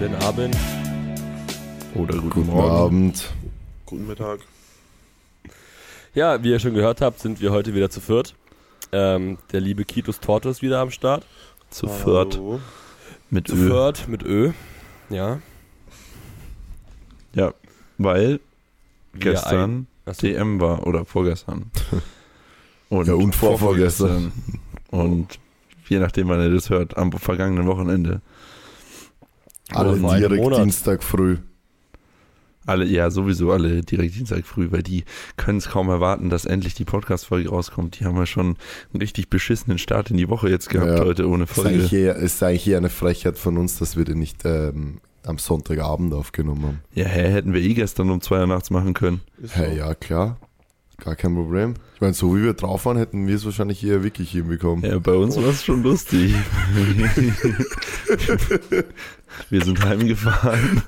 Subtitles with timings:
[0.00, 0.56] Guten Abend.
[1.94, 2.70] Oder guten, Guten Morgen.
[2.70, 3.30] Abend.
[3.84, 4.40] Guten Mittag.
[6.14, 8.34] Ja, wie ihr schon gehört habt, sind wir heute wieder zu viert.
[8.92, 11.26] Ähm, der liebe Kitus Torto ist wieder am Start.
[11.68, 12.40] Zu viert
[13.28, 13.68] mit Zu Ö.
[13.68, 14.52] viert mit Ö.
[15.10, 15.40] Ja.
[17.34, 17.52] Ja,
[17.98, 18.40] weil
[19.12, 20.14] Wir gestern ein-.
[20.22, 21.70] DM war oder vorgestern.
[22.88, 24.32] Und, Ja, und vorvorgestern.
[24.90, 25.38] Und
[25.90, 28.22] je nachdem, wann ihr das hört, am vergangenen Wochenende.
[29.74, 30.58] Alle direkt Monat.
[30.64, 31.38] Dienstag früh.
[32.66, 35.04] Alle, ja, sowieso alle direkt Dienstag früh, weil die
[35.36, 37.98] können es kaum erwarten, dass endlich die Podcast-Folge rauskommt.
[37.98, 38.56] Die haben ja schon
[38.92, 41.04] einen richtig beschissenen Start in die Woche jetzt gehabt Ja.
[41.04, 41.96] heute ohne Es ist, eigentlich Folge.
[42.04, 45.38] eher, es ist eigentlich eher eine Frechheit von uns, dass wir den nicht ähm, am
[45.38, 46.80] Sonntagabend aufgenommen haben.
[46.94, 49.20] Ja, hä, hätten wir eh gestern um zwei Uhr nachts machen können.
[49.42, 49.62] So.
[49.62, 50.36] ja, klar.
[51.02, 51.74] Gar kein Problem.
[51.94, 54.84] Ich meine, so wie wir drauf waren, hätten wir es wahrscheinlich eher wirklich hinbekommen.
[54.84, 56.34] Ja, bei uns war es schon lustig.
[59.48, 60.82] wir sind heimgefahren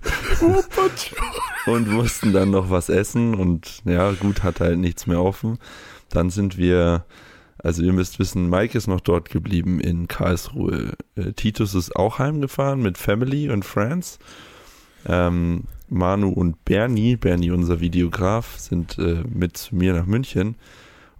[1.67, 5.59] und mussten dann noch was essen und ja, gut, hat halt nichts mehr offen.
[6.11, 7.05] Dann sind wir,
[7.59, 10.95] also ihr müsst wissen, Mike ist noch dort geblieben in Karlsruhe.
[11.17, 14.19] Äh, Titus ist auch heimgefahren mit Family und Friends.
[15.07, 20.57] Ähm, Manu und Bernie, Bernie unser Videograf, sind äh, mit zu mir nach München.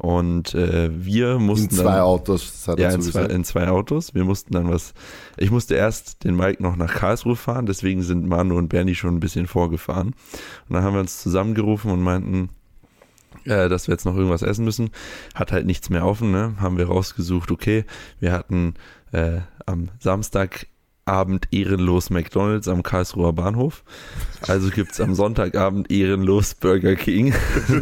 [0.03, 3.45] Und äh, wir mussten In zwei dann, Autos, das hat er ja, in zwei, in
[3.45, 4.17] zwei Autos.
[4.17, 4.94] Wir mussten dann was.
[5.36, 9.14] Ich musste erst den Mike noch nach Karlsruhe fahren, deswegen sind Manu und Bernie schon
[9.14, 10.09] ein bisschen vorgefahren.
[10.69, 12.48] Und dann haben wir uns zusammengerufen und meinten,
[13.44, 14.91] äh, dass wir jetzt noch irgendwas essen müssen.
[15.36, 16.56] Hat halt nichts mehr offen, ne?
[16.59, 17.84] Haben wir rausgesucht, okay.
[18.19, 18.75] Wir hatten
[19.12, 19.89] äh, am
[21.05, 23.83] Samstagabend ehrenlos McDonalds am Karlsruher Bahnhof.
[24.47, 27.34] Also gibt's am Sonntagabend ehrenlos Burger King.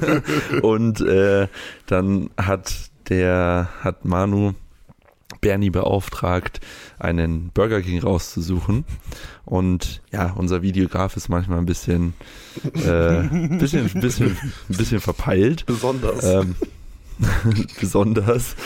[0.63, 1.49] und äh,
[1.87, 2.73] dann hat
[3.09, 4.55] der, hat Manu
[5.41, 6.61] Bernie beauftragt,
[6.99, 8.85] einen Burger King rauszusuchen.
[9.45, 12.15] Und ja, unser Videograf ist manchmal ein bisschen,
[12.75, 13.23] äh,
[13.59, 14.37] bisschen, bisschen,
[14.69, 15.67] bisschen verpeilt.
[15.67, 16.25] Besonders.
[16.25, 16.55] Ähm,
[17.81, 18.57] besonders.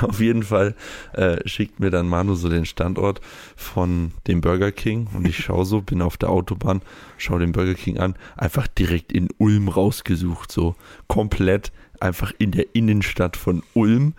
[0.00, 0.74] Auf jeden Fall
[1.12, 3.20] äh, schickt mir dann Manu so den Standort
[3.56, 6.82] von dem Burger King und ich schaue so, bin auf der Autobahn,
[7.16, 10.74] schaue den Burger King an, einfach direkt in Ulm rausgesucht, so
[11.06, 14.14] komplett einfach in der Innenstadt von Ulm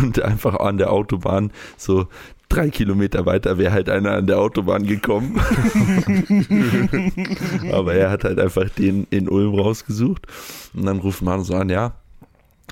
[0.00, 2.06] und einfach an der Autobahn so
[2.52, 5.40] drei Kilometer weiter wäre halt einer an der Autobahn gekommen.
[7.72, 10.26] Aber er hat halt einfach den in Ulm rausgesucht.
[10.74, 11.94] Und dann ruft Manu so an, ja,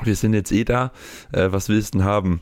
[0.03, 0.93] wir sind jetzt eh da,
[1.33, 2.41] äh, was willst du denn haben?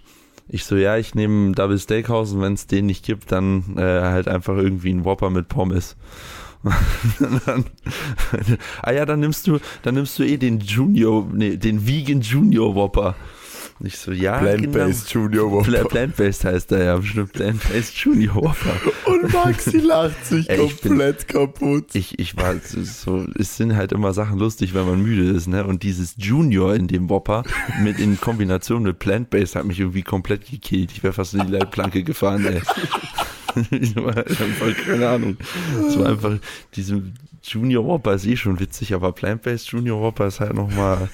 [0.49, 3.83] Ich so, ja, ich nehme Double Steakhouse und wenn es den nicht gibt, dann äh,
[3.83, 5.97] halt einfach irgendwie einen Whopper mit Pommes.
[7.47, 7.67] Dann,
[8.83, 12.75] ah ja, dann nimmst du, dann nimmst du eh den Junior, nee, den Vegan Junior
[12.75, 13.15] Whopper.
[13.81, 15.63] Und ich so, ja, Plant-Based Junior genau.
[15.63, 15.89] Pla- Whopper.
[15.91, 18.75] Plant-Based heißt er ja, bestimmt Plant-Based Junior Whopper.
[19.07, 21.87] Und Maxi lacht sich Ey, ich bin- komplett kaputt.
[21.95, 25.47] Ich, ich war so- so, es sind halt immer Sachen lustig, wenn man müde ist,
[25.47, 25.65] ne?
[25.65, 27.45] Und dieses Junior in dem Whopper
[27.83, 30.91] mit in Kombination mit Plant-Based hat mich irgendwie komplett gekillt.
[30.93, 32.61] Ich wäre fast in die Leitplanke gefahren, ey.
[33.71, 35.37] Ich war halt einfach, keine Ahnung.
[35.89, 36.37] Es war einfach,
[36.77, 37.03] diese
[37.43, 41.09] Junior Whopper ist eh schon witzig, aber Plant-Based Junior Whopper ist halt nochmal,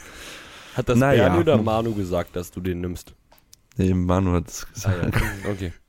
[0.74, 1.24] Hat das Naja.
[1.28, 3.14] Bernie oder Manu gesagt, dass du den nimmst?
[3.76, 5.14] nee, Manu hat es Ah, gesagt.
[5.44, 5.50] ja.
[5.50, 5.72] Okay.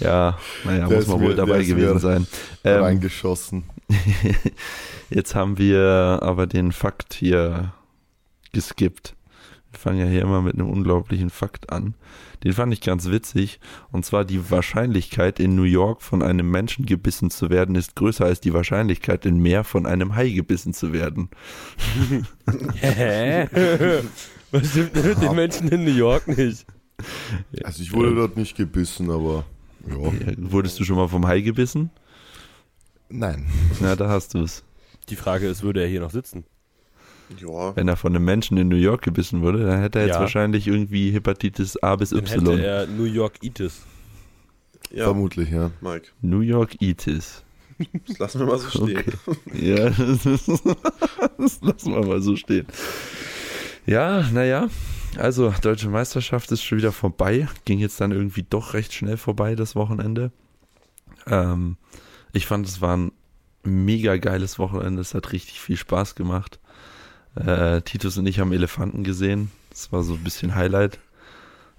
[0.00, 2.26] Ja, naja, Der muss man wohl dabei gewesen sein.
[2.64, 3.64] Ähm, Reingeschossen.
[5.10, 7.72] Jetzt haben wir aber den Fakt hier
[8.52, 9.14] geskippt.
[9.72, 11.94] Wir fangen ja hier immer mit einem unglaublichen Fakt an.
[12.44, 13.58] Den fand ich ganz witzig.
[13.90, 18.26] Und zwar die Wahrscheinlichkeit, in New York von einem Menschen gebissen zu werden, ist größer
[18.26, 21.30] als die Wahrscheinlichkeit, in Meer von einem Hai gebissen zu werden.
[22.80, 23.48] Hä?
[24.50, 26.66] Was stimmt denn mit den Menschen in New York nicht?
[27.64, 29.44] Also ich wurde dort nicht gebissen, aber
[29.88, 29.96] ja.
[29.96, 31.90] Ja, Wurdest du schon mal vom Hai gebissen?
[33.08, 33.46] Nein.
[33.80, 34.62] Na, da hast du es.
[35.08, 36.44] Die Frage ist, würde er hier noch sitzen?
[37.38, 37.74] Ja.
[37.76, 40.20] Wenn er von einem Menschen in New York gebissen wurde, dann hätte er jetzt Ja.
[40.20, 42.46] wahrscheinlich irgendwie Hepatitis A bis Dann Y.
[42.56, 43.82] hätte er New York-Itis.
[44.90, 45.70] ja, Vermutlich, ja.
[45.80, 46.08] Mike.
[46.20, 47.42] New York Itis.
[48.06, 48.98] Das lassen wir mal so stehen.
[49.26, 49.42] Okay.
[49.54, 50.48] Ja, das, ist,
[51.38, 52.66] das lassen wir mal so stehen.
[53.86, 54.68] Ja, naja,
[55.16, 57.48] also deutsche Meisterschaft ist schon wieder vorbei.
[57.64, 60.30] Ging jetzt dann irgendwie doch recht schnell vorbei, das Wochenende.
[61.26, 61.76] Ähm,
[62.32, 63.12] ich fand, es war ein
[63.64, 65.00] mega geiles Wochenende.
[65.00, 66.60] Es hat richtig viel Spaß gemacht.
[67.34, 69.50] Äh, Titus und ich haben Elefanten gesehen.
[69.70, 70.98] Das war so ein bisschen Highlight.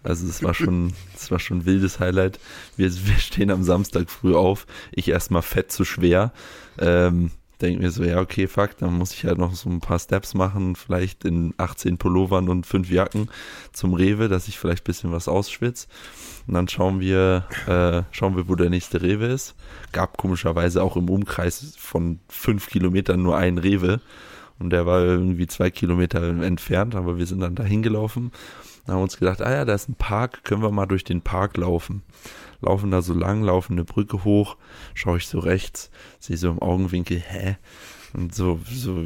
[0.04, 2.40] Also es war schon, es war schon ein wildes Highlight.
[2.76, 4.66] Wir, wir stehen am Samstag früh auf.
[4.92, 6.32] Ich erstmal fett zu schwer.
[6.78, 7.32] Ähm,
[7.64, 10.34] denke mir so, ja, okay, fuck, dann muss ich halt noch so ein paar Steps
[10.34, 13.30] machen, vielleicht in 18 Pullovern und 5 Jacken
[13.72, 15.88] zum Rewe, dass ich vielleicht ein bisschen was ausschwitze.
[16.46, 19.56] Und dann schauen wir, äh, schauen wir, wo der nächste Rewe ist.
[19.94, 24.02] Gab komischerweise auch im Umkreis von 5 Kilometern nur einen Rewe.
[24.60, 28.32] Und der war irgendwie zwei Kilometer entfernt, aber wir sind dann da hingelaufen
[28.86, 31.22] und haben uns gedacht, ah ja, da ist ein Park, können wir mal durch den
[31.22, 32.04] Park laufen.
[32.62, 34.58] Laufen da so lang, laufen eine Brücke hoch,
[34.94, 37.58] schaue ich so rechts, sehe so im Augenwinkel, hä?
[38.14, 39.04] Und so, so,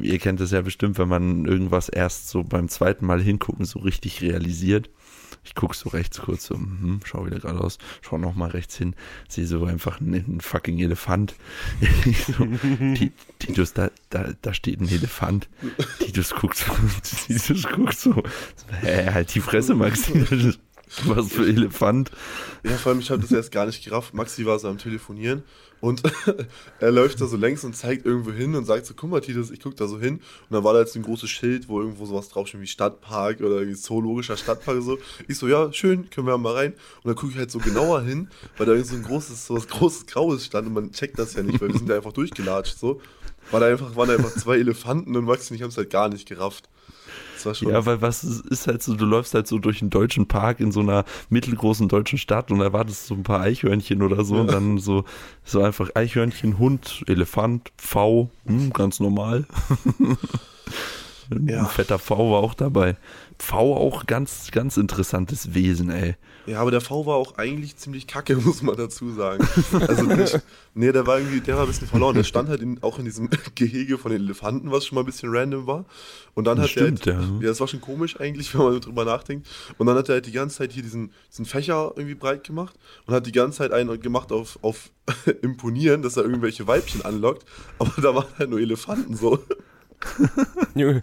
[0.00, 3.80] ihr kennt es ja bestimmt, wenn man irgendwas erst so beim zweiten Mal hingucken so
[3.80, 4.90] richtig realisiert.
[5.44, 8.94] Ich gucke so rechts kurz so, hm, schau wieder geradeaus, schau nochmal rechts hin,
[9.28, 11.34] sehe so einfach einen, fucking Elefant.
[12.26, 12.46] so,
[13.38, 15.48] Titus, da, da, da steht ein Elefant.
[15.98, 16.72] Titus guckt so,
[17.26, 18.22] Titus guckt so,
[18.80, 20.10] hä, halt die Fresse, Max.
[21.06, 22.10] Was für Elefant.
[22.62, 24.14] Ja, vor allem, ich habe das erst gar nicht gerafft.
[24.14, 25.42] Maxi war so am Telefonieren
[25.80, 26.02] und
[26.80, 29.50] er läuft da so längs und zeigt irgendwo hin und sagt so, guck mal, Titus,
[29.50, 30.14] ich guck da so hin.
[30.14, 33.58] Und dann war da jetzt ein großes Schild, wo irgendwo sowas draufsteht wie Stadtpark oder
[33.58, 34.98] irgendwie zoologischer Stadtpark so.
[35.28, 36.72] Ich so, ja, schön, können wir mal rein.
[36.72, 39.56] Und dann gucke ich halt so genauer hin, weil da irgend so ein großes, so
[39.56, 42.12] was großes Graues stand und man checkt das ja nicht, weil wir sind da einfach
[42.12, 43.00] durchgelatscht so.
[43.50, 45.90] War da einfach, waren da einfach zwei Elefanten und Maxi und ich haben es halt
[45.90, 46.70] gar nicht gerafft.
[47.72, 50.72] Ja, weil was ist halt so, du läufst halt so durch einen deutschen Park in
[50.72, 54.78] so einer mittelgroßen deutschen Stadt und erwartest so ein paar Eichhörnchen oder so und dann
[54.78, 55.04] so,
[55.44, 59.44] so einfach Eichhörnchen, Hund, Elefant, V, hm, ganz normal.
[61.46, 61.60] Ja.
[61.60, 62.96] Ein fetter V war auch dabei.
[63.38, 66.16] V auch ganz, ganz interessantes Wesen, ey.
[66.46, 69.46] Ja, aber der V war auch eigentlich ziemlich kacke, muss man dazu sagen.
[69.88, 70.40] Also, nicht,
[70.74, 72.14] nee, der war irgendwie, der war ein bisschen verloren.
[72.14, 75.06] Der stand halt in, auch in diesem Gehege von den Elefanten, was schon mal ein
[75.06, 75.84] bisschen random war.
[76.34, 77.20] Und dann Das hat er halt, stimmt, ja.
[77.40, 79.46] ja, das war schon komisch eigentlich, wenn man drüber nachdenkt.
[79.78, 82.74] Und dann hat er halt die ganze Zeit hier diesen, diesen Fächer irgendwie breit gemacht
[83.06, 84.90] und hat die ganze Zeit einen gemacht auf, auf
[85.42, 87.46] Imponieren, dass er irgendwelche Weibchen anlockt.
[87.78, 89.38] Aber da waren halt nur Elefanten so.
[90.74, 91.02] Junge.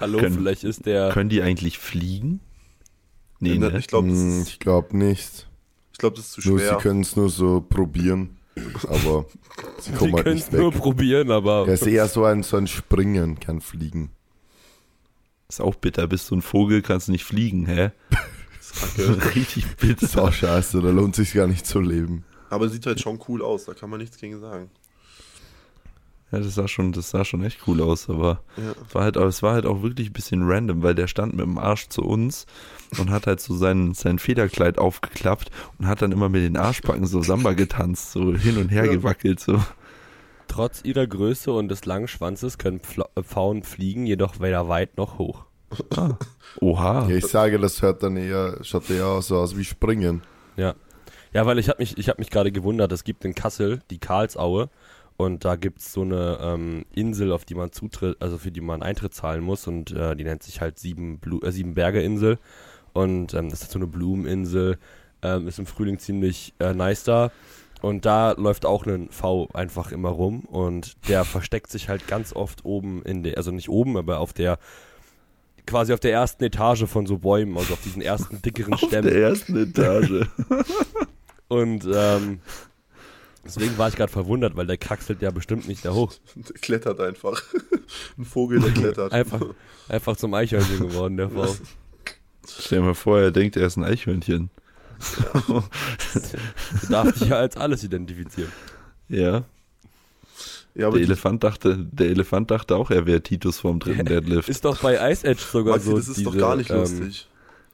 [0.00, 1.10] Hallo, Können- vielleicht ist der.
[1.10, 2.40] Können die eigentlich fliegen?
[3.40, 3.76] Nee, Ne?
[3.78, 5.48] Ich glaube, Hm, ich glaube nicht.
[5.92, 6.76] ich glaub, das ist zu Nur, sie schwer.
[6.78, 8.36] können es nur so probieren.
[8.88, 9.24] Aber
[9.78, 10.80] sie Sie kommen halt können nicht es nur weg.
[10.80, 11.66] probieren, aber.
[11.66, 14.10] Er ist eher so ein, so ein Springen, kein Fliegen.
[15.48, 17.90] Ist auch bitter, bist du ein Vogel, kannst nicht fliegen, hä?
[18.72, 19.34] Das ist kacke.
[19.34, 20.02] Richtig Das bitter.
[20.04, 22.24] ist auch scheiße, da lohnt sich gar nicht zu leben.
[22.50, 24.70] Aber sieht halt schon cool aus, da kann man nichts gegen sagen.
[26.32, 28.72] Ja, das sah schon, das sah schon echt cool aus, aber Ja.
[28.86, 31.34] es war halt, aber es war halt auch wirklich ein bisschen random, weil der stand
[31.34, 32.46] mit dem Arsch zu uns
[32.98, 37.06] und hat halt so sein, sein Federkleid aufgeklappt und hat dann immer mit den Arschbacken
[37.06, 38.92] so Samba getanzt, so hin und her Ja.
[38.92, 39.60] gewackelt, so.
[40.46, 42.80] Trotz ihrer Größe und des langen Schwanzes können
[43.16, 45.44] äh, Pfauen fliegen, jedoch weder weit noch hoch.
[45.96, 46.14] Ah.
[46.60, 47.08] Oha.
[47.08, 50.22] Ja, ich sage, das hört dann eher, schaut eher so aus wie Springen.
[50.56, 50.74] Ja.
[51.32, 53.98] Ja, weil ich habe mich, ich hab mich gerade gewundert, es gibt in Kassel die
[53.98, 54.68] Karlsaue
[55.20, 58.82] und da gibt's so eine ähm, Insel, auf die man zutritt, also für die man
[58.82, 59.66] Eintritt zahlen muss.
[59.66, 62.38] Und äh, die nennt sich halt Sieben, Blu äh, Sieben Berge Insel.
[62.94, 64.78] Und ähm, das ist so eine Blumeninsel,
[65.20, 67.30] ähm, ist im Frühling ziemlich äh, nice da.
[67.82, 70.40] Und da läuft auch ein V einfach immer rum.
[70.40, 74.32] Und der versteckt sich halt ganz oft oben in der, also nicht oben, aber auf
[74.32, 74.58] der
[75.66, 79.10] quasi auf der ersten Etage von so Bäumen, also auf diesen ersten dickeren Auf Stämmen.
[79.10, 80.26] der ersten Etage.
[81.48, 82.40] Und ähm,
[83.54, 86.12] deswegen war ich gerade verwundert, weil der kraxelt ja bestimmt nicht da hoch.
[86.36, 87.42] Der klettert einfach.
[88.18, 89.12] Ein Vogel, der klettert.
[89.12, 89.40] Einfach,
[89.88, 91.56] einfach zum Eichhörnchen geworden, der V.
[92.48, 94.50] Stell dir mal vor, er denkt, er ist ein Eichhörnchen.
[95.48, 95.62] Du
[96.88, 98.50] darfst dich ja als alles identifizieren.
[99.08, 99.44] Ja.
[100.74, 104.48] Ja, aber Der Elefant dachte, der Elefant dachte auch, er wäre Titus vom dritten Deadlift.
[104.48, 105.96] Ist doch bei Ice Edge sogar Maxi, so.
[105.96, 107.28] das ist diese, doch gar nicht ähm, lustig.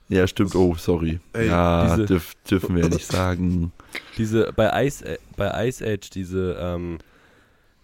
[0.08, 0.54] Ja, stimmt.
[0.54, 1.18] Oh, sorry.
[1.32, 3.72] Ey, ja, diese- dürf, dürfen wir ja nicht sagen.
[4.18, 6.98] Diese, bei Ice, äh, bei Ice Age, diese, ähm,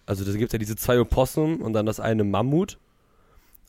[0.06, 2.78] also da gibt ja diese zwei Opossum und dann das eine Mammut.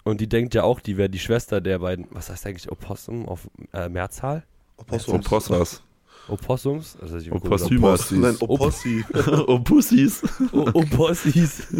[0.03, 3.27] Und die denkt ja auch, die wäre die Schwester der beiden, was heißt eigentlich Opossum
[3.27, 4.43] auf äh, Mehrzahl?
[4.77, 5.25] Opossums.
[5.25, 5.81] Opossas.
[6.27, 6.98] Opossums?
[7.01, 8.12] Also ich Opossümas.
[8.12, 9.03] Nein, Opossi.
[9.48, 10.22] Opussys.
[10.51, 11.67] O- Opossis.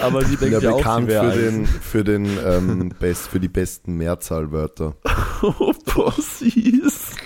[0.00, 3.40] Aber sie denkt ja ja auch, sie wäre für den, für, den ähm, best, für
[3.40, 4.96] die besten Mehrzahlwörter.
[5.42, 7.16] Opussys.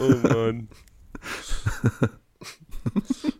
[0.00, 0.68] Oh Mann.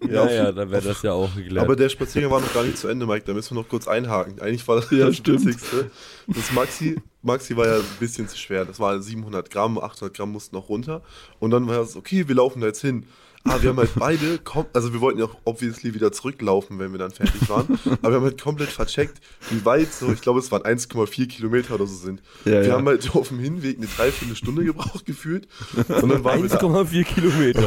[0.09, 1.65] Ja, Ja, dann wäre das ja auch geklärt.
[1.65, 3.25] Aber der Spaziergang war noch gar nicht zu Ende, Mike.
[3.27, 4.41] Da müssen wir noch kurz einhaken.
[4.41, 5.45] Eigentlich war das Ja, das stimmt.
[5.45, 5.91] Witzigste.
[6.27, 8.65] Das Maxi, Maxi war ja ein bisschen zu schwer.
[8.65, 11.03] Das war 700 Gramm, 800 Gramm mussten noch runter.
[11.39, 13.07] Und dann war es, okay, wir laufen da jetzt hin.
[13.49, 14.41] Aber wir haben halt beide,
[14.73, 17.79] also wir wollten ja auch obviously wieder zurücklaufen, wenn wir dann fertig waren.
[18.03, 21.75] aber wir haben halt komplett vercheckt, wie weit so, ich glaube es waren 1,4 Kilometer
[21.75, 22.21] oder so sind.
[22.45, 22.73] Ja, wir ja.
[22.75, 25.47] haben halt auf dem Hinweg eine Dreiviertelstunde gebraucht gefühlt.
[25.77, 27.65] Und dann waren wir da, 1,4 Kilometer.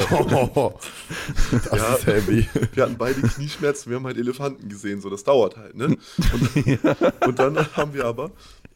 [0.56, 0.74] Oh,
[1.52, 1.94] das Ja.
[1.96, 2.48] ist heavy.
[2.74, 5.86] wir hatten beide Knieschmerzen, wir haben halt Elefanten gesehen, so das dauert halt, ne?
[5.86, 6.88] Und,
[7.28, 8.32] und dann haben wir aber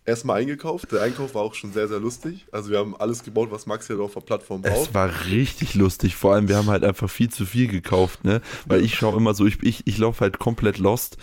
[0.06, 0.92] erstmal eingekauft.
[0.92, 2.46] Der Einkauf war auch schon sehr, sehr lustig.
[2.52, 4.90] Also wir haben alles gebaut, was Maxi halt auf der Plattform braucht.
[4.90, 6.16] Es war richtig lustig.
[6.16, 8.42] Vor allem, wir haben halt einfach viel zu viel gekauft, ne?
[8.66, 11.18] Weil ich schaue immer so, ich, ich, ich laufe halt komplett lost.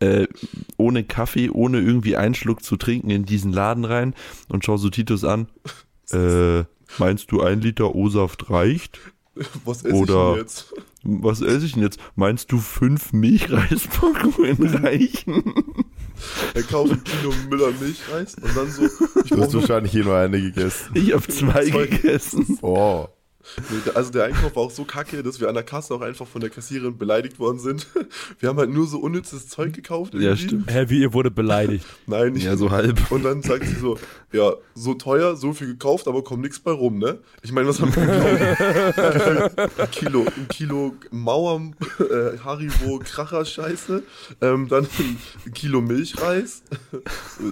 [0.00, 0.28] Äh,
[0.76, 4.14] ohne Kaffee, ohne irgendwie einen Schluck zu trinken in diesen Laden rein
[4.48, 5.48] und schau so Titus an.
[6.12, 6.64] Äh,
[6.98, 8.98] meinst du ein Liter O-Saft reicht?
[9.64, 10.74] Was esse Oder- ich denn jetzt?
[11.04, 12.00] Was esse ich denn jetzt?
[12.16, 15.44] Meinst du fünf Milchreispackungen reichen?
[16.54, 18.84] Er kauft ein Kilo Müller Milchreis und dann so,
[19.24, 20.90] ich Du hast wahrscheinlich eh nur eine gegessen.
[20.94, 21.86] Ich habe zwei Zwei.
[21.86, 22.58] gegessen.
[22.62, 23.06] Oh.
[23.70, 26.26] Nee, Also der Einkauf war auch so kacke, dass wir an der Kasse auch einfach
[26.26, 27.86] von der Kassiererin beleidigt worden sind.
[28.38, 30.14] Wir haben halt nur so unnützes Zeug gekauft.
[30.14, 30.42] Ja, irgendwie.
[30.44, 30.70] stimmt.
[30.72, 31.84] Hä, wie ihr wurde beleidigt.
[32.06, 32.44] Nein, nicht.
[32.44, 32.98] Ja, so halb.
[33.10, 33.98] Und dann sagt sie so,
[34.32, 37.18] ja, so teuer, so viel gekauft, aber kommt nichts bei rum, ne?
[37.42, 39.58] Ich meine, was haben wir gekauft?
[39.78, 41.60] ein Kilo, ein Kilo Mauer,
[41.98, 44.02] äh, Haribo, Kracher-Scheiße,
[44.40, 44.86] ähm, dann
[45.46, 46.62] ein Kilo Milchreis,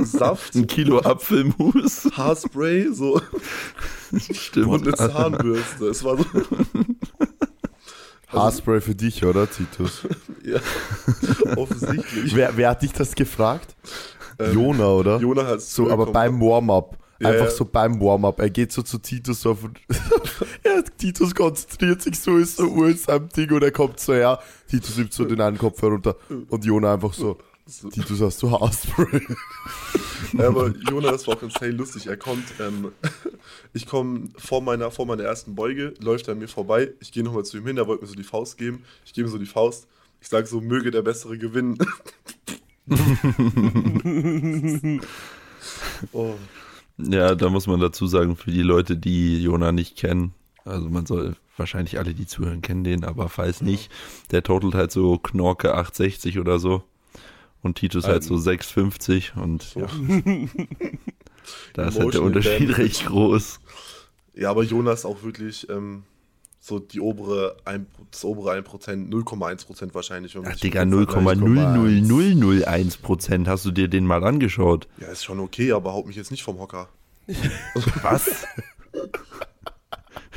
[0.01, 2.09] Saft, Ein Kilo Apfelmus.
[2.17, 3.21] Haarspray, so
[4.33, 4.67] Stimmt.
[4.69, 5.88] und eine Zahnbürste.
[5.91, 6.25] Es war so,
[8.29, 10.07] Haarspray für dich, oder, Titus?
[10.45, 10.61] ja,
[11.57, 12.35] offensichtlich.
[12.35, 13.75] Wer, wer hat dich das gefragt?
[14.39, 15.19] Ähm, Jona, oder?
[15.19, 16.97] Jona hat So, aber beim Warm-up.
[17.21, 17.51] Ja, Einfach ja.
[17.51, 18.39] so beim Warm-up.
[18.39, 19.81] Er geht so zu Titus auf und
[20.65, 24.13] ja, Titus konzentriert sich so, ist so Uhr in seinem Ding und er kommt so
[24.13, 24.39] her.
[24.69, 26.15] Titus nimmt so den einen Kopf herunter
[26.49, 27.39] und Jona einfach so,
[27.71, 27.91] So.
[27.91, 29.21] Titus, hast du Haarspray?
[30.33, 32.07] Ja, aber Jona, das war auch insane lustig.
[32.07, 32.93] Er kommt, ähm,
[33.75, 36.95] ich komme vor meiner, vor meiner ersten Beuge, läuft er an mir vorbei.
[37.01, 38.85] Ich gehe nochmal zu ihm hin, er wollte mir so die Faust geben.
[39.05, 39.87] Ich gebe ihm so die Faust.
[40.23, 41.77] Ich sage so, möge der Bessere gewinnen.
[46.13, 46.35] oh,
[46.97, 50.33] Ja, da muss man dazu sagen, für die Leute, die Jona nicht kennen,
[50.65, 53.91] also man soll wahrscheinlich alle, die zuhören, kennen den, aber falls nicht,
[54.31, 56.83] der totelt halt so Knorke 860 oder so
[57.63, 59.87] und Titus halt so 650 und ja,
[61.75, 62.79] da ist halt der Unterschied damage.
[62.79, 63.61] recht groß.
[64.35, 66.05] Ja, aber Jona ist auch wirklich ähm,
[66.61, 70.37] so die obere, ein, das obere 1%, 0,1% wahrscheinlich.
[70.37, 71.41] Ach Digga, mit vergleicht.
[71.41, 74.87] 0,00001 Prozent, hast du dir den mal angeschaut?
[74.99, 76.89] Ja, ist schon okay, aber haut mich jetzt nicht vom Hocker.
[78.03, 78.47] Was?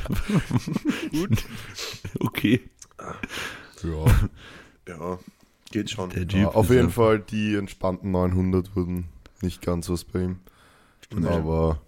[1.12, 1.44] Gut.
[2.20, 2.62] Okay.
[3.84, 4.06] Ja.
[4.88, 5.20] Ja,
[5.72, 6.10] geht schon.
[6.10, 9.06] Der ja auf ist jeden ja- Fall, die entspannten 900 wurden
[9.42, 10.40] nicht ganz was bei ihm.
[11.14, 11.28] Nee.
[11.28, 11.80] Aber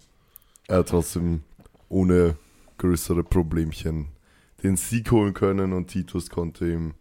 [0.66, 1.42] er hat trotzdem
[1.88, 2.36] ohne
[2.78, 4.08] größere Problemchen
[4.62, 6.94] den Sieg holen können und Titus konnte ihm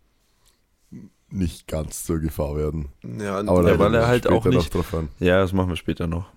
[1.30, 2.90] nicht ganz zur Gefahr werden.
[3.04, 4.74] Ja, Aber Ja, weil er halt auch nicht-.
[5.20, 6.28] Ja, das machen wir später noch.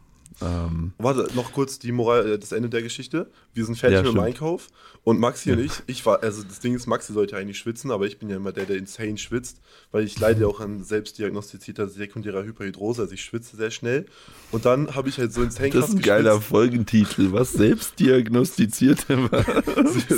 [0.43, 3.31] Ähm, Warte, noch kurz die Moral, äh, das Ende der Geschichte.
[3.55, 4.21] Wir sind fertig Ja, mit dem.
[4.21, 4.69] Einkauf
[5.03, 8.07] und Maxi und ich, ich war, also das Ding ist, Maxi sollte eigentlich schwitzen, aber
[8.07, 9.61] ich bin ja immer der, der insane schwitzt,
[9.93, 14.07] weil ich leide ja auch an selbstdiagnostizierter sekundärer Hyperhidrose, also ich schwitze sehr schnell.
[14.51, 16.49] Und dann habe ich halt so insane das ist ein geiler geschwitzt.
[16.49, 17.33] Folgentitel.
[17.33, 19.45] Was selbstdiagnostizierte war.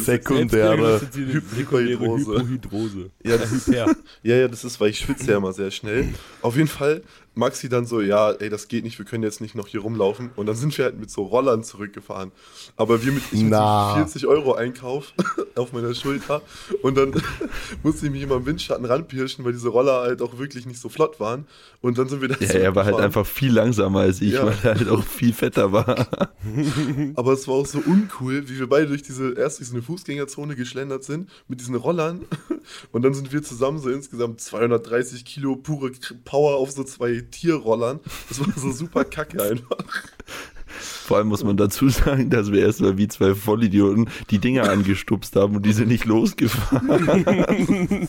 [0.00, 1.00] Sekundäre.
[1.14, 2.40] Hyperhidrose.
[2.40, 3.10] Hypohydrose.
[3.22, 3.86] Ja, das ist, ja,
[4.22, 6.08] ja, das ist, weil ich schwitze ja immer sehr schnell.
[6.42, 7.02] Auf jeden Fall,
[7.38, 10.30] Maxi dann so, ja, ey, das geht nicht, wir können jetzt nicht noch hier rumlaufen.
[10.36, 12.32] Und dann sind wir halt mit so Rollern zurückgefahren.
[12.76, 13.90] Aber wir mit, ich mit Na.
[13.90, 15.12] so 40 Euro Einkauf
[15.54, 16.42] auf meiner Schulter.
[16.82, 17.12] Und dann
[17.82, 20.88] musste ich mich immer im Windschatten ranpirschen, weil diese Roller halt auch wirklich nicht so
[20.88, 21.46] flott waren.
[21.80, 24.46] Und dann sind wir da Ja, er war halt einfach viel langsamer als ich, Ja.
[24.46, 26.08] weil er halt auch viel fetter war.
[27.14, 29.82] Aber es war auch so uncool, wie wir beide durch diese, erst durch so eine
[29.82, 32.26] Fußgängerzone geschlendert sind, mit diesen Rollern.
[32.90, 35.92] Und dann sind wir zusammen so insgesamt 230 Kilo pure
[36.24, 38.00] Power auf so zwei Tierrollern.
[38.28, 39.84] Das war so super kacke einfach.
[40.66, 45.34] Vor allem muss man dazu sagen, dass wir erstmal wie zwei Vollidioten die Dinger angestupst
[45.36, 48.08] haben und die sind nicht losgefahren.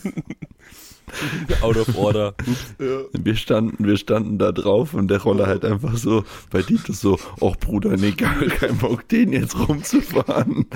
[1.60, 2.34] Out of order.
[2.78, 3.00] Ja.
[3.12, 7.18] Wir standen, wir standen da drauf und der Roller halt einfach so bei Titus so,
[7.40, 10.66] ach Bruder, nee, gar kein Bock, den jetzt rumzufahren.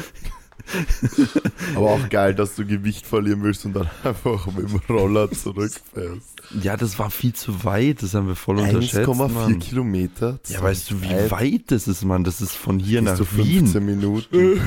[1.76, 6.42] Aber auch geil, dass du Gewicht verlieren willst und dann einfach mit dem Roller zurückfährst.
[6.62, 9.08] Ja, das war viel zu weit, das haben wir voll unterschätzt.
[9.08, 9.58] 1,4 Mann.
[9.58, 10.38] Kilometer.
[10.48, 11.30] Ja, weißt du, wie Weit.
[11.30, 12.24] weit das ist, Mann?
[12.24, 13.84] Das ist von hier nach 15 Wien.
[13.84, 14.34] Minuten.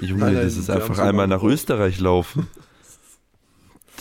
[0.00, 1.42] Junge, Nein, das nein, ist wir haben einfach so einmal nach.
[1.42, 2.46] Österreich laufen.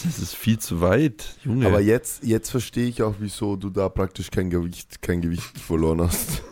[0.03, 1.67] Das ist viel zu weit, Junge.
[1.67, 6.01] Aber jetzt, jetzt verstehe ich auch, wieso du da praktisch kein Gewicht, kein Gewicht verloren
[6.01, 6.43] hast.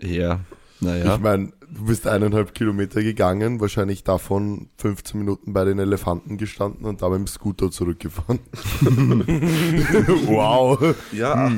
[0.00, 0.40] ja,
[0.82, 1.14] Naja.
[1.14, 6.84] Ich meine, du bist eineinhalb Kilometer gegangen, wahrscheinlich davon 15 Minuten bei den Elefanten gestanden
[6.86, 8.40] und da mit dem Scooter zurückgefahren.
[10.26, 10.94] wow.
[11.12, 11.50] Ja,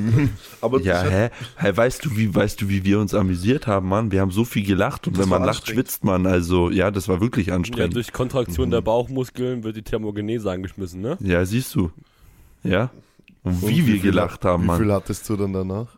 [0.61, 1.31] aber Ja, hä?
[1.57, 1.73] hä?
[1.75, 4.11] Weißt du, wie, weißt du, wie wir uns amüsiert haben, Mann?
[4.13, 6.27] Wir haben so viel gelacht und Das wenn man lacht, schwitzt man.
[6.27, 7.95] Also, ja, das war wirklich Ja, anstrengend.
[7.97, 11.17] durch Kontraktion der Bauchmuskeln wird die Thermogenese angeschmissen, ne?
[11.21, 11.91] Ja, siehst du.
[12.63, 12.91] Ja.
[13.43, 14.81] Und wie Und wir viel- gelacht haben, Wie Mann.
[14.81, 15.89] viel hattest du dann danach?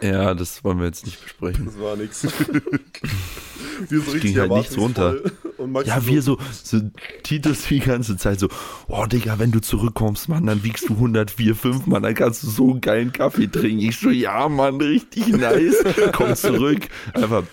[0.00, 1.66] Ja, das wollen wir jetzt nicht besprechen.
[1.66, 2.22] Das war nix.
[3.88, 6.80] wir so richtig ging halt nichts Maxi Ja, wir so, so,
[7.22, 8.48] Titus die ganze Zeit so,
[8.88, 12.70] oh Digga, wenn du zurückkommst, Mann, dann wiegst du 104,5, Mann, dann kannst du so
[12.70, 13.80] einen geilen Kaffee trinken.
[13.80, 15.76] Ich so, ja, Mann, richtig nice.
[16.12, 16.88] Komm zurück.
[17.14, 17.44] Einfach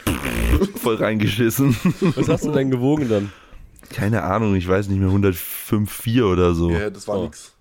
[0.76, 1.76] voll reingeschissen.
[2.16, 3.32] Was hast du denn gewogen dann?
[3.92, 6.70] Keine Ahnung, ich weiß nicht mehr, 105,4 oder so.
[6.72, 7.24] Ja, das war Oh.
[7.24, 7.54] nix.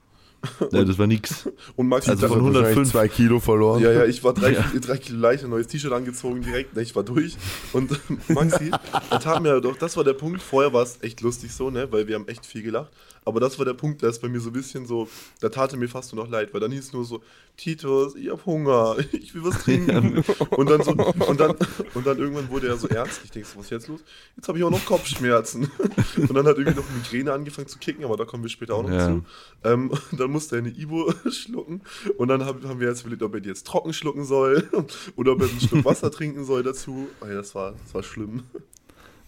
[0.73, 1.49] Ja, das war nix.
[1.77, 3.83] Und Maxi Also von von 105 105 zwei Kilo verloren.
[3.83, 4.65] Ja, ja, ich war drei, Ja.
[4.81, 7.37] drei Kilo leichter, neues T-Shirt angezogen direkt, ne, ich war durch.
[7.73, 7.91] Und
[8.29, 8.71] Maxi,
[9.11, 11.91] er tat mir doch, das war der Punkt, vorher war es echt lustig so, ne,
[11.91, 12.91] weil wir haben echt viel gelacht.
[13.25, 15.09] Aber das war der Punkt, der ist bei mir so ein bisschen so,
[15.41, 17.23] da tat er mir fast nur noch leid, weil dann hieß es nur so,
[17.57, 20.25] Titus, ich hab Hunger, ich will was trinken.
[20.51, 21.57] Und dann so, und dann,
[21.95, 23.21] und dann irgendwann wurde er so ernst.
[23.25, 24.01] Ich denke so, was ist jetzt los?
[24.37, 25.71] Jetzt habe ich auch noch Kopfschmerzen.
[26.17, 28.83] Und dann hat irgendwie noch Migräne angefangen zu kicken, aber da kommen wir später auch
[28.83, 29.07] noch Ja.
[29.07, 29.25] zu.
[29.65, 31.83] Ähm, dann musste er eine Ibo schlucken.
[32.17, 34.69] Und dann haben, haben wir jetzt überlegt, ob er die jetzt trocken schlucken soll
[35.17, 37.09] oder ob er einen Schluck Wasser trinken soll dazu.
[37.21, 38.45] Ey, das war, das war schlimm.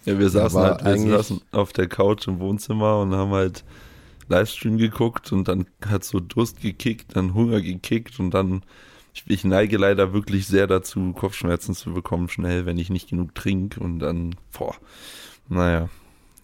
[0.04, 3.64] Ja, wir saßen halt wir saßen auf der Couch im Wohnzimmer und haben halt
[4.28, 8.62] Livestream geguckt und dann hat so Durst gekickt, dann Hunger gekickt und dann,
[9.12, 13.34] ich, ich neige leider wirklich sehr dazu, Kopfschmerzen zu bekommen schnell, wenn ich nicht genug
[13.34, 14.74] trinke und dann, boah,
[15.48, 15.88] naja.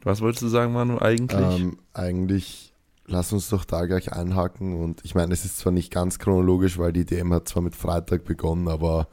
[0.02, 1.60] Was wolltest du sagen, Manu, eigentlich?
[1.60, 2.72] Ähm, eigentlich,
[3.06, 4.80] lass uns doch da gleich einhaken.
[4.80, 7.74] Und ich meine, es ist zwar nicht ganz chronologisch, weil die DM hat zwar mit
[7.74, 9.08] Freitag begonnen, aber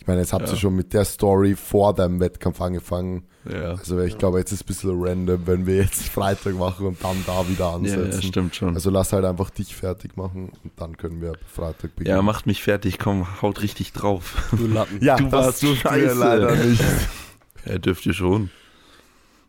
[0.00, 0.56] ich meine, jetzt habt ihr Ja.
[0.56, 3.24] schon mit der Story vor deinem Wettkampf angefangen.
[3.50, 3.72] ja.
[3.72, 7.02] Also ich glaube, jetzt ist es ein bisschen random, wenn wir jetzt Freitag machen und
[7.04, 8.20] dann da wieder Ja, ansetzen.
[8.22, 8.74] ja, stimmt schon.
[8.74, 12.16] Also lass halt einfach dich fertig machen und dann können wir Freitag beginnen.
[12.16, 14.48] ja, macht mich fertig, komm, haut richtig drauf.
[14.56, 14.98] Du Lappen.
[15.02, 16.14] ja du das warst mir scheiße.
[16.14, 16.82] leider nicht.
[17.66, 18.50] Ja, dürft ihr schon.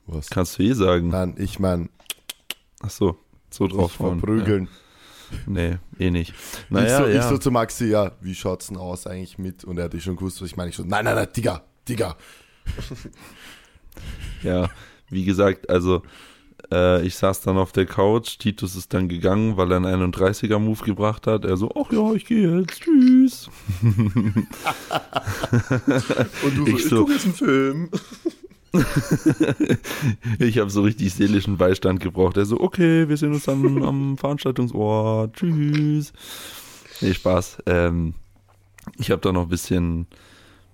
[0.07, 0.29] Was?
[0.29, 1.09] Kannst du eh sagen.
[1.09, 1.87] Nein, ich meine,
[2.81, 3.15] Ach so,
[3.49, 4.19] so draufhauen.
[4.19, 4.63] verprügeln.
[4.65, 4.69] Ja.
[5.45, 6.29] Nee, eh nicht.
[6.31, 7.15] ich, Naja, so, ja.
[7.19, 9.63] ich so zu Maxi, ja, wie schaut's denn aus eigentlich mit?
[9.63, 10.69] Und er hat schon gewusst, was ich meine.
[10.69, 12.15] Ich so, nein, nein, nein, Digga, Digga.
[14.43, 14.69] Ja,
[15.09, 16.01] wie gesagt, also
[16.71, 20.83] äh, ich saß dann auf der Couch, Titus ist dann gegangen, weil er einen 31er-Move
[20.85, 21.43] gebracht hat.
[21.45, 23.49] Er so, ach ja, ich gehe jetzt, tschüss.
[26.43, 27.89] Und du so, Ich ich, so- gucke jetzt einen Film.
[30.39, 32.37] ich habe so richtig seelischen Beistand gebraucht.
[32.37, 36.13] Er so, okay, wir sehen uns dann am Veranstaltungsort, tschüss.
[37.01, 37.59] Nee, Spaß.
[37.65, 38.13] Ähm,
[38.97, 40.07] ich habe da noch ein bisschen,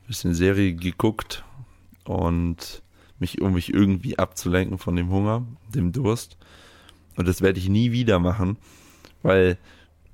[0.07, 1.43] bisschen Serie geguckt
[2.05, 2.81] und
[3.19, 6.37] mich, um mich irgendwie abzulenken von dem Hunger, dem Durst.
[7.15, 8.57] Und das werde ich nie wieder machen,
[9.23, 9.57] weil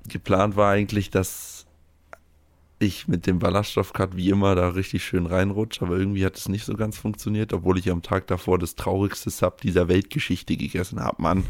[0.08, 1.51] geplant war eigentlich, dass
[2.82, 6.64] ich mit dem Ballaststoffcut wie immer da richtig schön reinrutsche, aber irgendwie hat es nicht
[6.64, 11.22] so ganz funktioniert, obwohl ich am Tag davor das traurigste Sub dieser Weltgeschichte gegessen habe,
[11.22, 11.44] Mann.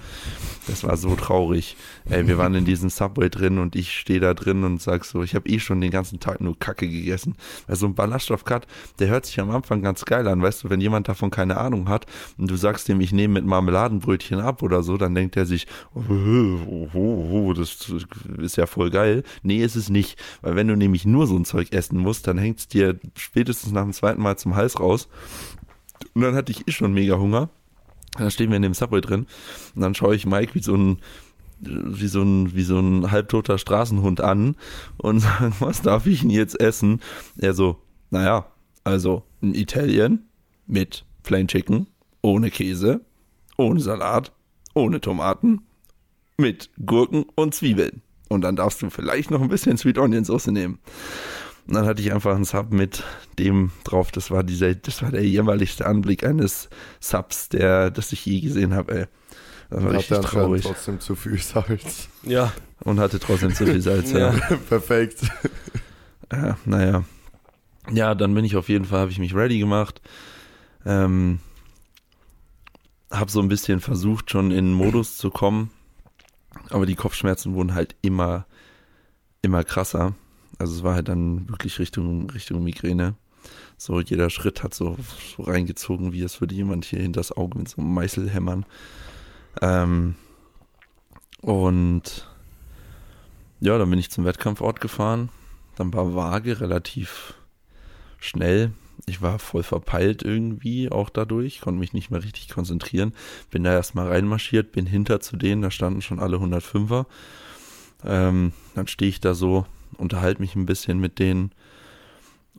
[0.66, 1.76] Das war so traurig.
[2.08, 5.22] Ey, wir waren in diesem Subway drin und ich stehe da drin und sag so,
[5.22, 7.34] ich habe eh schon den ganzen Tag nur Kacke gegessen.
[7.66, 8.66] Weil so ein Ballaststoffcut,
[8.98, 11.88] der hört sich am Anfang ganz geil an, weißt du, wenn jemand davon keine Ahnung
[11.88, 12.06] hat
[12.38, 15.66] und du sagst dem, ich nehme mit Marmeladenbrötchen ab oder so, dann denkt er sich,
[15.94, 17.92] oh, oh, oh, oh, das
[18.38, 19.22] ist ja voll geil.
[19.42, 22.38] Nee, ist es nicht, weil wenn du nämlich nur so ein Zeug essen musst, dann
[22.38, 25.08] hängt es dir spätestens nach dem zweiten Mal zum Hals raus.
[26.14, 27.50] Und dann hatte ich eh schon mega Hunger.
[28.18, 29.26] Dann stehen wir in dem Subway drin
[29.74, 30.98] und dann schaue ich Mike wie so ein
[31.60, 34.56] wie so ein wie so ein halbtoter Straßenhund an
[34.98, 37.00] und sage, was darf ich denn jetzt essen?
[37.38, 37.80] Er so,
[38.10, 38.46] naja,
[38.84, 40.28] also ein Italien
[40.66, 41.86] mit Plain Chicken,
[42.20, 43.00] ohne Käse,
[43.56, 44.32] ohne Salat,
[44.74, 45.62] ohne Tomaten,
[46.36, 48.02] mit Gurken und Zwiebeln.
[48.32, 50.78] Und dann darfst du vielleicht noch ein bisschen Sweet Onion Soße nehmen.
[51.66, 53.04] Und dann hatte ich einfach einen Sub mit
[53.38, 54.10] dem drauf.
[54.10, 56.68] Das war dieser, das war der jämmerlichste Anblick eines
[57.00, 59.06] Subs, der, das ich je gesehen habe, ey.
[59.70, 60.64] Das war richtig traurig.
[60.64, 62.08] trotzdem zu viel Salz.
[62.24, 64.32] Ja, Und hatte trotzdem zu viel Salz, ja.
[64.68, 65.20] Perfekt.
[66.30, 67.04] Ja, naja.
[67.90, 70.02] Ja, dann bin ich auf jeden Fall, habe ich mich ready gemacht.
[70.84, 71.38] Ähm,
[73.10, 75.70] habe so ein bisschen versucht, schon in den Modus zu kommen.
[76.70, 78.46] Aber die Kopfschmerzen wurden halt immer,
[79.42, 80.14] immer krasser.
[80.58, 83.14] Also es war halt dann wirklich Richtung, Richtung Migräne.
[83.76, 84.96] So jeder Schritt hat so,
[85.36, 88.64] so reingezogen, wie es würde jemand hier hinters Auge mit so einem Meißel hämmern.
[89.60, 90.14] Ähm,
[91.40, 92.28] und
[93.60, 95.30] ja, dann bin ich zum Wettkampfort gefahren.
[95.76, 97.34] Dann war Waage relativ
[98.18, 98.72] schnell.
[99.06, 103.12] Ich war voll verpeilt irgendwie auch dadurch, konnte mich nicht mehr richtig konzentrieren.
[103.50, 107.06] Bin da erstmal reinmarschiert, bin hinter zu denen, da standen schon alle 105er.
[108.04, 111.52] Ähm, dann stehe ich da so, unterhalte mich ein bisschen mit denen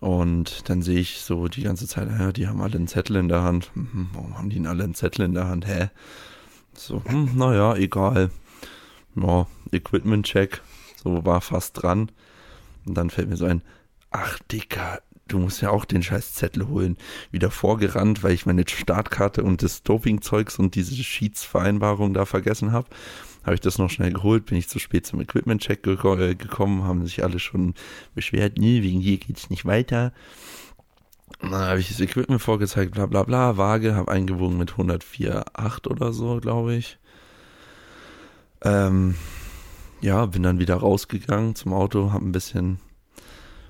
[0.04, 3.30] und dann sehe ich so die ganze Zeit, ja, die haben alle einen Zettel in
[3.30, 3.72] der Hand.
[3.74, 5.66] Hm, warum haben die denn alle einen Zettel in der Hand?
[5.66, 5.92] Hä?
[6.74, 8.30] So, hm, naja, egal.
[9.16, 10.62] Ja, Equipment-Check,
[11.02, 12.12] so war fast dran.
[12.86, 13.62] Und dann fällt mir so ein,
[14.12, 16.98] ach Dicker, du musst ja auch den scheiß Zettel holen.
[17.32, 22.88] Wieder vorgerannt, weil ich meine Startkarte und das Doping-Zeugs und diese Sheets-Vereinbarung da vergessen habe.
[23.44, 26.84] Habe ich das noch schnell geholt, bin ich zu spät zum Equipment-Check ge äh, gekommen,
[26.84, 27.74] haben sich alle schon
[28.16, 30.14] beschwert, nee, wegen hier geht's nicht weiter.
[31.42, 36.14] Dann habe ich das Equipment vorgezeigt, bla bla bla, Waage, habe eingewogen mit 104,8 oder
[36.14, 37.00] so, glaube ich.
[38.62, 39.16] Ähm,
[40.00, 42.80] ja, bin dann wieder rausgegangen zum Auto, habe ein bisschen,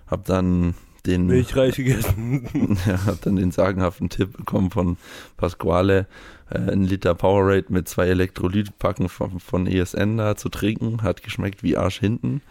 [0.06, 2.78] habe dann den Milchreich gegessen.
[2.86, 4.98] ja, hab dann den sagenhaften Tipp bekommen von
[5.38, 6.08] Pasquale,
[6.50, 11.02] äh, ein Liter Powerade mit zwei Elektrolytpacken von, von ESN da zu trinken.
[11.02, 12.42] Hat geschmeckt wie Arsch hinten.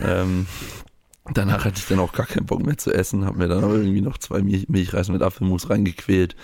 [0.00, 0.46] ähm,
[1.32, 3.74] danach hatte ich dann auch gar keinen Bock mehr zu essen, hab mir dann aber
[3.74, 6.36] irgendwie noch zwei Milch Milchreis mit Apfelmus reingequält.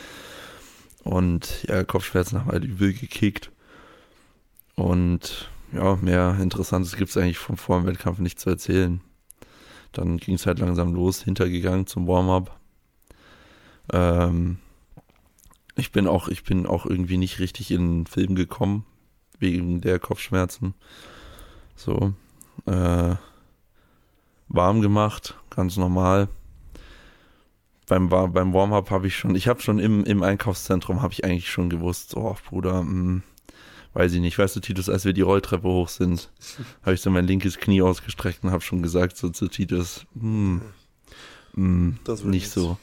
[1.02, 3.50] Und ja, Kopfschmerzen haben halt übel gekickt.
[4.74, 9.00] Und ja, mehr Interessantes gibt's eigentlich vom vor dem Wettkampf nicht zu erzählen.
[9.92, 12.58] Dann ging es halt langsam los, hintergegangen zum Warm-up.
[13.92, 14.58] Ähm,
[15.76, 18.84] ich bin auch, ich bin auch irgendwie nicht richtig in den Film gekommen,
[19.38, 20.74] wegen der Kopfschmerzen.
[21.74, 22.14] So,
[22.66, 23.14] äh,
[24.48, 26.28] warm gemacht, ganz normal.
[27.88, 31.50] Beim, beim Warm-up habe ich schon, ich habe schon im, im Einkaufszentrum habe ich eigentlich
[31.50, 33.22] schon gewusst, oh Bruder, mh, hm,
[33.96, 36.30] weiß ich nicht, weißt du, Titus, als wir die Rolltreppe hoch sind,
[36.82, 40.60] habe ich so mein linkes Knie ausgestreckt und habe schon gesagt so zu Titus, hm,
[41.54, 42.76] hm, nicht so.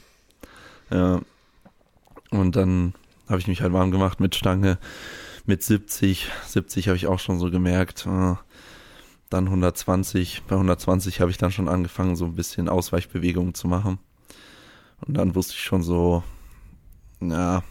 [0.90, 1.20] Ja.
[2.30, 2.94] Und dann
[3.28, 4.78] habe ich mich halt warm gemacht mit Stange,
[5.46, 8.34] mit 70, 70 habe ich auch schon so gemerkt, äh,
[9.30, 14.00] dann 120, bei 120 habe ich dann schon angefangen, so ein bisschen Ausweichbewegungen zu machen.
[15.06, 16.24] Und dann wusste ich schon so,
[17.20, 17.62] ja,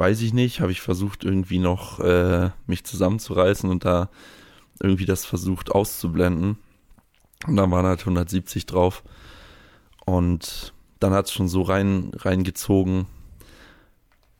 [0.00, 4.08] weiß ich nicht, habe ich versucht irgendwie noch äh, mich zusammenzureißen und da
[4.80, 6.56] irgendwie das versucht auszublenden.
[7.46, 9.02] Und dann waren halt 170 drauf.
[10.06, 13.06] Und dann hat es schon so rein, reingezogen.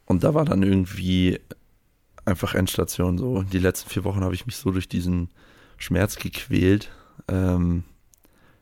[0.06, 1.38] Und da war dann irgendwie
[2.24, 3.18] einfach Endstation.
[3.18, 5.28] So, die letzten vier Wochen habe ich mich so durch diesen
[5.76, 6.90] Schmerz gequält.
[7.28, 7.84] Ähm,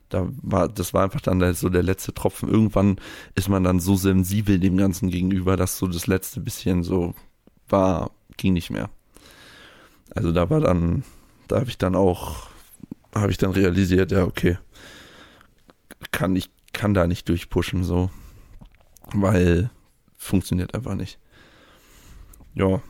[0.09, 2.49] da war, das war einfach dann so der letzte Tropfen.
[2.49, 2.97] Irgendwann
[3.35, 7.15] ist man dann so sensibel dem Ganzen gegenüber, dass so das letzte bisschen so
[7.69, 8.91] war, ging nicht mehr.
[10.15, 11.05] Also da war dann,
[11.49, 12.49] da habe ich dann auch,
[13.15, 14.59] habe ich dann realisiert, ja, okay,
[16.11, 18.11] kann ich, kann da nicht durchpushen, so,
[19.13, 19.71] weil
[20.17, 21.19] funktioniert einfach nicht.
[22.55, 22.83] Ja,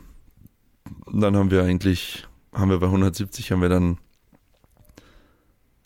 [1.05, 3.97] und dann haben wir eigentlich, haben wir bei 170 haben wir dann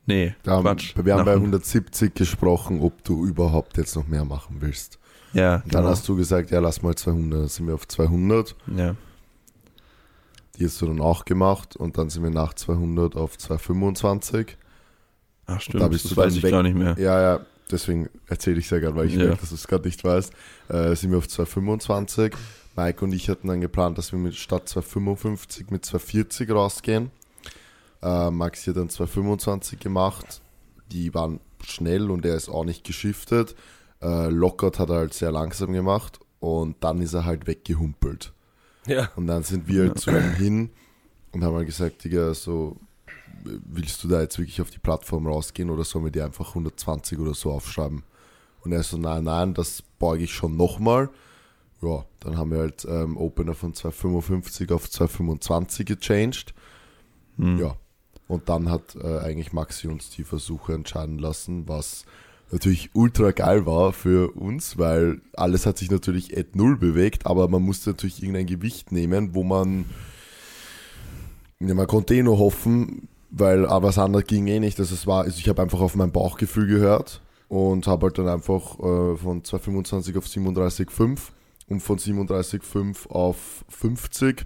[0.05, 0.93] Nee, da Quatsch.
[1.01, 4.99] wir haben bei 170 gesprochen, ob du überhaupt jetzt noch mehr machen willst.
[5.33, 5.69] Ja, genau.
[5.69, 7.41] Dann hast du gesagt, ja, lass mal 200.
[7.41, 8.55] Dann sind wir auf 200.
[8.75, 8.95] Ja.
[10.57, 14.57] Die hast du dann auch gemacht und dann sind wir nach 200 auf 225.
[15.45, 16.51] Ach stimmt, da bist das du weiß ich weg.
[16.51, 16.95] gar nicht mehr.
[16.99, 19.23] Ja, ja, deswegen erzähle ich es ja gerade, weil ich ja.
[19.23, 20.31] merke, dass du es gerade nicht weißt.
[20.69, 22.33] Äh, sind wir auf 225.
[22.75, 27.11] Mike und ich hatten dann geplant, dass wir mit statt 255 mit 240 rausgehen.
[28.03, 30.41] Äh, Maxi hat dann 225 gemacht.
[30.91, 33.55] Die waren schnell und er ist auch nicht geschiftet.
[34.01, 38.33] Äh, Lockout hat er halt sehr langsam gemacht und dann ist er halt weggehumpelt.
[38.85, 39.09] Ja.
[39.15, 40.69] Und dann sind wir halt zu ihm hin
[41.31, 42.75] und haben halt gesagt, Digga, so,
[43.43, 47.17] willst du da jetzt wirklich auf die Plattform rausgehen oder sollen wir dir einfach 120
[47.19, 48.03] oder so aufschreiben?
[48.65, 51.09] Und er so, nein, nein, das beuge ich schon nochmal.
[51.81, 56.53] Ja, dann haben wir halt ähm, Opener von 255 auf 225 gechanged.
[57.37, 57.57] Hm.
[57.57, 57.75] Ja,
[58.27, 62.05] und dann hat äh, eigentlich Maxi uns die Versuche entscheiden lassen, was
[62.51, 67.47] natürlich ultra geil war für uns, weil alles hat sich natürlich at null bewegt, aber
[67.47, 69.85] man musste natürlich irgendein Gewicht nehmen, wo man,
[71.59, 74.79] ja, man konnte eh nur hoffen, weil aber was anderes ging eh nicht.
[74.79, 78.27] Also es war, also ich habe einfach auf mein Bauchgefühl gehört und habe halt dann
[78.27, 81.19] einfach äh, von 225 auf 37,5
[81.69, 84.45] und von 37,5 auf 50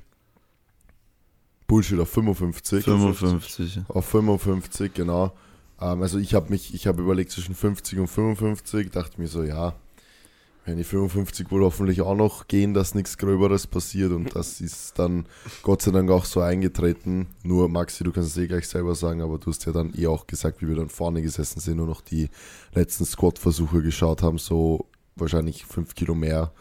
[1.68, 2.86] Bullshit, auf 55.
[2.86, 3.82] 55.
[3.90, 5.34] Auf 55, genau.
[5.82, 9.44] Ähm, also ich habe mich, ich habe überlegt zwischen 50 und 55, dachte mir so,
[9.44, 9.76] ja,
[10.66, 15.00] Wenn die 55 wohl hoffentlich auch noch gehen, dass nichts Gröberes passiert und das ist
[15.00, 15.26] dann
[15.64, 17.28] Gott sei Dank auch so eingetreten.
[17.44, 20.08] Nur Maxi, du kannst es eh gleich selber sagen, aber du hast ja dann eh
[20.08, 22.30] auch gesagt, wie wir dann vorne gesessen sind und noch die
[22.74, 26.52] letzten Squat-Versuche geschaut haben, so wahrscheinlich fünf Kilo mehr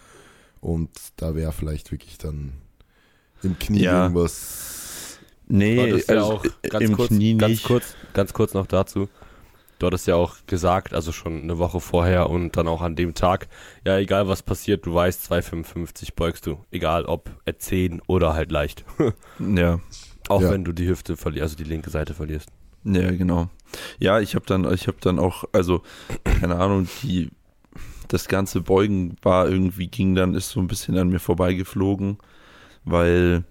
[0.61, 2.53] und da wäre vielleicht wirklich dann
[3.43, 4.05] im Knie Ja.
[4.05, 4.76] irgendwas.
[5.49, 7.65] Nee, ja also auch ganz im kurz, Knie ganz nicht.
[7.65, 9.09] kurz, ganz kurz noch dazu.
[9.79, 13.13] Du hattest ja auch gesagt, also schon eine Woche vorher und dann auch an dem
[13.13, 13.47] Tag,
[13.85, 16.59] ja, egal was passiert, du weißt, 2,55 beugst du.
[16.71, 18.85] Egal ob at 10 oder halt leicht.
[19.39, 19.79] Ja,
[20.29, 20.51] auch Ja.
[20.51, 22.49] wenn du die Hüfte verlierst, also die linke Seite verlierst.
[22.85, 23.49] ja, genau.
[23.99, 25.83] Ja, ich habe dann, ich habe dann auch, also
[26.25, 27.31] keine Ahnung, die
[28.09, 32.17] das ganze Beugen war irgendwie ging dann ist so ein bisschen an mir vorbeigeflogen,
[32.85, 33.45] weil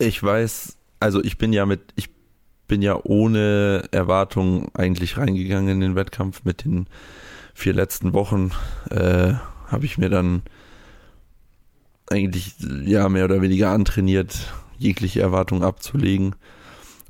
[0.00, 2.10] ich weiß, also ich bin ja mit, ich
[2.66, 6.86] bin ja ohne Erwartung eigentlich reingegangen in den Wettkampf mit den
[7.54, 8.52] vier letzten Wochen.
[8.90, 9.34] Äh,
[9.66, 10.42] habe ich mir dann
[12.10, 16.34] eigentlich ja mehr oder weniger antrainiert, jegliche Erwartung abzulegen.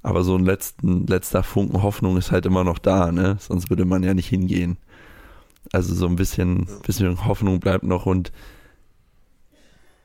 [0.02, 3.36] Aber so ein letzten, letzter Funken Hoffnung ist halt immer noch da, ne?
[3.38, 4.78] Sonst würde man ja nicht hingehen.
[5.72, 8.32] Also so ein bisschen, bisschen Hoffnung bleibt noch und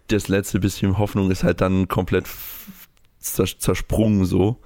[0.08, 2.28] das letzte bisschen Hoffnung ist halt dann komplett
[3.20, 4.58] zersprungen so.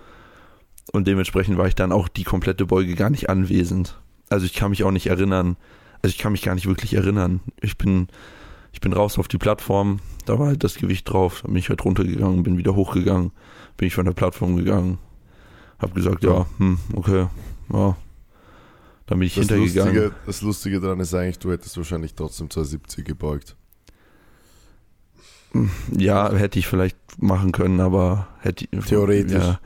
[0.91, 3.99] Und dementsprechend war ich dann auch die komplette Beuge gar nicht anwesend.
[4.29, 5.55] Also ich kann mich auch nicht erinnern.
[6.01, 7.41] Also ich kann mich gar nicht wirklich erinnern.
[7.61, 8.07] Ich bin,
[8.71, 11.69] ich bin raus auf die Plattform, da war halt das Gewicht drauf, dann bin ich
[11.69, 13.31] halt runtergegangen, bin wieder hochgegangen,
[13.77, 14.99] bin ich von der Plattform gegangen,
[15.79, 17.27] hab gesagt, ja, hm, okay,
[17.73, 17.97] ja.
[19.07, 19.95] Dann bin ich Das hintergegangen.
[19.95, 23.55] Lustige, das Lustige daran ist eigentlich, du hättest wahrscheinlich trotzdem 270 gebeugt.
[25.95, 29.33] Ja, hätte ich vielleicht machen können, aber hätte Theoretisch.
[29.43, 29.59] Ja,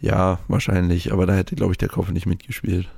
[0.00, 2.88] ja, wahrscheinlich, aber da hätte, glaube ich, der Kopf nicht mitgespielt.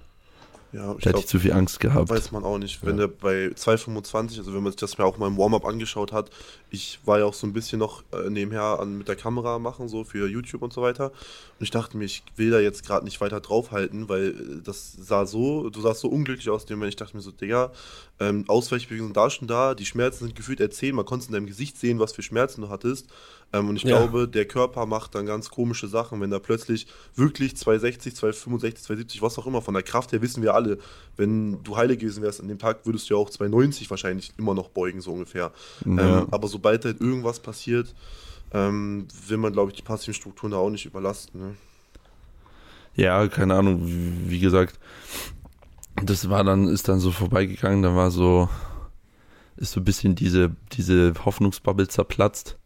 [0.73, 2.09] Ja, ich Da hätte glaube, ich zu viel Angst gehabt.
[2.11, 2.85] weiß man auch nicht.
[2.85, 3.07] Wenn Ja.
[3.07, 6.31] der bei 2,25, also wenn man sich das mir auch mal im Warm-up angeschaut hat,
[6.75, 9.89] ich war ja auch so ein bisschen noch äh, nebenher an, mit der Kamera machen,
[9.89, 11.07] so für YouTube und so weiter.
[11.11, 14.93] Und ich dachte mir, ich will da jetzt gerade nicht weiter draufhalten, weil äh, das
[14.93, 16.91] sah so, du sahst so unglücklich aus, dem Moment.
[16.95, 17.73] Ich dachte mir so, Digga,
[18.21, 21.47] ähm, Ausweichbewegungen sind da schon da, die Schmerzen sind gefühlt erzählt, man konnte in deinem
[21.47, 23.07] Gesicht sehen, was für Schmerzen du hattest.
[23.53, 23.99] Ähm, und ich Ja.
[23.99, 29.23] glaube, der Körper macht dann ganz komische Sachen, wenn da plötzlich wirklich 260, 265, 270,
[29.23, 30.79] was auch immer, von der Kraft her wissen wir alle,
[31.17, 34.55] wenn du heilig gewesen wärst an dem Tag, würdest du ja auch 290 wahrscheinlich immer
[34.55, 35.53] noch beugen, so ungefähr.
[35.85, 36.21] Ja.
[36.21, 37.95] Ähm, aber sobald halt irgendwas passiert,
[38.53, 41.39] ähm, will man, glaube ich, die passiven Strukturen da auch nicht überlasten.
[41.41, 41.57] Ne?
[42.95, 44.79] Ja, keine Ahnung, wie, wie gesagt,
[46.03, 48.49] das war dann, ist dann so vorbeigegangen, da war so,
[49.57, 52.57] ist so ein bisschen diese, diese Hoffnungsbubble zerplatzt.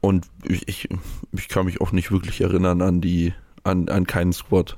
[0.00, 0.88] Und ich, ich,
[1.32, 3.32] ich kann mich auch nicht wirklich erinnern an die,
[3.64, 4.76] an, an keinen Squad.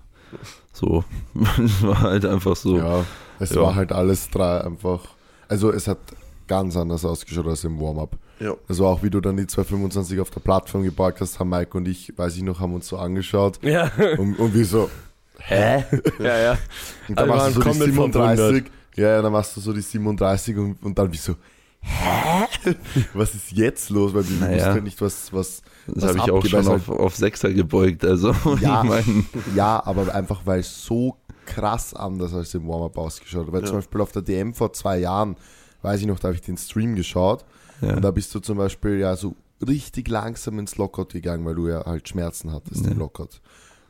[0.72, 1.04] So,
[1.62, 2.78] es war halt einfach so.
[2.78, 3.04] Ja,
[3.38, 3.60] es Ja.
[3.60, 5.08] war halt alles drei einfach.
[5.48, 5.98] Also es hat
[6.46, 8.16] ganz anders ausgeschaut als im Warm-up.
[8.40, 8.54] Ja.
[8.68, 11.88] Also auch wie du dann die 225 auf der Plattform geparkt hast, haben Mike und
[11.88, 13.90] ich, weiß ich noch, haben uns so angeschaut Ja.
[14.18, 14.90] und, und wir so,
[15.38, 15.84] Hä?
[16.18, 16.58] ja, ja.
[17.08, 18.64] und dann Alle machst du so die komplett 37,
[18.96, 21.34] ja, ja, dann machst du so die 37 und, und dann wie so,
[21.80, 22.46] hä?
[23.14, 24.12] Was ist jetzt los?
[24.14, 24.56] Weil wir Naja.
[24.56, 28.04] wussten ja nicht, was, was, Das habe ich auch schon auf, auf Sechser gebeugt.
[28.04, 28.82] Also, Ja.
[28.82, 33.52] ich meine, Ja, aber einfach weil es so krass anders als im Warm-Up ausgeschaut hat.
[33.52, 33.66] Weil Ja.
[33.68, 35.36] zum Beispiel auf der DM vor zwei Jahren,
[35.82, 37.44] weiß ich noch, da habe ich den Stream geschaut
[37.80, 37.94] ja.
[37.94, 39.34] und da bist du zum Beispiel ja so
[39.66, 42.92] richtig langsam ins Lockout gegangen, weil du ja halt Schmerzen hattest Ja.
[42.92, 43.40] im Lockout.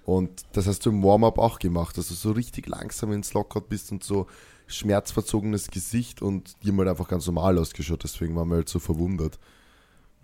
[0.05, 3.69] Und das hast du im Warm-Up auch gemacht, dass du so richtig langsam ins Lockout
[3.69, 4.27] bist und so
[4.69, 9.39] schmerzverzogenes Gesicht und halt einfach ganz normal ausgeschaut, deswegen waren wir halt so verwundert.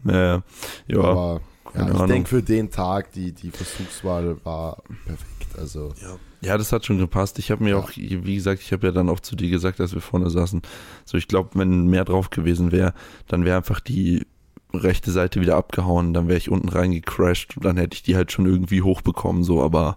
[0.05, 0.43] Ja,
[0.89, 1.41] ja, Aber
[1.75, 5.59] ja, ich denke für den Tag, die, die Versuchswahl war perfekt.
[5.59, 6.17] Also Ja.
[6.45, 7.39] Ja, das hat schon gepasst.
[7.39, 7.77] Ich habe mir Ja.
[7.79, 10.61] auch, wie gesagt, ich habe ja dann auch zu dir gesagt, als wir vorne saßen.
[11.05, 12.95] So, ich glaube, wenn mehr drauf gewesen wäre,
[13.29, 14.27] dann wäre einfach die
[14.75, 18.33] rechte Seite wieder abgehauen, dann wäre ich unten reingecrashed und dann hätte ich die halt
[18.33, 19.97] schon irgendwie hochbekommen, so, aber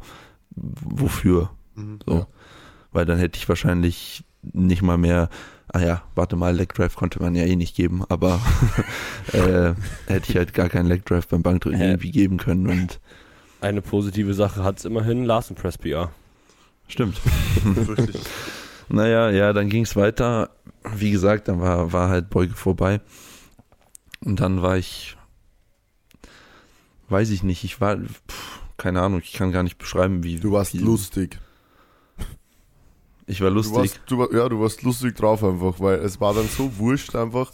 [0.56, 1.50] wofür?
[1.76, 2.00] Mhm.
[2.06, 2.13] So.
[2.13, 2.28] Ja.
[2.91, 5.30] Weil dann hätte ich wahrscheinlich nicht mal mehr,
[5.75, 8.39] ah ja, warte mal, Leg Drive konnte man ja eh nicht geben, aber
[9.33, 9.73] äh,
[10.07, 11.89] hätte ich halt gar keinen Leg Drive beim Bankdrücken Hä?
[11.89, 13.01] irgendwie geben können und
[13.59, 16.11] Eine positive Sache hat es immerhin, Larsen Press PR.
[16.88, 17.19] stimmt.
[18.88, 20.51] Naja, ja, dann ging es weiter.
[20.95, 23.01] Wie gesagt, dann war, war halt Beuge vorbei.
[24.23, 25.17] Und dann war ich,
[27.09, 30.35] weiß ich nicht, ich war, pff, keine Ahnung, ich kann gar nicht beschreiben, wie.
[30.35, 31.39] du warst wie, lustig.
[33.27, 33.75] Ich war Du lustig.
[33.75, 37.15] warst, du, war- ja, du warst lustig drauf einfach, weil es war dann so wurscht
[37.15, 37.51] einfach.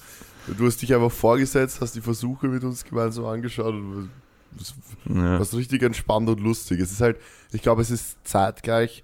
[0.57, 4.09] Du hast dich einfach vorgesetzt, hast die Versuche mit uns gemeinsam angeschaut und
[5.05, 5.39] du ja.
[5.39, 6.79] warst richtig entspannt und lustig.
[6.79, 7.17] Es ist halt,
[7.53, 9.03] ich glaube, es ist zeitgleich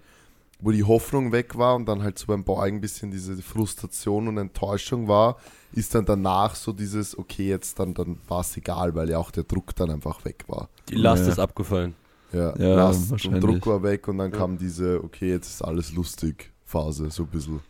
[0.60, 4.28] wo die Hoffnung weg war und dann halt so beim Beugen ein bisschen diese Frustration
[4.28, 5.38] und Enttäuschung war,
[5.72, 9.30] ist dann danach so dieses, okay, jetzt dann, dann war es egal, weil ja auch
[9.30, 10.68] der Druck dann einfach weg war.
[10.90, 11.32] Die Last Ja.
[11.34, 11.94] ist abgefallen.
[12.34, 13.40] Ja, Ja, Last und.
[13.40, 17.30] Druck war weg und dann kam diese, okay, jetzt ist alles lustig Phase, so ein
[17.30, 17.62] bisschen.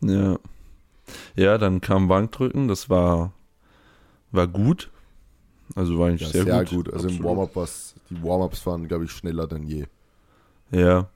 [0.00, 0.38] Ja.
[1.36, 3.32] Ja, dann kam Bankdrücken, das war,
[4.30, 4.90] war gut.
[5.74, 6.92] Also war eigentlich Ja, sehr, gut.
[6.92, 7.24] Also im Absolut.
[7.24, 9.84] Warm-Up war's, die Warm-Ups waren, glaube ich, schneller denn je.
[10.70, 11.08] Ja.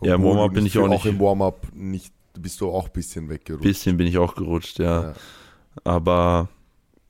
[0.00, 1.00] Ja, im Obwohl Warm-up bin ich auch nicht.
[1.00, 3.62] Auch im Warm-Up nicht, bist du auch ein bisschen weggerutscht.
[3.62, 5.02] Bisschen bin ich auch gerutscht, ja.
[5.02, 5.14] Ja.
[5.84, 6.48] Aber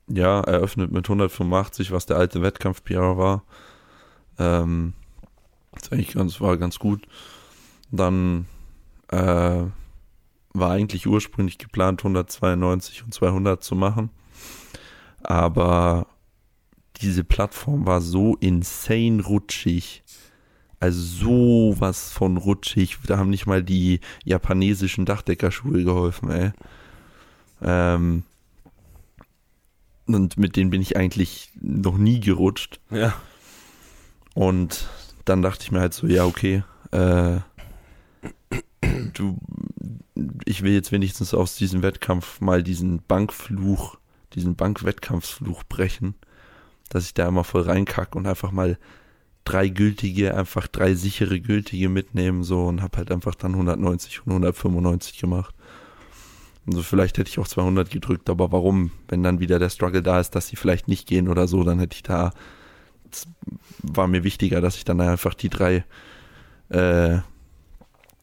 [0.09, 3.45] ja, eröffnet mit 185, was der alte Wettkampf-PR war.
[4.39, 4.95] Ähm,
[5.77, 7.07] ist eigentlich ganz, war ganz gut.
[7.91, 8.47] Dann
[9.13, 9.65] äh,
[10.55, 14.11] war eigentlich ursprünglich geplant, 192 und 200 zu machen.
[15.23, 16.07] Aber
[17.01, 20.03] diese Plattform war so insane rutschig.
[20.81, 22.99] Also sowas von rutschig.
[23.07, 26.51] Da haben nicht mal die japanesischen Dachdeckerschuhe geholfen, ey.
[27.63, 28.25] Ähm,
[30.07, 32.81] und mit denen bin ich eigentlich noch nie gerutscht.
[32.91, 33.15] Ja.
[34.35, 34.89] Und
[35.25, 37.39] dann dachte ich mir halt so, ja, okay, äh,
[39.13, 39.39] du,
[40.45, 43.97] ich will jetzt wenigstens aus diesem Wettkampf mal diesen Bankfluch,
[44.35, 46.15] diesen Bankwettkampfsfluch brechen,
[46.89, 48.79] dass ich da immer voll reinkacke und einfach mal
[49.45, 54.33] drei gültige, einfach drei sichere gültige mitnehmen so und habe halt einfach dann 190 und
[54.33, 55.55] 195 gemacht.
[56.67, 60.21] Also vielleicht hätte ich auch 200 gedrückt, aber warum, wenn dann wieder der Struggle da
[60.21, 62.33] ist, dass sie vielleicht nicht gehen oder so, dann hätte ich da
[63.83, 65.85] war mir wichtiger, dass ich dann einfach die drei
[66.69, 67.19] äh,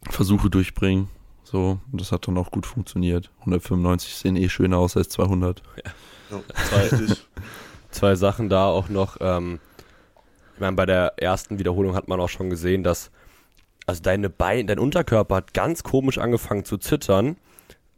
[0.10, 1.08] Versuche durchbringe.
[1.44, 3.32] So, und das hat dann auch gut funktioniert.
[3.40, 5.64] 195 sehen eh schöner aus als 200.
[5.84, 7.28] Ja, Zwei, richtig.
[7.92, 9.18] zwei Sachen da auch noch.
[9.20, 9.60] Ähm,
[10.54, 13.10] ich meine, bei der ersten Wiederholung hat man auch schon gesehen, dass
[13.88, 17.38] also deine Beine, dein Unterkörper hat ganz komisch angefangen zu zittern.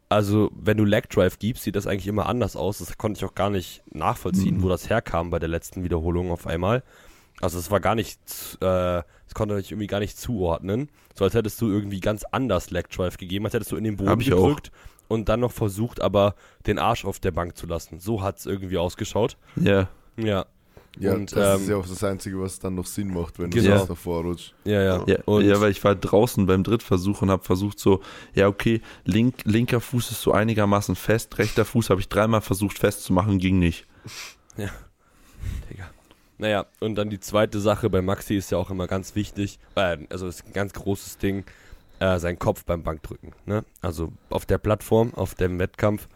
[0.08, 2.78] Also, wenn du Leg Drive gibst, sieht das eigentlich immer anders aus.
[2.78, 4.62] Das konnte ich auch gar nicht nachvollziehen, Mhm.
[4.62, 6.82] wo das herkam bei der letzten Wiederholung auf einmal.
[7.42, 8.18] Also, es war gar nicht,
[8.60, 10.88] äh, das konnte ich irgendwie gar nicht zuordnen.
[11.14, 13.96] So als hättest du irgendwie ganz anders Leg Drive gegeben, als hättest du in den
[13.96, 14.36] Boden ich auch.
[14.46, 14.70] gedrückt
[15.08, 16.34] und dann noch versucht, aber
[16.66, 18.00] den Arsch auf der Bank zu lassen.
[18.00, 19.36] So hat es irgendwie ausgeschaut.
[19.56, 20.46] Ja, Ja.
[20.98, 23.50] Ja, Und, das ähm, ist ja auch das Einzige, was dann noch Sinn macht, wenn
[23.50, 23.78] du Genau.
[23.78, 24.52] so davor rutschst.
[24.64, 25.04] Ja, ja.
[25.06, 28.02] ja, Und ja, weil ich war draußen beim Drittversuch und habe versucht so,
[28.34, 32.78] ja okay, link, linker Fuß ist so einigermaßen fest, rechter Fuß habe ich dreimal versucht
[32.78, 33.86] festzumachen, ging nicht.
[35.70, 35.90] Digga.
[36.42, 39.96] Naja, und dann die zweite Sache bei Maxi ist ja auch immer ganz wichtig, äh,
[40.10, 41.44] also ist ein ganz großes Ding,
[42.00, 43.30] äh, sein Kopf beim Bankdrücken.
[43.46, 43.64] Ne?
[43.80, 46.08] Also auf der Plattform, auf dem Wettkampf,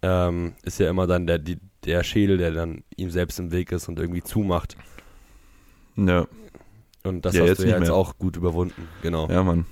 [0.00, 3.70] ähm, ist ja immer dann der, die, der Schädel, der dann ihm selbst im Weg
[3.70, 4.78] ist und irgendwie zumacht.
[5.96, 6.26] Ja,
[7.04, 7.94] Und das Ja, hast jetzt du ja jetzt mehr.
[7.94, 8.88] auch gut überwunden.
[9.02, 9.28] Genau.
[9.28, 9.66] ja Mann.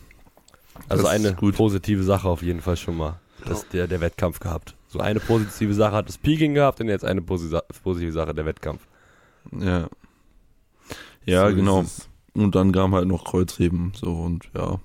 [0.90, 1.56] also das eine gut.
[1.56, 4.74] positive Sache auf jeden Fall schon mal, dass der, der Wettkampf gehabt.
[4.88, 8.44] So eine positive Sache hat das Peaking gehabt und jetzt eine posi- positive Sache der
[8.44, 8.86] Wettkampf.
[9.52, 9.88] Ja.
[11.24, 11.84] Ja, So genau.
[12.34, 14.78] Und dann kam halt noch Kreuzheben, so und ja.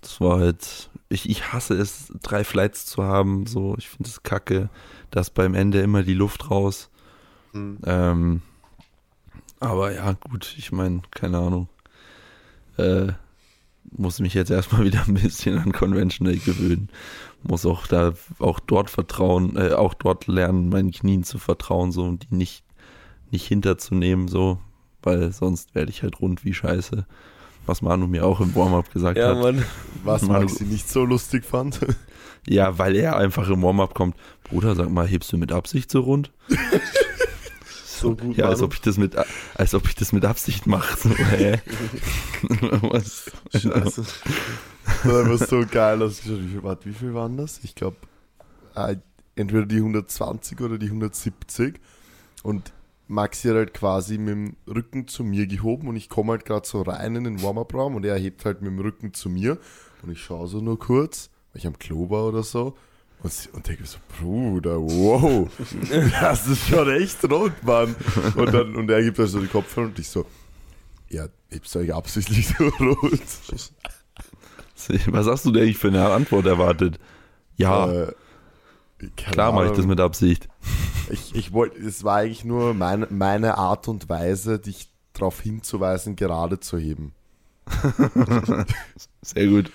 [0.00, 4.22] Das war halt, ich, ich hasse es, drei Flights zu haben, so, ich finde es
[4.22, 4.68] kacke,
[5.10, 6.90] dass beim Ende immer die Luft raus.
[7.52, 7.78] Hm.
[7.84, 8.42] Ähm,
[9.60, 11.68] aber ja, gut, ich meine, keine Ahnung.
[12.76, 13.12] Äh,
[13.90, 16.88] muss mich jetzt erstmal wieder ein bisschen an Conventional gewöhnen.
[17.42, 22.04] Muss auch da, auch dort vertrauen, äh, auch dort lernen, meinen Knien zu vertrauen, so,
[22.04, 22.64] und die nicht,
[23.36, 24.58] nicht hinterzunehmen, so,
[25.02, 27.06] weil sonst werde ich halt rund wie Scheiße.
[27.66, 29.38] Was Manu mir auch im Warm-up gesagt hat.
[29.38, 29.62] Mann.
[30.04, 31.80] Was Mal- Maxi nicht so lustig fand.
[32.48, 34.14] Ja, weil er einfach im Warm-up kommt.
[34.44, 36.30] Bruder, sag mal, hebst du mit Absicht so rund?
[37.98, 38.66] So gut, Ja, als Manu.
[38.66, 39.16] ob ich das mit,
[39.54, 40.96] als ob ich das mit Absicht mache.
[41.08, 41.60] So, hä?
[42.82, 43.32] Was?
[43.52, 44.04] Scheiße.
[44.84, 46.38] Das war so geil ausgeschaut.
[46.40, 47.58] Wie viel, warte, wie viel waren das?
[47.64, 47.96] Ich glaube,
[48.76, 48.96] äh,
[49.34, 51.80] entweder die 120 oder die 170.
[52.42, 52.72] Und
[53.08, 56.66] Maxi hat halt quasi mit dem Rücken zu mir gehoben und ich komme halt gerade
[56.66, 59.58] so rein in den Warm-Up-Raum und er hebt halt mit dem Rücken zu mir
[60.02, 62.76] und ich schaue so nur kurz, weil ich am Klo war oder so.
[63.22, 65.48] Und, und denke so, Bruder, wow,
[66.20, 67.94] das ist schon echt rot, Mann.
[68.36, 70.26] Und, dann, und er gibt halt so die Kopfhörer und ich so,
[71.08, 73.20] ja, hebst du eigentlich absichtlich so rot?
[75.06, 76.98] Was hast du denn eigentlich für eine Antwort erwartet?
[77.56, 78.12] Ja, Äh,
[79.16, 80.48] klar mache ich das mit Absicht.
[81.10, 86.16] Ich, ich wollte, es war eigentlich nur meine, meine Art und Weise, dich darauf hinzuweisen,
[86.16, 87.12] gerade zu heben.
[89.22, 89.70] Sehr gut.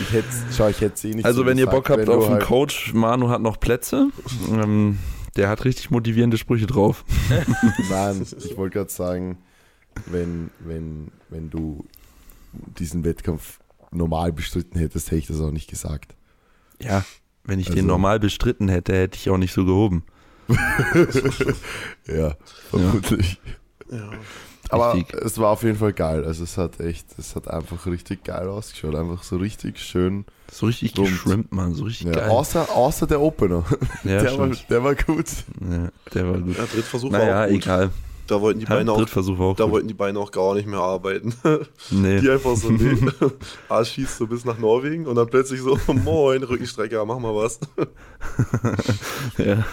[0.00, 2.24] Ich hätte, schau, ich hätte eh nicht Also so wenn ihr gesagt, Bock habt auf
[2.24, 4.08] einen halt- Coach, Manu hat noch Plätze.
[4.50, 4.98] Ähm,
[5.36, 7.04] der hat richtig motivierende Sprüche drauf.
[7.90, 9.38] Nein, ich wollte gerade sagen,
[10.06, 11.84] wenn, wenn, wenn du
[12.78, 13.60] diesen Wettkampf
[13.92, 16.16] normal bestritten hättest, hätte ich das auch nicht gesagt.
[16.80, 17.04] Ja,
[17.44, 20.02] wenn ich Also- den normal bestritten hätte, hätte ich auch nicht so gehoben.
[22.06, 22.34] Ja,
[22.70, 23.40] vermutlich.
[23.90, 24.10] Ja.
[24.70, 25.14] Aber Richtig.
[25.22, 26.24] es war auf jeden Fall geil.
[26.26, 28.94] Also es hat echt, es hat einfach richtig geil ausgeschaut.
[28.96, 30.26] Einfach so richtig schön.
[30.52, 31.08] So richtig Rund.
[31.08, 32.28] geschrimpt, Mann, so richtig Ja, geil.
[32.28, 33.64] außer, außer der Opener.
[34.04, 35.26] ja, der, war, der war gut.
[35.70, 36.56] ja, der war gut.
[36.58, 37.62] ja, Drittversuch Naja, war auch gut.
[37.62, 37.90] egal.
[38.28, 39.72] Da wollten die Ja, Beine auch, auch da gut.
[39.72, 41.34] wollten die Beine auch gar nicht mehr arbeiten.
[41.90, 42.20] Nee.
[42.20, 42.96] Die einfach so, nee,
[43.68, 47.58] Arsch schießt so bis nach Norwegen und dann plötzlich so, moin, Rückenstrecker, mach mal was.
[49.38, 49.64] Ja,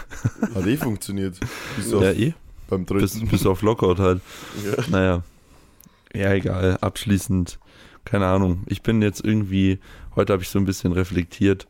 [0.56, 1.38] Hat eh funktioniert.
[1.76, 2.34] Bis auf, ja eh.
[2.70, 3.28] beim Bis, dritten.
[3.28, 4.22] bis auf Lockout halt.
[4.64, 4.84] Ja.
[4.90, 5.24] Naja.
[6.14, 6.78] Ja, egal.
[6.80, 7.60] Abschließend,
[8.06, 8.64] keine Ahnung.
[8.68, 9.80] Ich bin jetzt irgendwie,
[10.16, 11.68] heute habe ich so ein bisschen reflektiert.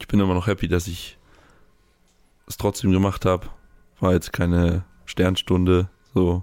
[0.00, 1.16] Ich bin immer noch happy, dass ich
[2.48, 3.46] es trotzdem gemacht habe.
[4.00, 6.42] War jetzt keine Sternstunde, so.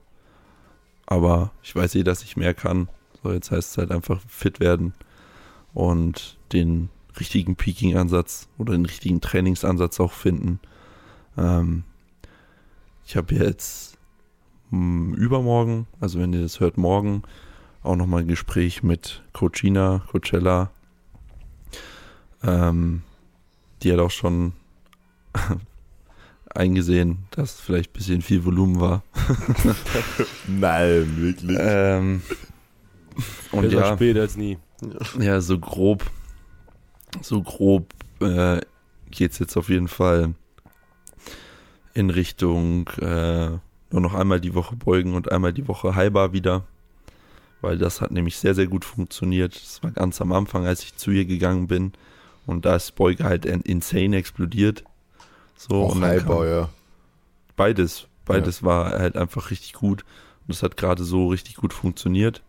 [1.05, 2.88] Aber ich weiß eh, dass ich mehr kann.
[3.22, 4.93] So, jetzt heißt es halt einfach fit werden
[5.74, 6.89] und den
[7.20, 10.59] richtigen Peaking-Ansatz oder den richtigen Trainingsansatz auch finden.
[11.38, 11.84] Ähm,
[13.05, 13.97] ich habe jetzt
[14.70, 17.24] mh, übermorgen, also wenn ihr das hört, morgen
[17.84, 20.72] auch nochmal ein Gespräch mit Coachina, Coachella.
[22.43, 23.03] Ähm,
[23.82, 24.53] die hat auch schon
[26.56, 29.04] eingesehen, dass vielleicht ein bisschen viel Volumen war.
[30.47, 31.58] Nein, wirklich.
[31.60, 32.22] Ähm,
[33.52, 34.58] und Besser ja, spät als nie.
[35.20, 36.04] ja, so grob,
[37.22, 38.62] so grob äh,
[39.10, 40.34] geht es jetzt auf jeden Fall
[41.93, 43.49] in Richtung äh,
[43.91, 46.64] nur noch einmal die Woche beugen und einmal die Woche Highbar wieder.
[47.60, 49.54] Weil das hat nämlich sehr, sehr gut funktioniert.
[49.56, 51.91] Das war ganz am Anfang, als ich zu ihr gegangen bin.
[52.47, 54.84] Und da ist Beuge halt in- insane explodiert.
[55.70, 56.70] So, auch und kam- ja.
[57.55, 58.07] Beides.
[58.26, 60.01] Beides war halt einfach richtig gut.
[60.41, 62.41] Und das hat gerade so richtig gut funktioniert.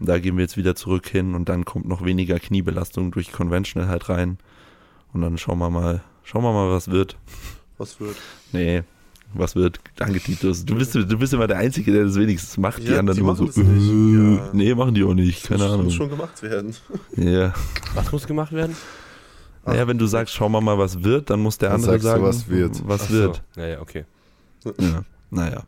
[0.00, 3.32] Und da gehen wir jetzt wieder zurück hin und dann kommt noch weniger Kniebelastung durch
[3.32, 4.38] Conventional halt rein.
[5.12, 7.16] Und dann schauen wir mal, schauen wir mal, was wird.
[7.78, 8.16] Was wird?
[8.52, 8.82] Nee,
[9.34, 9.80] was wird.
[9.96, 10.64] Danke, Titus.
[10.64, 12.82] Du bist, du bist immer der Einzige, der das wenigstens macht.
[12.82, 13.62] die Ja, anderen die immer machen so.
[13.62, 13.90] das nicht.
[13.90, 14.50] äh, Ja.
[14.52, 15.44] Nee, machen die auch nicht.
[15.48, 15.84] Keine muss, Ahnung.
[15.86, 16.74] Muss schon gemacht werden.
[17.16, 17.52] Ja.
[17.94, 18.76] Was muss gemacht werden?
[19.64, 22.04] Naja, wenn du sagst, schauen wir mal, was wird, dann muss der Dann andere sagst
[22.04, 22.88] du, sagen, was wird.
[22.88, 23.42] Was Ach wird.
[23.54, 23.60] So.
[23.60, 24.04] Ja, ja, okay.
[24.78, 25.62] Ja, naja.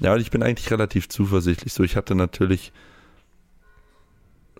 [0.00, 1.72] Ja, und ich bin eigentlich relativ zuversichtlich.
[1.72, 2.72] So, ich hatte natürlich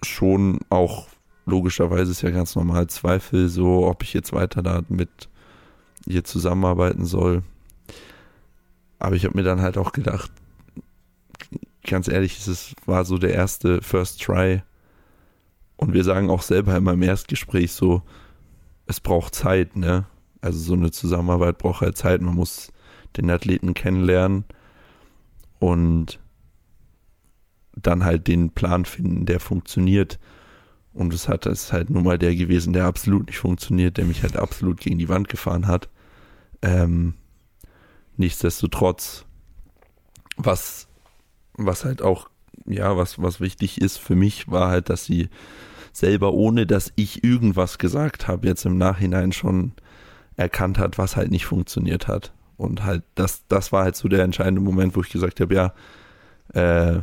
[0.02, 1.06] schon auch
[1.46, 5.28] logischerweise ist ja ganz normal Zweifel, so ob ich jetzt weiter da mit
[6.06, 7.42] ihr zusammenarbeiten soll.
[8.98, 10.30] Aber ich habe mir dann halt auch gedacht,
[11.86, 14.62] ganz ehrlich, es war so der erste First Try.
[15.76, 18.02] Und wir sagen auch selber immer im Erstgespräch so,
[18.86, 20.06] es braucht Zeit, ne?
[20.40, 22.20] Also so eine Zusammenarbeit braucht halt Zeit.
[22.20, 22.72] Man muss
[23.16, 24.44] den Athleten kennenlernen
[25.58, 26.18] und
[27.74, 30.18] dann halt den Plan finden, der funktioniert.
[30.92, 34.22] Und es hat es halt nur mal der gewesen, der absolut nicht funktioniert, der mich
[34.22, 35.88] halt absolut gegen die Wand gefahren hat.
[36.62, 37.14] Ähm,
[38.16, 39.24] nichtsdestotrotz,
[40.36, 40.86] was,
[41.54, 42.28] was halt auch,
[42.66, 45.28] ja, was, was wichtig ist für mich, war halt, dass sie
[45.94, 49.72] selber, ohne dass ich irgendwas gesagt habe, jetzt im Nachhinein schon
[50.36, 52.32] erkannt hat, was halt nicht funktioniert hat.
[52.56, 55.72] Und halt, das, das war halt so der entscheidende Moment, wo ich gesagt habe, ja,
[56.52, 57.00] äh,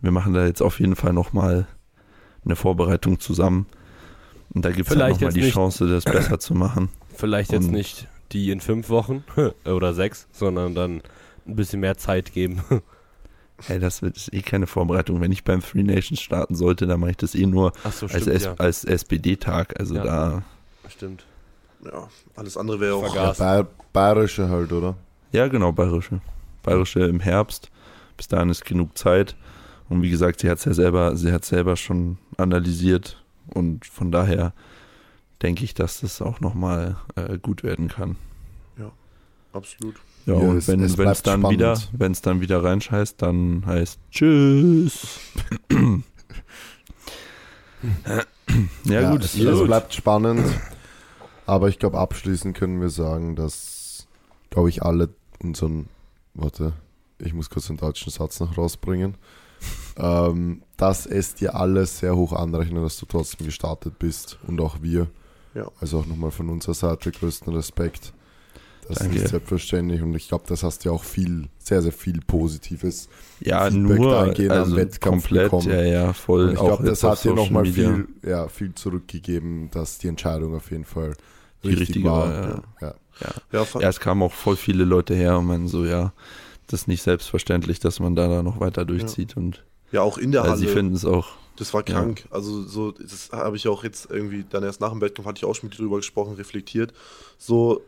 [0.00, 1.66] wir machen da jetzt auf jeden Fall nochmal
[2.44, 3.66] eine Vorbereitung zusammen.
[4.50, 5.54] Und da gibt es halt nochmal die nicht.
[5.54, 6.90] Chance, das besser zu machen.
[7.14, 9.24] Vielleicht jetzt Und- nicht die in fünf Wochen
[9.64, 11.00] oder sechs, sondern dann
[11.46, 12.60] ein bisschen mehr Zeit geben.
[13.64, 15.20] Hey, das wird ist eh keine Vorbereitung.
[15.20, 18.26] Wenn ich beim Three Nations starten sollte, dann mache ich das eh nur Achso, als,
[18.26, 19.78] S als SPD-Tag.
[19.80, 20.04] Also Ja.
[20.04, 20.42] da,
[20.88, 21.24] stimmt.
[21.84, 23.14] Ja, alles andere wäre auch.
[23.14, 24.96] Ja, Bayer, Bayerische halt, oder?
[25.32, 26.20] ja genau, Bayerische.
[26.62, 27.70] Bayerische im Herbst.
[28.16, 29.36] Bis dahin ist genug Zeit.
[29.88, 33.22] Und wie gesagt, sie hat es ja selber, sie hat selber schon analysiert.
[33.54, 34.52] Und von daher
[35.42, 38.16] denke ich, dass das auch nochmal äh, gut werden kann.
[39.52, 39.96] Absolut.
[40.26, 41.58] Ja, Ja, und es- wenn es bleibt dann spannend.
[41.58, 45.20] wieder, wenn es dann wieder reinscheißt, dann heißt Tschüss.
[48.84, 49.66] ja, gut, es, es gut.
[49.66, 50.44] bleibt spannend.
[51.46, 54.06] Aber ich glaube, abschließend können wir sagen, dass,
[54.50, 55.10] glaube ich, alle
[55.42, 55.88] unseren,
[56.34, 56.72] warte,
[57.18, 59.14] ich muss kurz den deutschen Satz noch rausbringen,
[59.96, 64.82] ähm, dass es dir alles sehr hoch anrechnen, dass du trotzdem gestartet bist und auch
[64.82, 65.06] wir.
[65.54, 65.70] Ja.
[65.80, 68.12] Also auch nochmal von unserer Seite größten Respekt.
[68.88, 69.14] Das Danke.
[69.16, 72.20] ist nicht selbstverständlich und ich glaube, das hast du ja auch viel, sehr, sehr viel
[72.20, 73.08] Positives.
[73.40, 75.68] ja, Feedback nur dahingehend am also Wettkampf komplett, bekommen.
[75.70, 76.44] ja, ja, voll.
[76.48, 80.70] Und ich glaube, das hat dir nochmal viel, ja, viel zurückgegeben, dass die Entscheidung auf
[80.70, 81.14] jeden Fall
[81.64, 82.28] Die richtig richtige war.
[82.28, 82.94] war, ja.
[83.20, 83.34] Ja.
[83.52, 86.12] Ja, Ja, es kamen auch voll viele Leute her und meinen so, ja,
[86.68, 90.32] das ist nicht selbstverständlich, dass man da, da noch weiter durchzieht und ja, auch in
[90.32, 90.56] der Halle.
[90.56, 92.26] sie finden es auch, Das war krank.
[92.30, 95.44] Also so, das habe ich auch jetzt irgendwie dann erst nach dem Wettkampf hatte ich
[95.44, 96.92] auch schon mit dir drüber gesprochen, reflektiert.
[97.38, 97.82] So,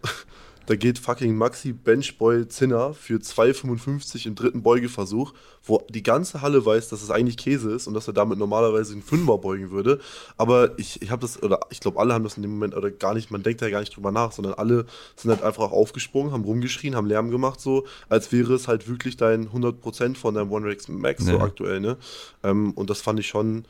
[0.68, 5.32] da geht fucking Maxi Benchboy Zinner für 2,55 im dritten Beugeversuch,
[5.64, 8.92] wo die ganze Halle weiß, dass es eigentlich Käse ist und dass er damit normalerweise
[8.92, 9.98] einen Fünfer beugen würde.
[10.36, 12.90] Aber ich, ich habe das, oder ich glaube, alle haben das in dem Moment, oder
[12.90, 14.84] gar nicht, man denkt da gar nicht drüber nach, sondern alle
[15.16, 19.16] sind halt einfach aufgesprungen, haben rumgeschrien, haben Lärm gemacht, so, als wäre es halt wirklich
[19.16, 21.40] dein 100% von deinem One Rex Max, so Ja.
[21.40, 21.96] aktuell, ne?
[22.44, 23.64] Ähm, und das fand ich schon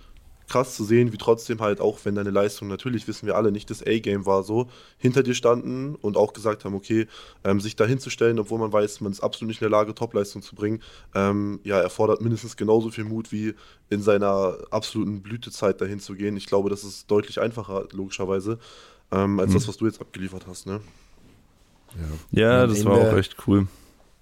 [0.48, 3.70] krass zu sehen, wie trotzdem halt auch, wenn deine Leistung natürlich, wissen wir alle, nicht
[3.70, 7.06] das A-Game war, so hinter dir standen und auch gesagt haben, okay,
[7.44, 10.42] ähm, sich da hinzustellen, obwohl man weiß, man ist absolut nicht in der Lage, Topleistung
[10.42, 10.82] zu bringen,
[11.14, 13.54] ähm, ja, erfordert mindestens genauso viel Mut wie
[13.90, 16.36] in seiner absoluten Blütezeit dahin zu gehen.
[16.36, 18.58] Ich glaube, das ist deutlich einfacher, logischerweise,
[19.12, 19.54] ähm, als Mhm.
[19.54, 20.80] das, was du jetzt abgeliefert hast, ne?
[22.32, 22.40] Ja.
[22.40, 23.66] Ja, das war auch echt cool.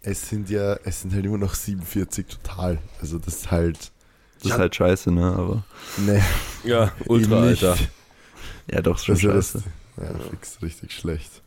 [0.02, 2.78] Es sind ja, es sind halt immer noch 47 total.
[3.00, 3.90] Also das ist halt.
[4.42, 5.24] Das ist halt scheiße, ne?
[5.36, 5.64] Aber
[5.98, 6.22] Ne,
[6.64, 7.40] Ja, ultra.
[7.42, 7.76] Alter.
[8.70, 9.64] ja, doch, ist schon Das ist
[9.96, 10.20] ja scheiße.
[10.30, 11.42] fix richtig schlecht.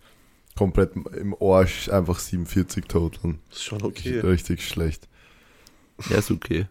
[0.58, 3.36] Komplett im Arsch einfach 47 total.
[3.50, 4.20] Das ist schon okay.
[4.20, 5.08] Richtig schlecht.
[6.10, 6.68] Ja, ist okay.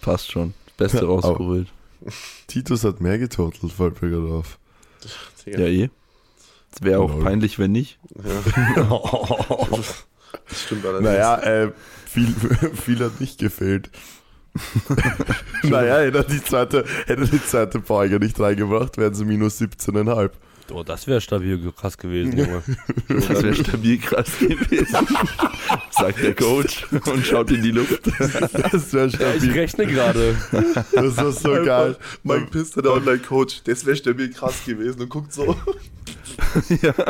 [0.00, 0.54] Passt schon.
[0.76, 1.68] Beste rausgeholt.
[2.46, 4.58] Titus hat mehr getotelt, fällt mir gerade auf.
[5.44, 5.90] Ja, eh.
[6.74, 7.98] Es wäre auch peinlich, wenn nicht.
[8.76, 9.00] Ja.
[10.46, 11.10] Das stimmt allerdings.
[11.10, 11.72] Naja, äh,
[12.06, 12.26] viel,
[12.84, 13.90] viel hat nicht gefehlt.
[15.62, 20.30] naja, hätte er die zweite, hätte die zweite Beuge nicht reingebracht, wären sie minus 17,5.
[20.70, 22.62] Oh, das wäre stabil krass gewesen, Junge.
[23.08, 25.06] Das wäre stabil krass gewesen.
[25.90, 28.02] Sagt der Coach und schaut in die Luft.
[28.18, 29.52] Das wäre Ja, ich stabil.
[29.52, 30.36] rechne gerade.
[30.92, 31.96] Das war so geil.
[32.22, 35.56] Mike Pister, der Online-Coach, das wäre stabil krass gewesen und guckt so.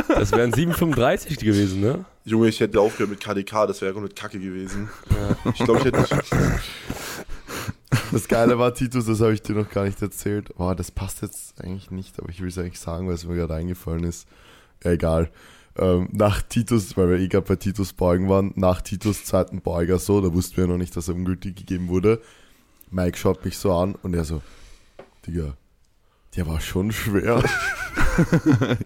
[0.09, 2.05] Das wären 7,35 gewesen, ne?
[2.25, 4.89] Junge, ich hätte aufgehört mit KDK, das wäre komplett kacke gewesen.
[5.55, 6.13] Ich glaube, ich hätte nicht.
[8.13, 10.55] Das Geile war, Titus, das habe ich dir noch gar nicht erzählt.
[10.57, 13.37] Boah, das passt jetzt eigentlich nicht, aber ich will es eigentlich sagen, weil es mir
[13.37, 14.27] gerade eingefallen ist.
[14.85, 15.31] Ja, egal.
[15.77, 19.99] Ähm, nach Titus, weil wir eh gerade bei Titus Beugen waren, nach Titus zweiten Beuger
[19.99, 22.21] so, da wussten wir noch nicht, dass er ungültig gegeben wurde.
[22.91, 24.43] Mike schaut mich so an und er so,
[25.27, 25.57] Digga,
[26.37, 27.43] der war schon schwer.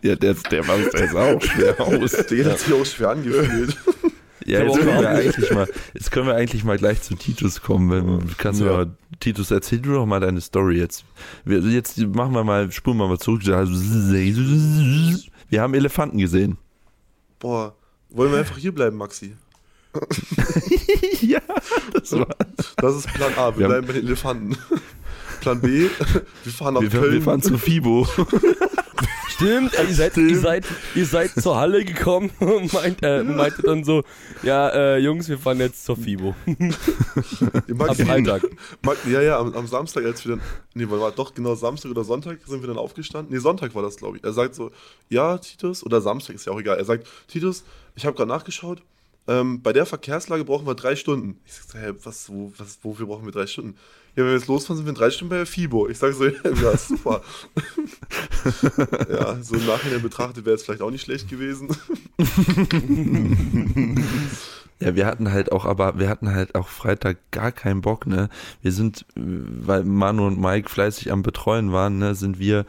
[0.03, 2.27] Ja, der, der war der sah auch schwer aus.
[2.27, 3.77] Der hat sich auch schwer angefühlt.
[4.47, 7.91] Ja, jetzt können, wir eigentlich mal, jetzt können wir eigentlich mal gleich zu Titus kommen.
[7.91, 8.73] Wenn, kannst du Ja.
[8.73, 8.91] mal,
[9.21, 11.05] Titus, erzähl du doch mal deine Story jetzt.
[11.45, 13.43] Wir, jetzt machen wir mal, spulen wir mal zurück.
[13.49, 13.73] Also,
[15.49, 16.59] Wir haben Elefanten gesehen.
[17.39, 17.75] Boah,
[18.11, 19.37] wollen wir einfach hier bleiben, Maxi?
[21.21, 21.41] ja,
[21.93, 22.27] das war.
[22.79, 24.57] Das ist Plan A, wir, Wir bleiben bei den Elefanten.
[25.41, 25.89] Plan B,
[26.45, 27.13] wir fahren nach Wir, Köln.
[27.13, 28.07] wir fahren zu Fibo.
[29.43, 30.65] Stimmt, ihr seid, ihr seid,
[30.95, 34.05] ihr seid zur Halle gekommen und meint, äh, meinte dann so,
[34.45, 36.33] ja, äh, Jungs, wir fahren jetzt zur FIBO.
[36.47, 38.43] Am Freitag.
[39.11, 42.39] Ja, ja, am, am Samstag, als wir dann, nee, war doch genau Samstag oder Sonntag
[42.47, 43.35] sind wir dann aufgestanden.
[43.35, 44.25] Nee, Sonntag war das, glaube ich.
[44.25, 44.71] Er sagt so,
[45.09, 46.79] ja, Titus, oder Samstag, ist ja auch egal.
[46.79, 47.65] Er sagt, Titus,
[47.97, 48.81] ich habe gerade nachgeschaut,
[49.27, 51.41] ähm, bei der Verkehrslage brauchen wir drei Stunden.
[51.47, 53.77] Ich sag so, hä, was, wo, was, wofür brauchen wir drei Stunden?
[54.15, 55.89] Ja, wenn wir jetzt losfahren, sind wir in drei Stunden bei der FIBO.
[55.89, 57.23] Ich sage so, ja, super.
[59.11, 61.69] ja, so im Nachhinein betrachtet wäre es vielleicht auch nicht schlecht gewesen.
[64.81, 68.29] Ja, wir hatten halt auch, aber wir hatten halt auch Freitag gar keinen Bock, ne?
[68.63, 72.67] Wir sind, weil Manu und Mike fleißig am Betreuen waren, ne, sind wir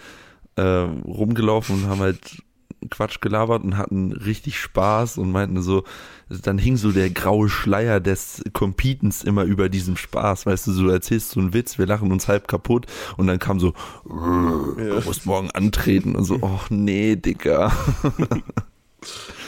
[0.56, 2.44] äh, rumgelaufen und haben halt
[2.90, 5.84] Quatsch gelabert und hatten richtig Spaß und meinten so,
[6.30, 10.90] dann hing so der graue Schleier des Competens immer über diesem Spaß, weißt du, so
[10.90, 12.86] erzählst du einen Witz, wir lachen uns halb kaputt
[13.18, 13.74] und dann kam so,
[14.06, 17.72] du musst morgen antreten und so, ach nee, Digga.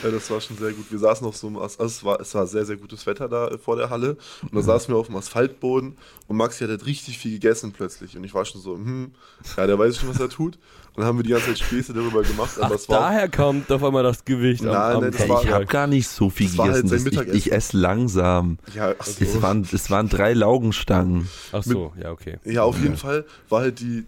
[0.02, 0.90] Ja, das war schon sehr gut.
[0.90, 3.28] Wir saßen auf so einem, As- also es war, es war sehr, sehr gutes Wetter
[3.28, 4.18] da äh, vor der Halle.
[4.42, 8.16] Und da saßen wir auf dem Asphaltboden und Maxi hat halt richtig viel gegessen plötzlich.
[8.16, 9.12] Und ich war schon so, hm,
[9.56, 10.58] ja, der weiß schon, was er tut.
[10.96, 13.00] Und dann haben wir die ganze Zeit Späße darüber gemacht, aber Ach, es war.
[13.00, 16.30] daher kommt auf einmal das Gewicht Nein, nein, das war- ich habe gar nicht so
[16.30, 17.04] viel halt gegessen.
[17.14, 18.58] das, ich, ich esse langsam.
[18.74, 19.22] Ja, ach so.
[19.22, 21.28] Es waren, es waren drei Laugenstangen.
[21.52, 22.38] Ach so, ja, okay.
[22.44, 24.06] ja, auf jeden Fall war halt die,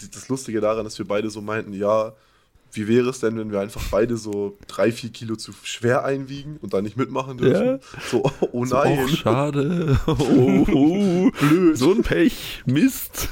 [0.00, 2.12] die, das Lustige daran, dass wir beide so meinten, ja,
[2.72, 6.56] wie wäre es denn, wenn wir einfach beide so drei, vier Kilo zu schwer einwiegen
[6.58, 7.80] und da nicht mitmachen dürfen?
[8.10, 8.98] So, oh, oh So, nein.
[9.04, 9.98] Och, schade.
[10.06, 11.76] Oh, oh, blöd.
[11.76, 12.62] So ein Pech.
[12.66, 13.28] Mist.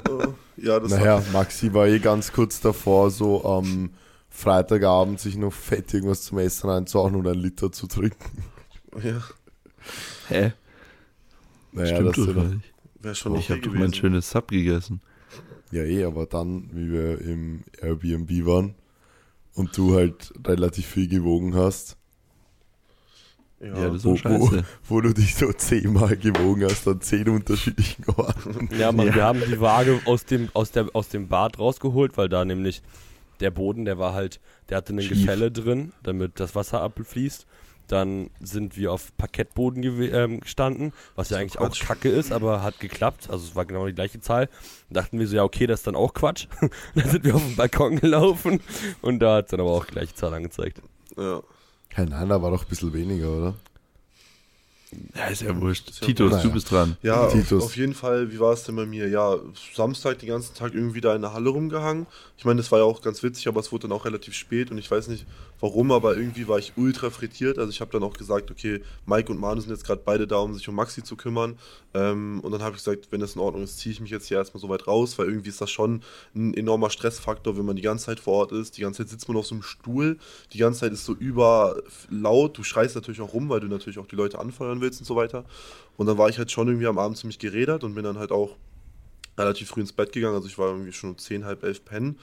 [0.56, 3.90] ja, das Naja, Maxi war eh ganz kurz davor, so am
[4.30, 8.42] Freitagabend sich noch fett irgendwas zum Essen reinzuhauen und einen Liter zu trinken.
[9.02, 9.20] ja,
[10.28, 10.52] Hä?
[11.72, 12.72] Naja, Stimmt das doch gar ja, nicht.
[13.00, 15.00] wäre schon Ich okay habe doch mein schönes Sub gegessen.
[15.72, 18.74] Ja eh, aber dann, wie wir im Airbnb waren
[19.54, 21.96] und du halt relativ viel gewogen hast.
[23.60, 24.64] Ja, das ist Wo, so wo, scheiße.
[24.88, 28.68] wo du dich so zehnmal gewogen hast an zehn unterschiedlichen Orten.
[28.76, 29.14] Ja, Mann, Ja.
[29.14, 32.82] wir haben die Waage aus dem, aus, der, aus dem Bad rausgeholt, weil da nämlich
[33.38, 35.18] der Boden, der war halt, der hatte ein Schief.
[35.20, 37.46] Gefälle drin, damit das Wasser abfließt.
[37.92, 41.84] Dann sind wir auf Parkettboden ähm, gestanden, was ja eigentlich auch Quatsch.
[41.84, 43.28] kacke ist, aber hat geklappt.
[43.28, 44.48] Also es war genau die gleiche Zahl.
[44.88, 46.46] Dachten wir so, ja, okay, das ist dann auch Quatsch.
[46.94, 48.60] dann sind wir auf den Balkon gelaufen
[49.02, 50.80] und da hat es dann aber auch die gleiche Zahl angezeigt.
[51.18, 51.42] Ja.
[51.90, 53.54] Hey, nein, da war doch ein bisschen weniger, oder?
[55.14, 55.90] Ja, ist ja wurscht.
[56.00, 56.44] ja Titus, wurscht.
[56.46, 56.96] du bist dran.
[57.02, 57.62] Ja, auf, Titus.
[57.62, 59.08] auf jeden Fall, wie war es denn bei mir?
[59.08, 59.36] Ja,
[59.74, 62.06] Samstag den ganzen Tag irgendwie da in der Halle rumgehangen.
[62.38, 64.70] Ich meine, das war ja auch ganz witzig, aber es wurde dann auch relativ spät
[64.70, 65.26] und ich weiß nicht
[65.62, 67.56] warum, aber irgendwie war ich ultra frittiert.
[67.56, 70.38] Also ich habe dann auch gesagt, okay, Mike und Manu sind jetzt gerade beide da,
[70.38, 71.56] um sich um Maxi zu kümmern.
[71.94, 74.26] Ähm, und dann habe ich gesagt, wenn das in Ordnung ist, ziehe ich mich jetzt
[74.26, 76.02] hier erstmal so weit raus, weil irgendwie ist das schon
[76.34, 78.76] ein enormer Stressfaktor, wenn man die ganze Zeit vor Ort ist.
[78.76, 80.18] Die ganze Zeit sitzt man auf so einem Stuhl,
[80.52, 82.58] die ganze Zeit ist so überlaut.
[82.58, 85.14] Du schreist natürlich auch rum, weil du natürlich auch die Leute anfeuern willst und so
[85.14, 85.44] weiter.
[85.96, 88.32] Und dann war ich halt schon irgendwie am Abend ziemlich gerädert und bin dann halt
[88.32, 88.56] auch
[89.38, 90.34] relativ früh ins Bett gegangen.
[90.34, 92.18] Also ich war irgendwie schon um 10, halb elf pennen.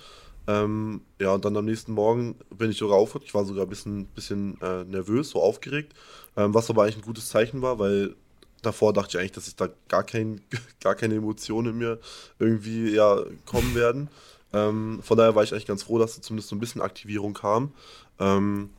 [0.48, 3.26] Ähm, ja, und dann am nächsten Morgen bin ich sogar aufgewacht.
[3.26, 5.94] Ich war sogar ein bisschen, bisschen äh, nervös, so aufgeregt.
[6.36, 8.16] Ähm, was aber eigentlich ein gutes Zeichen war, weil
[8.62, 10.42] davor dachte ich eigentlich, dass ich da gar, kein,
[10.82, 12.00] gar keine Emotionen in mir
[12.40, 14.10] irgendwie ja, kommen werden.
[14.52, 17.34] Ähm, von daher war ich eigentlich ganz froh, dass da zumindest so ein bisschen Aktivierung
[17.34, 17.72] kam.
[18.20, 18.72] Ähm,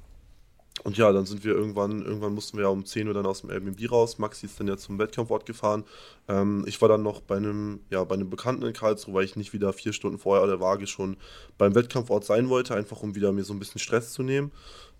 [0.82, 3.42] und ja, dann sind wir irgendwann, irgendwann mussten wir ja um 10 Uhr dann aus
[3.42, 4.18] dem Airbnb raus.
[4.18, 5.84] Maxi ist dann ja zum Wettkampfort gefahren.
[6.28, 9.36] Ähm, ich war dann noch bei einem, ja, bei einem Bekannten in Karlsruhe, weil ich
[9.36, 11.16] nicht wieder vier Stunden vorher an der Waage schon
[11.58, 14.52] beim Wettkampfort sein wollte, einfach um wieder mir so ein bisschen Stress zu nehmen.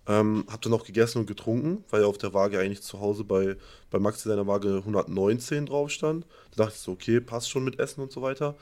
[0.07, 3.23] Ähm, hab dann noch gegessen und getrunken, weil ja auf der Waage eigentlich zu Hause
[3.23, 3.55] bei,
[3.89, 6.25] bei Maxi seiner Waage 119 drauf stand.
[6.55, 8.55] Da dachte ich so, okay, passt schon mit Essen und so weiter.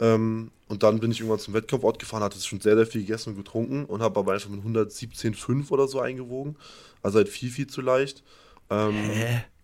[0.00, 3.30] Ähm, und dann bin ich irgendwann zum Wettkampfort gefahren, hatte schon sehr, sehr viel gegessen
[3.30, 6.56] und getrunken und habe aber einfach mit 117,5 oder so eingewogen.
[7.02, 8.22] Also halt viel, viel zu leicht.
[8.70, 8.94] Ähm,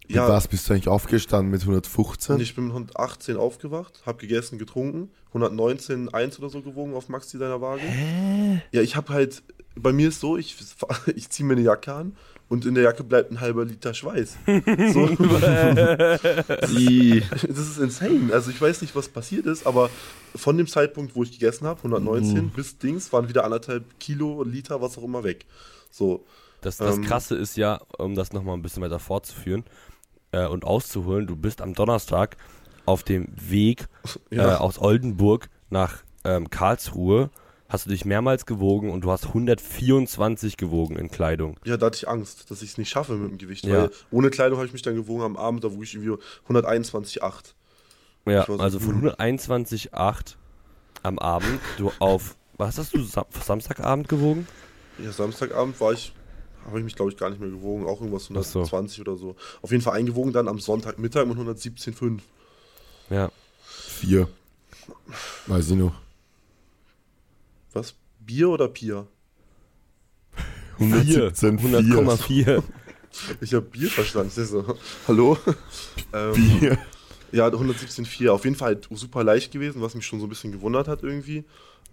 [0.06, 1.50] Mit ja, was bist du eigentlich aufgestanden?
[1.50, 2.36] Mit 115?
[2.36, 7.08] und ich bin mit 118 aufgewacht, habe gegessen, getrunken, 119, 1 oder so gewogen auf
[7.08, 7.82] Maxi seiner Waage.
[8.70, 9.42] Ja, ich habe halt,
[9.74, 10.56] bei mir ist so, ich,
[11.14, 12.16] ich ziehe mir eine Jacke an
[12.54, 14.36] und in der Jacke bleibt ein halber Liter Schweiß.
[14.92, 15.06] So,
[16.60, 18.32] das ist insane.
[18.32, 19.90] Also ich weiß nicht, was passiert ist, aber
[20.36, 24.80] von dem Zeitpunkt, wo ich gegessen habe, 119 bis Dings, waren wieder anderthalb Kilo, Liter,
[24.80, 25.46] was auch immer weg.
[25.90, 26.24] So,
[26.60, 27.02] Das, das Ähm.
[27.02, 29.64] Krasse ist ja, um das nochmal ein bisschen weiter fortzuführen
[30.30, 32.36] äh, und auszuholen, du bist am Donnerstag
[32.86, 33.88] auf dem Weg
[34.30, 34.58] äh, ja.
[34.58, 37.30] aus Oldenburg nach ähm, Karlsruhe,
[37.74, 41.56] hast du dich mehrmals gewogen und du hast 124 gewogen in Kleidung.
[41.64, 43.66] Ja, da hatte ich Angst, dass ich es nicht schaffe mit dem Gewicht.
[43.66, 43.82] Ja.
[43.82, 47.54] Weil ohne Kleidung habe ich mich dann gewogen am Abend, da wog ich irgendwie 121,8.
[48.26, 49.08] Ja, so, also von hm.
[49.10, 50.36] 121,8
[51.02, 54.46] am Abend, du auf, was hast du, Sam Samstagabend gewogen?
[55.04, 56.14] Ja, Samstagabend war ich,
[56.66, 58.60] habe ich mich glaube ich gar nicht mehr gewogen, auch irgendwas Ach so.
[58.60, 59.34] 120 oder so.
[59.60, 62.20] Auf jeden Fall eingewogen dann am Sonntagmittag mit 117,5.
[63.10, 63.30] Ja.
[63.64, 64.28] Vier.
[65.46, 66.04] Weiß ich noch.
[67.74, 67.94] Was?
[68.20, 69.06] Bier oder Pier?
[70.78, 71.80] 117, 4.
[71.80, 72.62] 100,4.
[73.40, 74.32] Ich habe Bier verstanden.
[74.40, 74.76] Ist so.
[75.06, 75.36] Hallo?
[76.12, 76.78] ähm, Bier.
[77.32, 78.30] Ja, 117,4.
[78.30, 81.02] Auf jeden Fall halt super leicht gewesen, was mich schon so ein bisschen gewundert hat
[81.02, 81.44] irgendwie.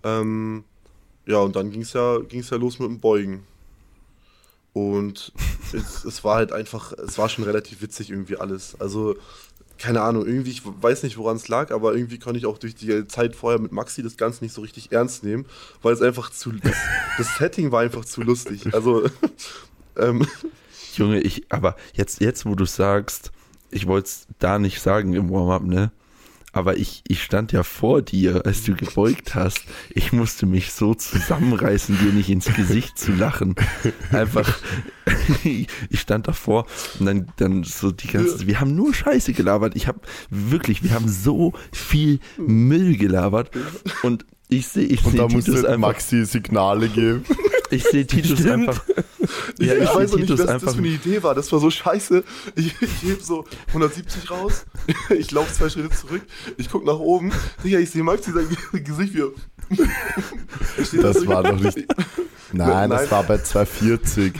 [0.03, 0.63] Ähm,
[1.25, 3.43] ja, und dann ging es ja, ging's ja los mit dem Beugen.
[4.73, 5.33] Und
[5.73, 8.79] es, es war halt einfach, es war schon relativ witzig irgendwie alles.
[8.79, 9.15] Also,
[9.81, 12.75] keine Ahnung, irgendwie, ich weiß nicht, woran es lag, aber irgendwie konnte ich auch durch
[12.75, 15.47] die Zeit vorher mit Maxi das Ganze nicht so richtig ernst nehmen,
[15.81, 16.75] weil es einfach zu, das,
[17.17, 18.71] das Setting war einfach zu lustig.
[18.75, 19.09] Also,
[19.97, 20.27] ähm,
[20.95, 23.31] Junge, ich, aber jetzt, jetzt, wo du sagst,
[23.71, 25.91] ich wollte es da nicht sagen im Warm-up, ne?
[26.53, 29.63] Aber ich, ich stand ja vor dir, als du gebeugt hast.
[29.89, 33.55] Ich musste mich so zusammenreißen, dir nicht ins Gesicht zu lachen.
[34.11, 34.59] Einfach,
[35.43, 36.65] ich stand davor
[36.99, 39.75] und dann, dann so die ganze, wir haben nur Scheiße gelabert.
[39.75, 43.51] Ich habe wirklich, wir haben so viel Müll gelabert
[44.03, 47.23] und ich sehe, ich Und sehe da Titus musste einfach, Maxi Signale geben.
[47.69, 48.69] ich sehe Titus Stimmt.
[48.69, 48.83] einfach,
[49.59, 51.33] Ich, Ja, ich ich weiß nicht, was das für eine Idee war.
[51.33, 52.23] Das war so scheiße.
[52.55, 54.65] Ich, ich heb so 170 raus,
[55.09, 56.21] ich laufe zwei Schritte zurück,
[56.57, 57.31] ich guck nach oben,
[57.63, 58.47] Digga, ich sehe Maxi sein
[58.83, 59.23] Gesicht wie.
[60.77, 61.77] Er steht da Das war doch nicht.
[61.77, 61.87] Nein,
[62.53, 62.89] Nein.
[62.89, 64.33] das war bei 240.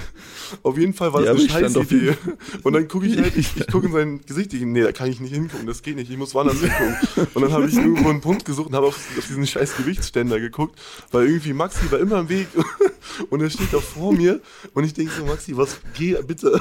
[0.64, 2.16] Auf jeden Fall war Ja, das eine ich stand scheiß auf Idee.
[2.64, 5.10] Und dann gucke ich halt, ich, ich gucke in sein Gesicht, ich, nee, da kann
[5.10, 6.95] ich nicht hingucken, das geht nicht, ich muss woanders hingucken.
[7.34, 10.39] Und dann habe ich irgendwo einen Punkt gesucht und habe auf, auf diesen scheiß Gewichtsständer
[10.39, 10.80] geguckt,
[11.12, 12.47] weil irgendwie Maxi war immer im Weg
[13.30, 14.41] und er steht da vor mir
[14.74, 16.60] und ich denke so, Maxi, was, geh bitte.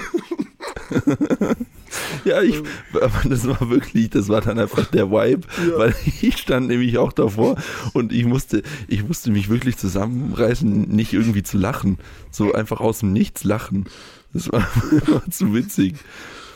[2.24, 2.62] Ja, ich,
[2.92, 7.12] aber das war wirklich, das war dann einfach der Vibe, weil ich stand nämlich auch
[7.12, 7.56] davor
[7.92, 11.98] und ich musste, ich musste mich wirklich zusammenreißen, nicht irgendwie zu lachen.
[12.30, 13.86] So einfach aus dem Nichts lachen.
[14.32, 14.60] Das war,
[15.06, 15.96] war zu witzig.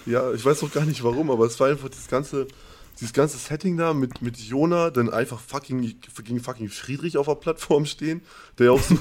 [0.06, 2.46] Ja, ich weiß auch gar nicht warum, aber es war einfach das ganze,
[3.00, 7.34] dieses ganze Setting da mit, mit Jona, dann einfach fucking, fucking, fucking Friedrich auf der
[7.36, 8.20] Plattform stehen,
[8.58, 8.96] der ja auch so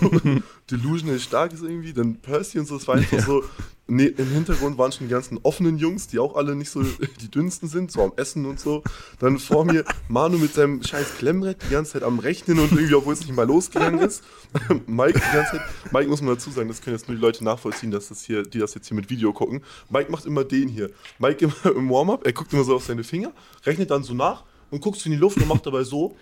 [0.71, 3.43] delusional stark ist irgendwie, dann Percy und so, es war einfach so,
[3.87, 6.83] nee, im Hintergrund waren schon die ganzen offenen Jungs, die auch alle nicht so
[7.21, 8.83] die dünnsten sind, so am Essen und so.
[9.19, 12.95] Dann vor mir Manu mit seinem scheiß Klemmbrett die ganze Zeit am Rechnen und irgendwie,
[12.95, 14.23] obwohl es nicht mal losgegangen ist.
[14.87, 15.61] Mike die ganze Zeit,
[15.91, 18.43] Mike muss man dazu sagen, das können jetzt nur die Leute nachvollziehen, dass das hier,
[18.43, 19.61] die das jetzt hier mit Video gucken.
[19.89, 20.89] Mike macht immer den hier.
[21.19, 23.31] Mike immer im Warm-up, er guckt immer so auf seine Finger,
[23.65, 26.15] rechnet dann so nach und guckt so in die Luft und macht dabei so.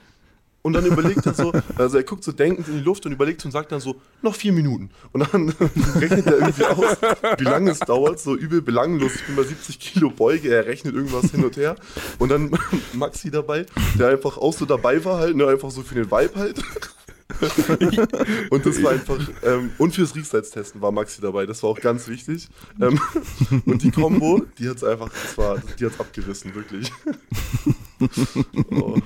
[0.64, 3.44] Und dann überlegt er so, also er guckt so denkend in die Luft und überlegt
[3.46, 4.92] und sagt dann so, noch vier Minuten.
[5.12, 5.50] Und dann
[5.96, 6.98] rechnet er irgendwie aus,
[7.38, 9.16] wie lange es dauert, so übel belanglos.
[9.16, 11.76] Ich bin bei 70 Kilo Beuge, er rechnet irgendwas hin und her.
[12.20, 12.52] Und dann
[12.94, 13.66] Maxi dabei,
[13.98, 16.62] der einfach auch so dabei war halt, ne, einfach so für den Vibe halt.
[18.52, 22.08] und das war einfach, ähm, und fürs Riechsalz-Testen war Maxi dabei, das war auch ganz
[22.08, 22.50] wichtig.
[22.80, 23.00] Ähm,
[23.66, 26.92] und die Combo, die hat's einfach, das war, die hat's abgerissen, wirklich.
[28.70, 28.98] oh.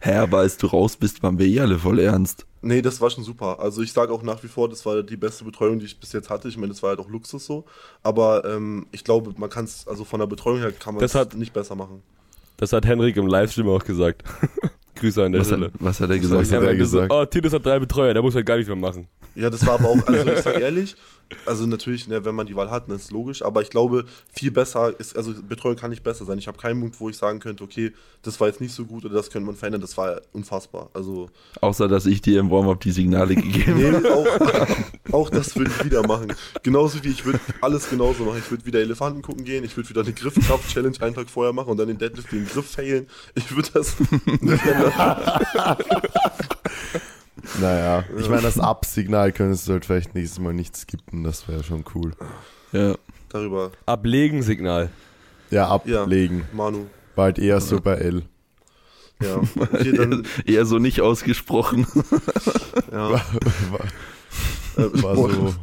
[0.00, 2.46] Hä, aber als du raus bist, waren wir eh alle voll ernst.
[2.62, 3.60] Nee, das war schon super.
[3.60, 6.12] Also ich sage auch nach wie vor, das war die beste Betreuung, die ich bis
[6.12, 6.48] jetzt hatte.
[6.48, 7.64] Ich meine, das war halt auch Luxus so.
[8.02, 11.14] Aber ähm, ich glaube, man kann es, also von der Betreuung her kann man Das
[11.14, 12.02] es nicht besser machen.
[12.56, 14.24] Das hat Henrik im Livestream auch gesagt.
[14.96, 15.72] Grüße an der Was hat, Stelle.
[15.78, 16.52] was hat er Was gesagt?
[16.52, 17.12] hat Er gesagt?
[17.12, 19.06] So, oh, Titus hat drei Betreuer, der muss halt gar nichts mehr machen.
[19.34, 20.96] Ja, das war aber auch, also ich sag ehrlich,
[21.44, 24.50] also natürlich, ne, wenn man die Wahl hat, dann ist logisch, aber ich glaube, viel
[24.50, 26.38] besser ist, also Betreuung kann nicht besser sein.
[26.38, 27.92] Ich habe keinen Punkt, wo ich sagen könnte, okay,
[28.22, 30.88] das war jetzt nicht so gut oder das könnte man verändern, das war unfassbar.
[30.94, 31.28] Also,
[31.60, 34.26] Außer, dass ich dir im Warm-up die Signale gegeben nee, auch,
[35.12, 36.32] auch das würde ich wieder machen.
[36.62, 38.38] Genauso wie ich würde alles genauso machen.
[38.38, 41.70] Ich würde wieder Elefanten gucken gehen, ich würde wieder eine Griffkraft-Challenge einen Tag vorher machen
[41.70, 43.06] und dann den Deadlift den Griff failen.
[43.34, 43.96] Ich würde das.
[47.60, 51.62] Naja, ich meine, das Absignal könntest du halt vielleicht nächstes Mal nicht skippen, das wäre
[51.62, 52.12] schon cool.
[52.72, 52.94] Ja.
[53.28, 53.70] darüber.
[53.86, 54.90] Ablegen-Signal.
[55.50, 56.02] Ja, Ja.
[56.02, 56.44] ablegen.
[56.52, 56.86] Manu.
[57.14, 58.22] War halt eher so bei L.
[59.22, 59.36] Ja.
[59.58, 61.86] Okay, dann, Eher so nicht ausgesprochen.
[62.92, 63.10] ja.
[63.12, 63.20] War,
[64.76, 65.54] Äh, war so.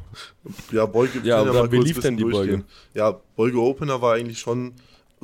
[0.72, 1.20] Ja, Beuge.
[1.24, 2.64] Ja, aber wie lief denn die Beuge?
[2.94, 4.74] Ja, Beuge Opener war eigentlich schon,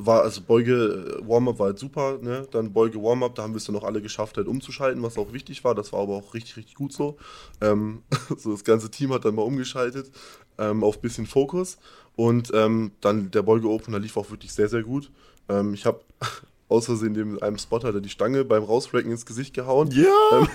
[0.06, 2.46] war, also Beuge äh, Warm-Up war halt super, ne?
[2.50, 5.32] Dann Beuge Warm-Up, da haben wir es dann noch alle geschafft, halt umzuschalten, was auch
[5.32, 5.74] wichtig war.
[5.74, 7.16] Das war aber auch richtig, richtig gut so.
[7.60, 8.02] Ähm,
[8.36, 10.10] so das ganze Team hat dann mal umgeschaltet
[10.58, 11.78] ähm, auf bisschen Fokus.
[12.16, 15.10] Und ähm, dann der Beuge Opener lief auch wirklich sehr, sehr gut.
[15.48, 16.00] Ähm, ich habe
[16.70, 19.90] aus Versehen dem einem Spotter hat er die Stange beim Rausracken ins Gesicht gehauen.
[19.94, 20.46] Ja,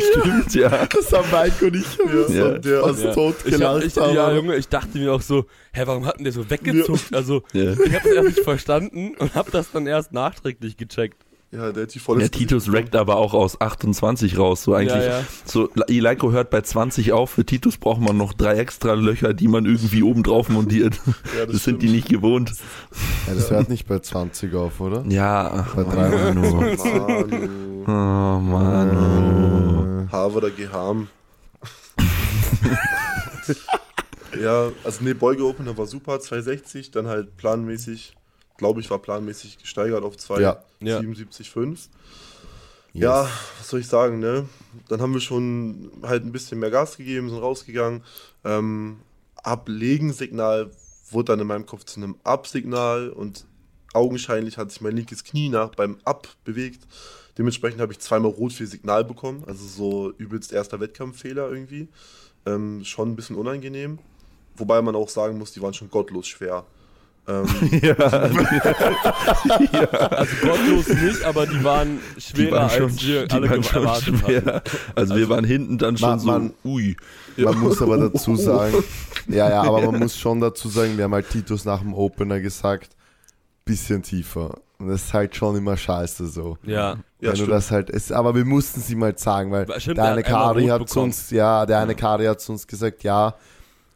[0.00, 0.86] Stimmt, ja.
[0.86, 1.86] das haben Mike und ich
[2.34, 2.58] ja, Ja.
[2.58, 3.12] der Ja.
[3.14, 6.24] tot Ich hab, ich, ja, Junge, ich dachte mir auch so, hä, warum hat denn
[6.24, 7.14] der so weggezuckt?
[7.14, 7.72] Also, Ja.
[7.72, 11.24] ich hab's erst nicht verstanden und hab das dann erst nachträglich gecheckt.
[11.50, 14.62] Ja, der hat die volle Der Titus rackt aber auch aus 28 raus.
[14.64, 15.24] So eigentlich, Ja, ja.
[15.46, 17.30] so Ilaiko hört bei 20 auf.
[17.30, 21.00] Für Titus braucht man noch drei extra Löcher, die man irgendwie oben drauf montiert.
[21.38, 22.52] Ja, das sind die nicht gewohnt.
[23.26, 25.04] Ja, das hört nicht bei 20 auf, oder?
[25.08, 26.50] Ja, Bei drei Manu.
[26.50, 27.84] Manu.
[27.86, 30.06] Oh, Manu.
[30.12, 31.08] Harvard oder Geham.
[34.42, 38.14] ja, also nee, Beuge Opener war super, 260, dann halt planmäßig,
[38.58, 40.62] glaube ich, war planmäßig gesteigert auf Ja.
[40.82, 41.88] 277,5.
[42.92, 43.28] Ja,
[43.58, 44.48] was soll ich sagen, ne?
[44.88, 48.02] Dann haben wir schon halt ein bisschen mehr Gas gegeben, sind rausgegangen.
[48.44, 48.98] Ähm,
[49.36, 50.70] Ablegensignal
[51.10, 53.46] wurde dann in meinem Kopf zu einem Absignal und
[53.94, 56.86] augenscheinlich hat sich mein linkes Knie nach beim Ab bewegt.
[57.38, 61.88] Dementsprechend habe ich zweimal rot für Signal bekommen, also so übelst erster Wettkampffehler irgendwie.
[62.46, 64.00] Ähm, schon ein bisschen unangenehm.
[64.56, 66.66] Wobei man auch sagen muss, die waren schon gottlos schwer.
[67.28, 67.46] Ähm,
[67.82, 68.38] Ja, Also
[70.42, 73.82] gottlos nicht, aber die waren die schwerer, waren schon, als wir die alle waren schon
[73.84, 74.62] erwartet schwer.
[74.94, 76.96] Also, wir waren hinten dann schon Man- so, man- ui.
[77.36, 78.74] Man muss aber dazu sagen,
[79.28, 82.40] ja, ja, aber man muss schon dazu sagen, wir haben halt Titus nach dem Opener
[82.40, 82.90] gesagt,
[83.64, 84.58] bisschen tiefer.
[84.78, 86.56] Und das ist halt schon immer scheiße so.
[86.62, 86.92] Ja.
[86.92, 87.50] ja, Wenn du stimmt.
[87.52, 90.66] das halt, ist, aber wir mussten sie mal sagen, weil Stimmt, der eine hat Kari
[90.66, 91.06] hat bekommen.
[91.06, 93.34] uns, ja, der eine Kari hat zu uns gesagt, ja,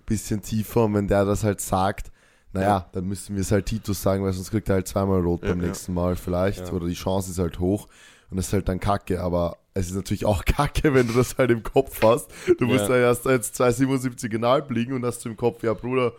[0.07, 2.11] bisschen tiefer und wenn der das halt sagt,
[2.53, 2.89] naja, Ja.
[2.93, 5.51] dann müssen wir es halt Titus sagen, weil sonst kriegt er halt zweimal rot Ja,
[5.51, 5.67] beim ja.
[5.69, 6.73] nächsten Mal vielleicht Ja.
[6.73, 7.89] oder die Chance ist halt hoch
[8.31, 11.37] und das ist halt dann kacke, aber es ist natürlich auch kacke, wenn du das
[11.39, 12.31] halt im Kopf hast.
[12.59, 12.97] Du musst Ja.
[12.97, 16.13] ja erst jetzt 277 genau liegen und hast du im Kopf, ja Bruder,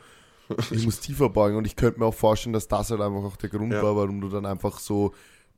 [0.71, 3.37] ich muss tiefer beugen und ich könnte mir auch vorstellen, dass das halt einfach auch
[3.37, 3.81] der Grund Ja.
[3.83, 5.13] war, warum du dann einfach so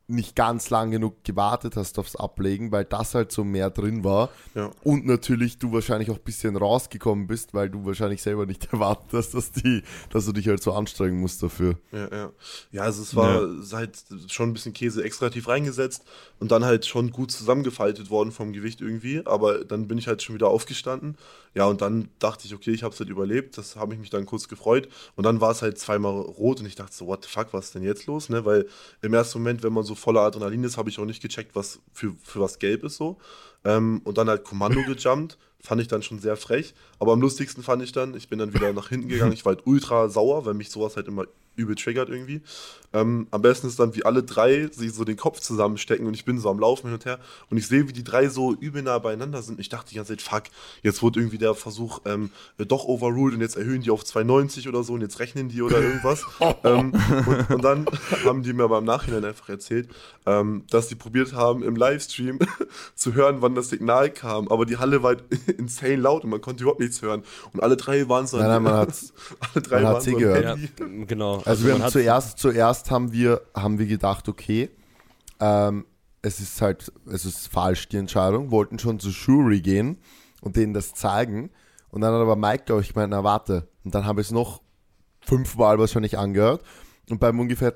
[0.08, 4.30] nicht ganz lang genug gewartet hast aufs Ablegen, weil das halt so mehr drin war.
[4.54, 4.72] Ja.
[4.84, 9.12] Und natürlich du wahrscheinlich auch ein bisschen rausgekommen bist, weil du wahrscheinlich selber nicht erwartet
[9.14, 9.82] hast, dass, die,
[10.12, 11.78] dass du dich halt so anstrengen musst dafür.
[11.92, 12.32] Ja, ja.
[12.72, 13.98] Ja, also es war halt
[14.28, 16.04] schon ein bisschen Käse extra tief reingesetzt
[16.40, 19.26] und dann halt schon gut zusammengefaltet worden vom Gewicht irgendwie.
[19.26, 21.18] Aber dann bin ich halt schon wieder aufgestanden.
[21.56, 23.58] Ja, und dann dachte ich, okay, ich habe es halt überlebt.
[23.58, 24.90] Das habe ich mich dann kurz gefreut.
[25.16, 27.68] Und dann war es halt zweimal rot und ich dachte so, what the fuck, was
[27.68, 28.30] ist denn jetzt los?
[28.30, 28.46] Ne?
[28.46, 28.68] Weil
[29.02, 31.80] im ersten Moment, wenn man so voller Adrenalin ist, habe ich auch nicht gecheckt, was
[31.94, 33.18] für, für was gelb ist so.
[33.64, 35.38] Ähm, und dann halt Kommando gejumpt.
[35.60, 36.76] Fand ich dann schon sehr frech.
[37.00, 39.32] Aber am lustigsten fand ich dann, ich bin dann wieder nach hinten gegangen.
[39.34, 41.26] Ich war halt ultra sauer, weil mich sowas halt immer
[41.56, 42.42] übel triggert irgendwie.
[42.94, 46.24] Ähm, am besten ist dann, wie alle drei sich so den Kopf zusammenstecken und ich
[46.24, 48.82] bin so am Laufen hin und her und ich sehe, wie die drei so übel
[48.84, 49.60] nah beieinander sind.
[49.60, 50.44] Ich dachte die ganze Zeit, fuck,
[50.82, 54.84] jetzt wurde irgendwie der Versuch ähm, doch overruled und jetzt erhöhen die auf 2,90 oder
[54.84, 56.24] so und jetzt rechnen die oder irgendwas.
[56.64, 56.94] ähm,
[57.26, 57.86] und, und dann
[58.26, 59.90] haben die mir aber im Nachhinein einfach erzählt,
[60.26, 62.40] ähm, dass die probiert haben, im Livestream
[62.96, 65.24] zu hören, wann das Signal kam, aber die Halle war halt
[65.58, 67.24] insane laut und man konnte überhaupt nichts hören.
[67.52, 69.14] Und alle drei waren so Nein, nein, man hat's-
[69.54, 70.44] alle drei man waren hat sie so gehört.
[70.44, 71.44] Ja, genau.
[71.46, 74.70] Also, wir man haben zuerst, zuerst haben wir, haben wir gedacht, okay,
[75.40, 75.86] ähm,
[76.22, 79.98] es ist halt, es ist falsch die Entscheidung, wollten schon zur Jury gehen
[80.42, 81.52] und denen das zeigen.
[81.90, 83.68] Und dann hat aber Mike, glaube ich, gemeint, na warte.
[83.84, 84.62] Und dann habe ich es noch
[85.22, 86.62] fünfmal wahrscheinlich angehört.
[87.10, 87.76] Und beim ungefähr,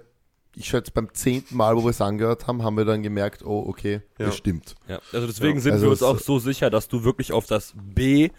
[0.56, 3.66] ich schätze beim zehnten Mal, wo wir es angehört haben, haben wir dann gemerkt, oh,
[3.68, 4.26] okay, Ja.
[4.26, 4.76] das stimmt.
[4.88, 7.46] Ja, also deswegen Ja, sind also wir uns auch so sicher, dass du wirklich auf
[7.46, 8.30] das B,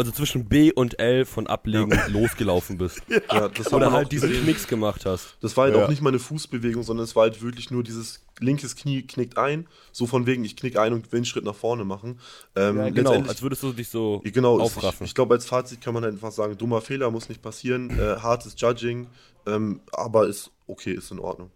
[0.00, 3.00] also zwischen B und L von Ablegen losgelaufen bist.
[3.30, 4.44] Ja, das Oder halt diesen gesehen.
[4.44, 5.36] Knicks gemacht hast.
[5.40, 5.84] Das war halt Ja.
[5.84, 9.36] auch nicht mal eine Fußbewegung, sondern es war halt wirklich nur dieses linkes Knie knickt
[9.38, 12.18] ein, so von wegen, ich knick ein und will einen Schritt nach vorne machen.
[12.56, 15.04] Ähm, Ja, genau, als würdest du dich so Ja, genau, aufraffen.
[15.04, 17.90] Ich, ich glaube, als Fazit kann man halt einfach sagen, dummer Fehler muss nicht passieren,
[17.98, 19.06] äh, hartes Judging,
[19.46, 21.50] ähm, aber ist okay, ist in Ordnung.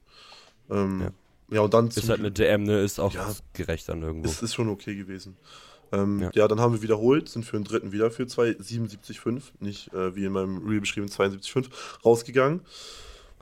[0.70, 1.10] Ähm, ja.
[1.50, 1.60] Ja.
[1.62, 3.32] und dann ist halt eine DM, ne, ist auch Ja.
[3.52, 4.28] gerecht dann irgendwo.
[4.28, 5.36] Es ist schon okay gewesen.
[5.94, 6.30] Ähm, ja.
[6.34, 6.48] Ja.
[6.48, 10.24] dann haben wir wiederholt, sind für den dritten wieder für zwei 77,5, nicht äh, wie
[10.24, 11.66] in meinem Reel beschrieben 72,5
[12.04, 12.60] rausgegangen.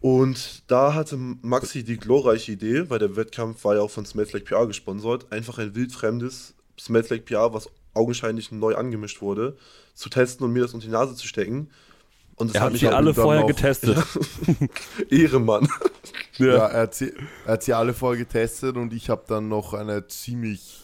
[0.01, 4.33] Und da hatte Maxi die glorreiche Idee, weil der Wettkampf war ja auch von Smells
[4.33, 9.57] Like PR gesponsert, einfach ein wildfremdes Smells Like PR, was augenscheinlich neu angemischt wurde,
[9.95, 11.71] zu testen und mir das unter die Nase zu stecken.
[12.35, 13.97] Und das er hat mich alle vorher auch- getestet.
[15.11, 15.69] Ehrenmann.
[16.39, 17.13] Ja, er, hat sie,
[17.47, 20.81] er hat sie alle vorher getestet und ich habe dann noch eine ziemlich,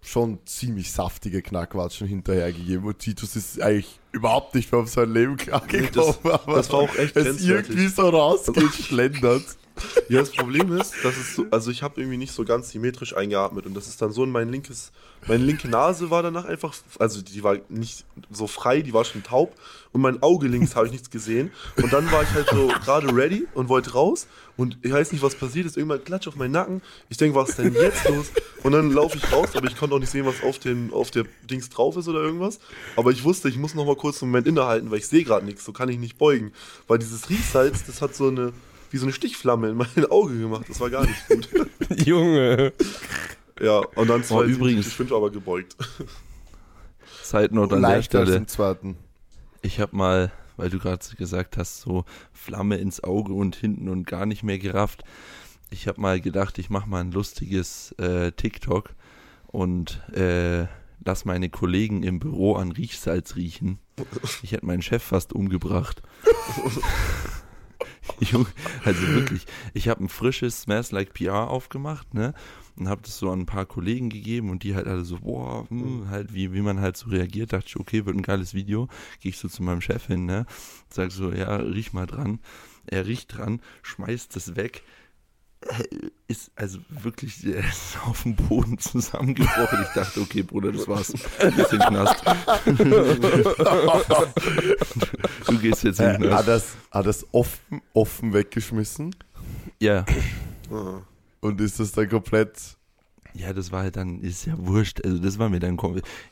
[0.00, 2.86] schon ziemlich saftige Knackwatschen hinterhergegeben.
[2.86, 5.92] Und Titus ist eigentlich überhaupt nicht mehr auf sein Leben klargekommen.
[5.92, 7.48] Das- aber das war auch echt grenzwertig.
[7.48, 9.44] irgendwie so rausgeschlendert.
[10.08, 13.14] Ja, das Problem ist, dass es so, also ich habe irgendwie nicht so ganz symmetrisch
[13.14, 14.90] eingeatmet und das ist dann so in mein linkes,
[15.26, 19.22] meine linke Nase war danach einfach, also die war nicht so frei, die war schon
[19.22, 19.54] taub
[19.92, 21.50] und mein Auge links habe ich nichts gesehen.
[21.76, 24.26] Und dann war ich halt so gerade ready und wollte raus
[24.56, 27.50] und ich weiß nicht, was passiert ist, irgendwann klatsch auf meinen Nacken, ich denke, was
[27.50, 28.26] ist denn jetzt los?
[28.62, 31.10] Und dann laufe ich raus, aber ich konnte auch nicht sehen, was auf, den, auf
[31.10, 32.58] der Dings drauf ist oder irgendwas,
[32.96, 35.44] aber ich wusste, ich muss noch mal kurz einen Moment innehalten, weil ich sehe gerade
[35.44, 36.52] nichts, so kann ich nicht beugen,
[36.86, 38.52] weil dieses Riechsalz, das hat so eine
[38.90, 40.66] wie so eine Stichflamme in mein Auge gemacht.
[40.68, 41.48] Das war gar nicht gut.
[42.06, 42.72] Junge.
[43.60, 45.76] ja, und dann zwei übrigens- ich fünf aber gebeugt.
[47.50, 48.36] Note an der Leichter als Stelle.
[48.36, 48.96] im zweiten.
[49.60, 54.06] Ich habe mal, weil du gerade gesagt hast, so Flamme ins Auge und hinten und
[54.06, 55.04] gar nicht mehr gerafft.
[55.70, 58.94] Ich habe mal gedacht, ich mache mal ein lustiges äh, TikTok
[59.48, 60.66] und äh,
[61.04, 63.78] lass meine Kollegen im Büro an Riechsalz riechen.
[64.42, 66.00] Ich hätte meinen Chef fast umgebracht.
[68.20, 68.46] Junge,
[68.84, 72.34] also wirklich, ich habe ein frisches Smells Like PR aufgemacht, ne?
[72.76, 75.68] Und habe das so an ein paar Kollegen gegeben und die halt alle so, boah,
[75.68, 78.88] hm, halt wie, wie man halt so reagiert, dachte ich, okay, wird ein geiles Video.
[79.20, 80.46] Gehe ich so zu meinem Chef hin, ne?
[80.88, 82.38] Sag so, ja, riech mal dran.
[82.86, 84.84] Er riecht dran, schmeißt es weg.
[86.28, 89.78] Ist also wirklich ist auf dem Boden zusammengebrochen.
[89.82, 91.08] Ich dachte, okay, Bruder, das war's.
[91.08, 92.22] Du gehst in den Knast.
[95.46, 96.48] du gehst jetzt in den Äh, hat Knast.
[96.48, 99.14] das, hat das offen, offen weggeschmissen
[99.80, 100.04] Ja.
[101.40, 102.76] Und ist das dann komplett.
[103.34, 105.04] Ja, das war halt dann, ist ja wurscht.
[105.04, 105.78] Also das war mir dann.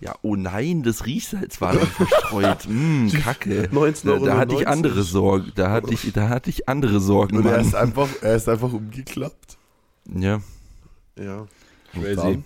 [0.01, 2.65] Ja, oh nein, das Riechsalz war dann verstreut.
[2.67, 3.69] Hm, Kacke.
[3.73, 4.71] 19,99 Da, da hatte ich Euro.
[4.71, 5.53] andere Sorgen.
[5.55, 8.73] Da hatte ich, da hatte ich andere Sorgen, Und er ist einfach, er ist einfach
[8.73, 9.57] umgeklappt.
[10.13, 10.41] Ja.
[11.19, 11.47] Ja.
[11.93, 12.15] Crazy.
[12.17, 12.45] dann-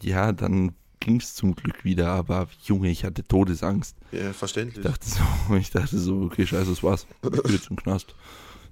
[0.00, 3.96] Ja, dann ging es zum Glück wieder, aber Junge, ich hatte Todesangst.
[4.12, 4.84] ja, Ich verständlich.
[4.84, 7.06] dachte so, ich dachte so, okay, scheiße, das war's.
[7.22, 8.14] Ich bin jetzt im Knast.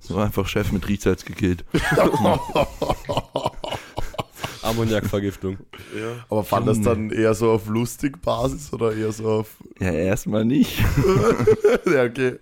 [0.02, 1.64] So einfach Chef mit Riechsalz gekillt.
[4.70, 5.58] Ammoniakvergiftung.
[5.96, 6.24] Ja.
[6.28, 9.48] Aber fand das dann eher so auf lustig Basis oder eher so auf.
[9.78, 10.78] Ja, erstmal nicht.
[11.86, 12.38] ja, okay.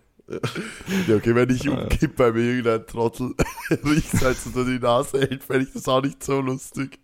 [1.07, 3.35] Ja, okay, wenn ich umkipp bei mir irgendein Trottel
[3.85, 6.99] Riechsalz unter die Nase hält, fände ich das auch nicht so lustig.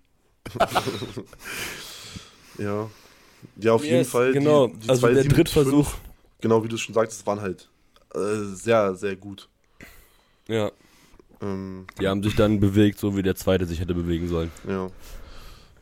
[2.59, 2.89] Ja.
[3.57, 4.33] Ja, auf Yes, jeden Fall.
[4.33, 4.69] genau.
[4.69, 5.95] Die, die Also der 275, Drittversuch.
[6.41, 7.69] Genau, wie du schon sagtest, waren halt
[8.15, 8.19] äh,
[8.55, 9.49] sehr, sehr gut.
[10.49, 10.71] Ja.
[11.41, 14.51] Ähm, Die haben sich dann bewegt, so wie der zweite sich hätte bewegen sollen.
[14.69, 14.91] Ja.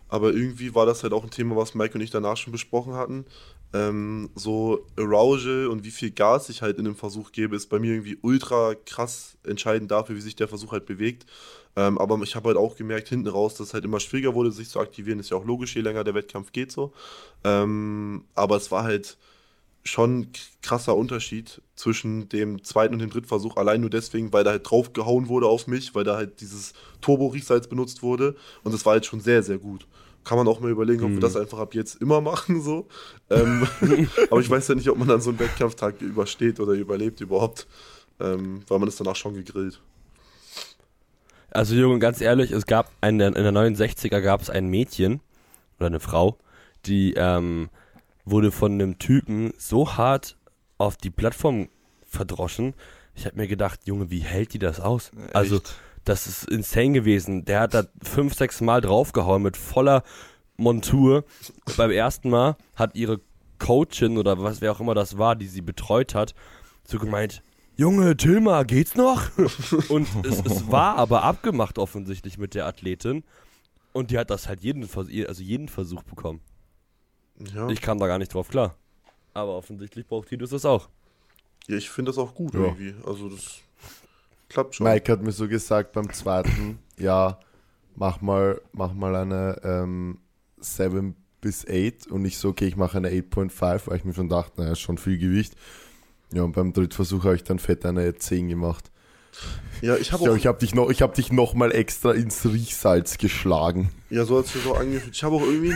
[0.09, 2.95] Aber irgendwie war das halt auch ein Thema, was Mike und ich danach schon besprochen
[2.95, 3.25] hatten.
[3.73, 7.79] Ähm, so Arousal und wie viel Gas ich halt in dem Versuch gebe, ist bei
[7.79, 11.25] mir irgendwie ultra krass entscheidend dafür, wie sich der Versuch halt bewegt.
[11.75, 14.53] Ähm, aber ich habe halt auch gemerkt, hinten raus, dass es halt immer schwieriger wurde,
[14.53, 15.19] sich zu aktivieren.
[15.19, 16.93] Ist ja auch logisch, je länger der Wettkampf geht so.
[17.45, 19.17] Ähm, aber es war halt
[19.85, 20.29] schon
[20.63, 23.57] krasser Unterschied zwischen dem zweiten und dem dritten Versuch.
[23.57, 26.73] Allein nur deswegen, weil da halt drauf gehauen wurde auf mich, weil da halt dieses
[27.01, 28.37] Turbo-Riechsalz benutzt wurde.
[28.63, 29.87] Und das war halt schon sehr, sehr gut.
[30.25, 32.87] Kann man auch mal überlegen, ob wir das einfach ab jetzt immer machen, so.
[33.29, 33.67] Ähm,
[34.31, 37.67] aber ich weiß ja nicht, ob man dann so einen Wettkampftag übersteht oder überlebt überhaupt.
[38.21, 39.81] Ähm, weil man ist danach schon gegrillt.
[41.51, 45.21] Also Junge, ganz ehrlich, es gab einen, in der 69er gab es ein Mädchen
[45.79, 46.39] oder eine Frau,
[46.87, 47.69] die ähm,
[48.25, 50.37] wurde von einem Typen so hart
[50.79, 51.69] auf die Plattform
[52.05, 52.75] verdroschen.
[53.15, 55.11] Ich habe mir gedacht, Junge, wie hält die das aus?
[55.33, 55.61] Also
[56.05, 57.45] das ist insane gewesen.
[57.45, 60.03] Der hat da fünf, sechs Mal draufgehauen mit voller
[60.57, 61.25] Montur.
[61.77, 63.21] Beim ersten Mal hat ihre
[63.59, 66.35] Coachin oder was wer auch immer das war, die sie betreut hat,
[66.85, 67.43] so gemeint,
[67.77, 69.31] Junge, Tilma, geht's noch?
[69.89, 73.25] Und es, es war aber abgemacht offensichtlich mit der Athletin.
[73.93, 76.41] Und die hat das halt jeden, also jeden Versuch bekommen.
[77.39, 78.77] Ja, Ich kam da gar nicht drauf klar.
[79.35, 80.89] Aber offensichtlich braucht Titus das auch.
[81.67, 82.61] ja ich finde das auch gut Ja.
[82.61, 82.95] irgendwie.
[83.07, 83.61] Also das
[84.49, 84.87] klappt schon.
[84.87, 87.39] Mike hat mir so gesagt beim zweiten, ja,
[87.97, 90.19] mach mal, mach mal eine ähm,
[90.61, 94.29] 7 bis 8 und ich so, okay, ich mache eine 8.5, weil ich mir schon
[94.29, 95.55] dachte, naja, ist schon viel Gewicht.
[96.33, 98.92] Ja, und beim Drittversuch habe ich dann fett eine 10 gemacht.
[99.81, 103.19] Ja, ich habe ich habe dich noch, ich habe dich noch mal extra ins Riechsalz
[103.19, 103.91] geschlagen.
[104.11, 105.15] Ja, so hat es sich so angefühlt.
[105.17, 105.75] Ich habe auch irgendwie,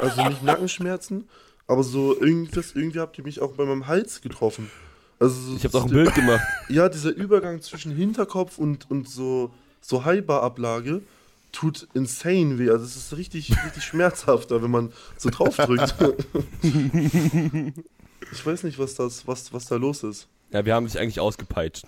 [0.00, 1.28] also nicht Nackenschmerzen,
[1.66, 4.70] aber so irgendwas, irgendwie habt ihr mich auch bei meinem Hals getroffen.
[5.18, 6.40] Also so- Ich habe auch ein Bild gemacht.
[6.68, 9.50] Ja, dieser Übergang zwischen Hinterkopf und, und so,
[9.80, 11.02] so High-Bar-Ablage
[11.50, 12.70] tut insane weh.
[12.70, 15.94] Also es ist richtig, richtig schmerzhafter, wenn man so draufdrückt.
[18.32, 20.28] ich weiß nicht, was das, was, was da los ist.
[20.52, 21.84] Ja, wir haben dich eigentlich ausgepeitscht.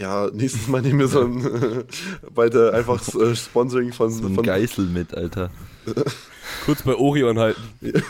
[0.00, 1.44] Ja, nächstes Mal nehmen wir so ein
[2.34, 5.50] weiter einfach äh, Sponsoring von, So ein von Geißel mit, Alter.
[6.64, 7.60] Kurz bei Orion halten.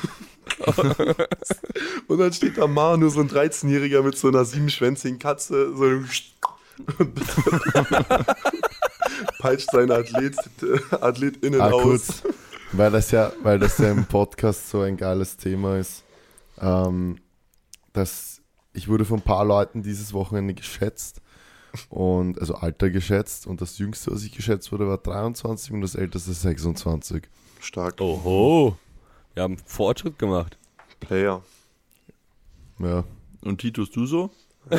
[2.06, 6.08] Und dann steht da Manu, so ein 13-Jähriger mit so einer siebenschwänzigen Katze, so und
[9.40, 10.36] peitscht seine Athlet,
[10.92, 11.82] AthletInnen Ah, aus.
[11.82, 12.22] kurz,
[12.72, 16.04] weil das ja, weil das ja im Podcast so ein geiles Thema ist.
[16.60, 17.18] Ähm,
[17.92, 18.40] dass
[18.74, 21.20] ich wurde von ein paar Leuten dieses Wochenende geschätzt
[21.88, 25.94] und also Alter geschätzt und das jüngste, was ich geschätzt wurde, war 23 und das
[25.94, 27.24] älteste 26.
[27.60, 28.00] Stark.
[28.00, 28.76] Oho.
[29.34, 30.58] Wir haben Fortschritt gemacht.
[30.98, 31.42] Player.
[32.78, 33.04] Ja.
[33.42, 34.30] Und Titus, du so?
[34.70, 34.78] Ich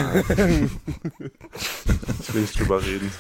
[2.34, 3.12] will nicht drüber reden.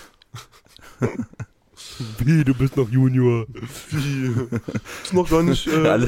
[2.20, 3.46] Wie, du bist noch Junior.
[3.90, 4.34] Wie?
[5.04, 5.68] Ist noch gar nicht.
[5.68, 6.08] Äh,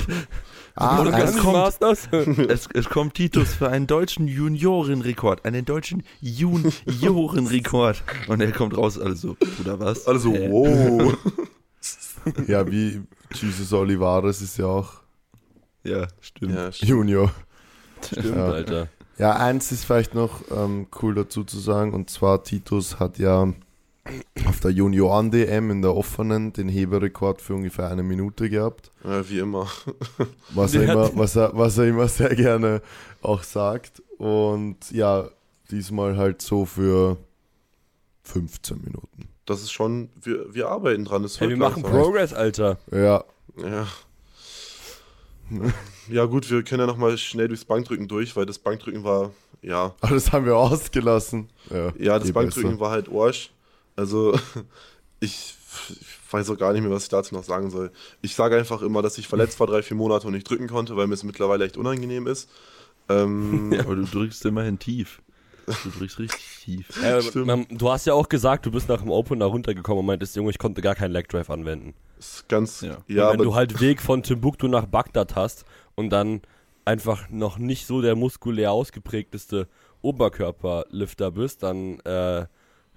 [0.76, 2.08] Ah, eins, Masters?
[2.12, 5.46] es, es kommt Titus für einen deutschen Juniorenrekord.
[5.46, 8.04] Einen deutschen Juniorenrekord.
[8.28, 10.08] Und er kommt raus, also, oder was?
[10.08, 10.50] also, Hä?
[10.50, 11.16] wow.
[12.48, 13.02] ja, wie
[13.34, 14.94] Jesus Olivares ist ja auch
[15.84, 16.56] Ja, stimmt.
[16.56, 16.90] ja, stimmt.
[16.90, 17.32] Junior.
[18.06, 18.46] Stimmt, Ja.
[18.48, 18.88] Alter.
[19.20, 23.54] Ja, eins ist vielleicht noch ähm, cool dazu zu sagen, und zwar Titus hat ja
[24.46, 28.92] auf der Junioren-DM in der offenen den Heberekord für ungefähr eine Minute gehabt.
[29.04, 29.68] Ja, wie immer.
[30.54, 32.82] Was er, immer, was, er, was er immer sehr gerne
[33.22, 34.02] auch sagt.
[34.18, 35.30] Und ja,
[35.72, 37.18] diesmal halt so für
[38.24, 39.30] 15 Minuten.
[39.46, 40.10] Das ist schon.
[40.22, 41.26] Wir, wir arbeiten dran.
[41.38, 42.02] Hey, wir machen langsam.
[42.02, 42.78] Progress, Alter.
[42.92, 43.24] Ja,
[43.58, 43.88] Ja.
[46.10, 49.32] Ja, gut, wir können ja nochmal schnell durchs Bankdrücken durch, weil das Bankdrücken war,
[49.62, 51.50] ja, aber das haben wir ausgelassen.
[51.70, 52.80] Ja, ja, das eh Bankdrücken besser.
[52.82, 53.52] war halt Arsch.
[53.96, 54.34] Also,
[55.20, 55.56] ich,
[55.90, 57.92] ich weiß auch gar nicht mehr, was ich dazu noch sagen soll.
[58.22, 60.96] Ich sage einfach immer, dass ich verletzt war drei, vier Monate und nicht drücken konnte,
[60.96, 62.50] weil mir es mittlerweile echt unangenehm ist.
[63.10, 65.22] Ähm, Aber du drückst immerhin tief.
[65.66, 67.36] Du drückst richtig tief.
[67.36, 70.50] Man, du hast ja auch gesagt, du bist nach dem Opener runtergekommen und meintest, Junge,
[70.50, 71.94] ich konnte gar keinen Leg Drive anwenden.
[72.20, 72.98] ist ganz, Ja.
[73.08, 75.64] ja, wenn aber du halt Weg von Timbuktu nach Bagdad hast
[75.96, 76.42] und dann
[76.86, 79.70] einfach noch nicht so der muskulär ausgeprägteste
[80.02, 82.46] Oberkörperlifter bist, dann äh,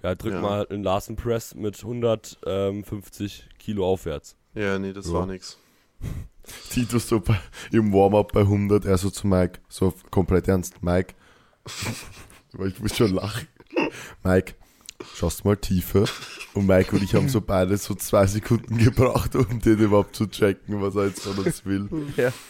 [0.03, 0.41] ja, drück Ja.
[0.41, 4.35] mal einen Larsen Press mit 150 Kilo aufwärts.
[4.53, 5.13] ja, nee, das Ja.
[5.13, 5.57] war nix.
[6.69, 7.39] Titus so bei,
[7.71, 11.13] im Warm-up bei 100, er so zu Mike, so komplett ernst, Mike,
[12.53, 13.47] weil ich muss schon lachen.
[14.23, 14.53] Mike,
[15.15, 16.05] schaust mal tiefer.
[16.53, 20.25] Und Mike und ich haben so beide so zwei Sekunden gebraucht, um den überhaupt zu
[20.27, 21.89] checken, was er jetzt von uns will.
[22.15, 22.31] Ja.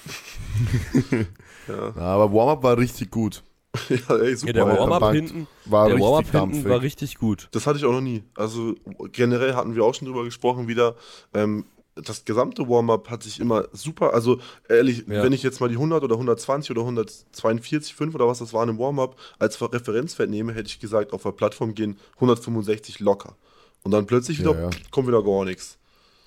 [1.68, 3.44] Ja, Na, aber Warm-Up war richtig gut.
[3.90, 4.48] ja ey, super.
[4.56, 4.80] Ja, der.
[4.80, 6.66] Warm-Up hinten, War der richtig hinten dampfig.
[6.66, 7.48] war richtig gut.
[7.52, 8.24] Das hatte ich auch noch nie.
[8.36, 8.76] Also
[9.12, 10.96] generell hatten wir auch schon drüber gesprochen wieder.
[11.34, 11.66] Ähm,
[11.96, 15.24] das gesamte Warm-up hat sich immer super, also ehrlich, Ja.
[15.24, 18.78] wenn ich jetzt mal die 100 oder 120 oder 142,5 oder was das waren im
[18.78, 23.36] Warm-up als Referenzwert nehme, hätte ich gesagt, auf der Plattform gehen 165 locker.
[23.84, 24.70] Und dann plötzlich wieder, Ja, ja.
[24.92, 25.78] kommt wieder gar nichts.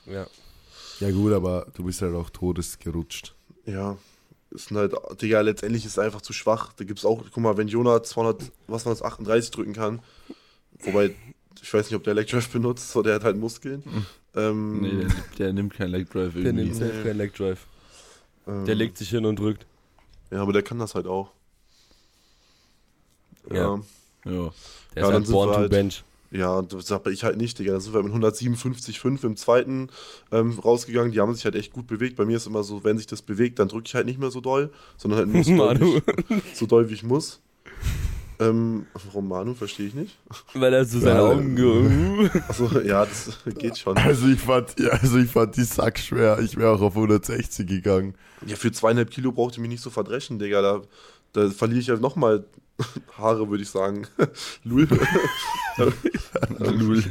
[0.06, 0.26] Ja.
[0.98, 3.34] Ja gut, aber du bist halt auch todesgerutscht.
[3.64, 3.96] Ja,
[4.50, 6.72] ist halt, Digga, letztendlich ist es einfach zu schwach.
[6.74, 10.00] Da gibt es auch, guck mal, wenn Jonah 200, was war das, 38 drücken kann,
[10.80, 11.14] wobei,
[11.62, 13.82] ich weiß nicht, ob der Electrive benutzt, so der hat halt Muskeln.
[14.34, 16.64] Ähm, Nee, der, der nimmt kein Leg Drive Der irgendwie.
[16.64, 17.66] nimmt safe keinen Leg Drive.
[18.46, 19.66] ähm, Der legt sich hin und drückt.
[20.30, 21.30] Ja, aber der kann das halt auch.
[23.50, 23.56] Ja.
[23.56, 23.80] Ja,
[24.24, 24.30] Ja.
[24.32, 24.52] Der Ja, ist
[24.94, 26.04] dann halt sind born wir to halt- bench.
[26.30, 27.72] Ja, das sag ich halt nicht, Digga.
[27.72, 29.88] Da sind wir mit 157,5 im zweiten
[30.30, 31.12] ähm, rausgegangen.
[31.12, 32.16] Die haben sich halt echt gut bewegt.
[32.16, 34.30] Bei mir ist immer so, wenn sich das bewegt, dann drücke ich halt nicht mehr
[34.30, 37.40] so doll, sondern halt nur so, doll, ich, so doll, wie ich muss.
[38.38, 39.54] Ähm, warum Manu?
[39.54, 40.18] Verstehe ich nicht.
[40.54, 43.96] Weil er so seine Ja, Augen ge Achso, ja, das geht schon.
[43.98, 46.38] Also ich fand, ja, also ich fand die Sack schwer.
[46.38, 48.14] Ich wäre auch auf 160 gegangen.
[48.46, 50.62] Ja, für zweieinhalb Kilo braucht ihr mich nicht so verdreschen, Digga.
[50.62, 50.82] Da,
[51.32, 52.46] da verliere ich ja nochmal
[53.18, 54.06] Haare, würde ich sagen.
[54.64, 54.88] Lul.
[56.58, 57.04] Lul.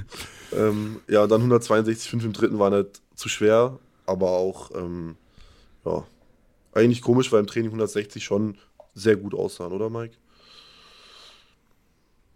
[0.52, 5.16] Ähm, ja, dann 162,5 im dritten waren halt zu schwer, aber auch, ähm,
[5.86, 6.04] ja,
[6.74, 8.58] eigentlich komisch, weil im Training 160 schon
[8.94, 10.16] sehr gut aussahen, oder Mike?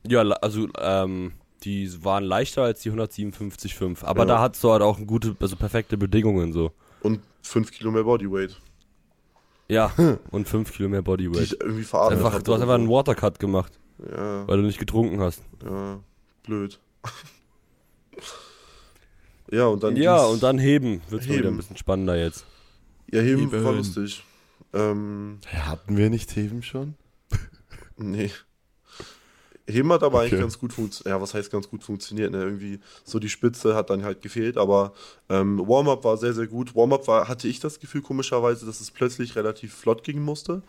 [0.07, 4.03] Ja, also ähm, die waren leichter als die 157,5.
[4.03, 4.25] Aber Ja.
[4.25, 6.71] da hattest du halt auch gute, also perfekte Bedingungen so.
[7.01, 8.59] Und 5 Kilo mehr Bodyweight.
[9.70, 9.91] Ja,
[10.32, 11.43] und 5 Kilo mehr Die Bodyweight.
[11.43, 12.89] ich irgendwie verarbeitet Einfach, du hast einfach einen.
[12.89, 15.41] Watercut gemacht, Ja, weil du nicht getrunken hast.
[15.64, 15.99] ja,
[16.43, 16.80] blöd.
[19.51, 19.95] ja, und dann.
[19.95, 21.01] ja, und dann heben.
[21.09, 22.45] Wird wieder ein bisschen spannender jetzt.
[23.11, 23.64] Ja, Heben Heben.
[23.64, 24.24] war lustig.
[24.74, 26.95] Ähm, Hatten wir nicht Heben schon?
[27.97, 28.32] Nee.
[29.68, 30.41] Heben hat aber eigentlich Okay.
[30.41, 31.16] ganz gut funktioniert.
[31.16, 32.32] Ja, was heißt ganz gut funktioniert?
[32.32, 32.43] Ne?
[32.43, 34.93] Irgendwie so die Spitze hat dann halt gefehlt, aber
[35.30, 36.76] ähm, Warm-up war sehr, sehr gut.
[36.76, 40.61] Warm-up war, hatte ich das Gefühl, komischerweise, dass es plötzlich relativ flott gehen musste.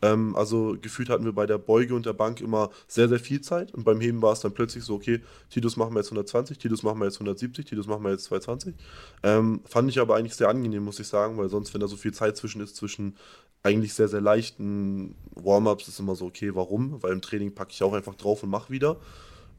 [0.00, 3.40] Ähm, also gefühlt hatten wir bei der Beuge und der Bank immer sehr, sehr viel
[3.40, 5.20] Zeit und beim Heben war es dann plötzlich so, okay,
[5.50, 8.74] Titus machen wir jetzt 120, Titus machen wir jetzt 170, Titus machen wir jetzt 220.
[9.22, 11.96] Ähm, fand ich aber eigentlich sehr angenehm, muss ich sagen, weil sonst, wenn da so
[11.96, 13.16] viel Zeit zwischen ist, zwischen
[13.62, 17.02] eigentlich sehr, sehr leichten Warm-ups, ist immer so, okay, warum?
[17.02, 18.96] Weil im Training packe ich auch einfach drauf und mache wieder.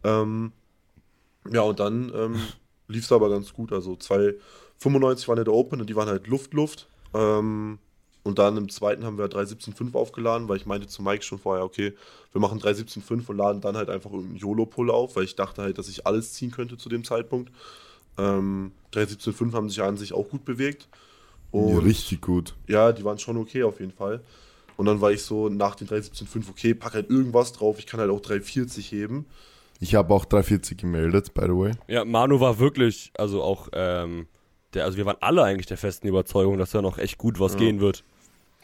[0.03, 0.53] Ähm,
[1.51, 2.41] ja, und dann ähm,
[2.87, 3.73] lief es aber ganz gut.
[3.73, 6.87] Also 2,95 waren ja der Open und die waren halt Luft, Luft.
[7.13, 7.79] Ähm,
[8.23, 11.63] und dann im zweiten haben wir 3,17,5 aufgeladen, weil ich meinte zu Mike schon vorher,
[11.63, 11.93] okay,
[12.31, 15.77] wir machen 3,17,5 und laden dann halt einfach irgendeinen YOLO-Pull auf, weil ich dachte halt,
[15.77, 17.51] dass ich alles ziehen könnte zu dem Zeitpunkt.
[18.17, 20.87] Ähm, 3,17,5 haben sich ja an sich auch gut bewegt.
[21.51, 22.55] Und Ja, richtig gut.
[22.67, 24.21] ja, die waren schon okay auf jeden Fall.
[24.77, 27.79] Und dann war ich so nach den 3,17,5, okay, pack halt irgendwas drauf.
[27.79, 29.25] Ich kann halt auch 3,40 heben.
[29.81, 31.71] Ich habe auch 340 gemeldet, by the way.
[31.87, 34.27] Ja, Manu war wirklich, also auch, ähm,
[34.73, 37.53] der, also wir waren alle eigentlich der festen Überzeugung, dass da noch echt gut was
[37.53, 37.59] Ja.
[37.59, 38.03] gehen wird.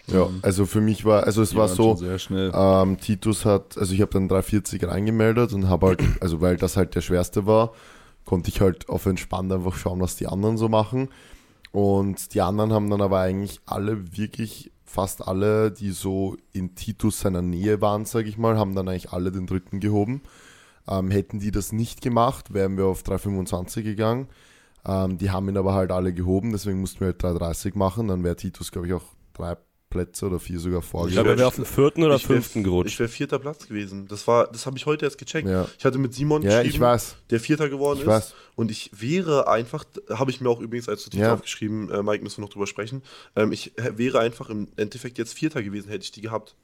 [0.07, 2.51] Ja, also für mich war, also es Die war so, schon sehr schnell.
[2.53, 6.77] Ähm, Titus hat, also ich habe dann 340 reingemeldet und habe halt, also weil das
[6.77, 7.73] halt der schwerste war,
[8.23, 11.09] konnte ich halt auf entspannt einfach schauen, was die anderen so machen.
[11.71, 17.19] Und die anderen haben dann aber eigentlich alle wirklich, fast alle, die so in Titus
[17.19, 20.21] seiner Nähe waren, sage ich mal, haben dann eigentlich alle den dritten gehoben.
[20.87, 24.27] Ähm, hätten die das nicht gemacht, wären wir auf 325 gegangen.
[24.87, 28.07] Ähm, die haben ihn aber halt alle gehoben, deswegen mussten wir halt 330 machen.
[28.07, 29.57] Dann wäre Titus, glaube ich, auch drei
[29.89, 31.13] Plätze oder vier sogar Ich vorgegangen.
[31.15, 32.93] glaube, er wär- wäre auf den vierten oder Ich wär- fünften gerutscht.
[32.93, 34.07] Ich wäre vierter Platz gewesen.
[34.07, 35.47] Das war, das habe ich heute erst gecheckt.
[35.47, 35.67] Ja.
[35.79, 37.15] Ich hatte mit Simon Ja, geschrieben, ich weiß.
[37.29, 38.07] der Vierter geworden Ich ist.
[38.09, 38.33] weiß.
[38.55, 41.33] Und ich wäre einfach, habe ich mir auch übrigens als Notiz Ja.
[41.33, 43.01] aufgeschrieben, äh, Mike, müssen wir noch drüber sprechen.
[43.35, 46.55] Ähm, ich wäre einfach im Endeffekt jetzt Vierter gewesen, hätte ich die gehabt.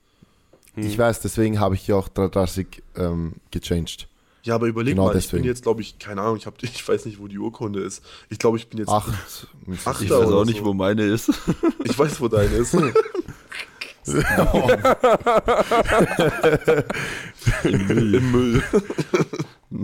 [0.76, 0.84] Hm.
[0.86, 4.07] Ich weiß, deswegen habe ich ja auch 330 ähm, gechanged.
[4.43, 5.43] Ja, aber überleg Genau mal, ich deswegen.
[5.43, 8.03] bin jetzt, glaube ich, keine Ahnung, ich, hab, ich weiß nicht, wo die Urkunde ist.
[8.29, 8.89] Ich glaube, ich bin jetzt.
[8.89, 9.13] Acht.
[9.85, 10.65] Acht ich weiß auch nicht, so.
[10.65, 11.31] wo meine ist.
[11.83, 12.73] Ich weiß, wo deine ist.
[12.73, 12.93] Im
[17.87, 18.15] Müll.
[18.15, 18.63] Im Müll.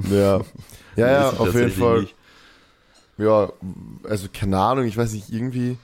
[0.10, 0.42] Ja,
[0.96, 2.02] ja, ja auf jeden Fall.
[2.02, 2.16] nicht.
[3.18, 3.52] Ja,
[4.04, 5.78] also keine Ahnung, ich weiß nicht, irgendwie.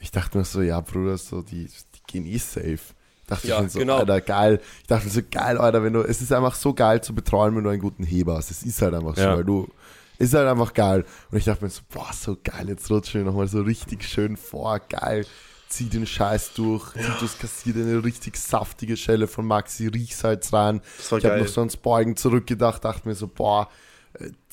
[0.00, 2.78] Ich dachte mir so, ja, Bruder, so, die, die gehen eh safe.
[3.28, 3.98] Dachte Ja, ich mir so, genau.
[3.98, 4.60] Alter, geil.
[4.80, 7.54] Ich dachte mir so, geil, Alter, wenn du, es ist einfach so geil zu betreuen,
[7.54, 8.50] wenn du einen guten Heber hast.
[8.50, 9.36] Es ist halt einfach so, Ja.
[9.36, 9.68] weil du,
[10.18, 11.04] ist halt einfach geil.
[11.30, 14.36] Und ich dachte mir so, boah, so geil, jetzt rutschen wir nochmal so richtig schön
[14.36, 15.24] vor, geil.
[15.68, 16.92] zieh den Scheiß durch.
[16.94, 20.80] Titus kassiert eine richtig saftige Schelle von Maxi, Riechsalz rein.
[20.96, 21.42] Das war ich habe geil.
[21.44, 23.68] noch so ans Beugen zurückgedacht, dachte mir so, boah,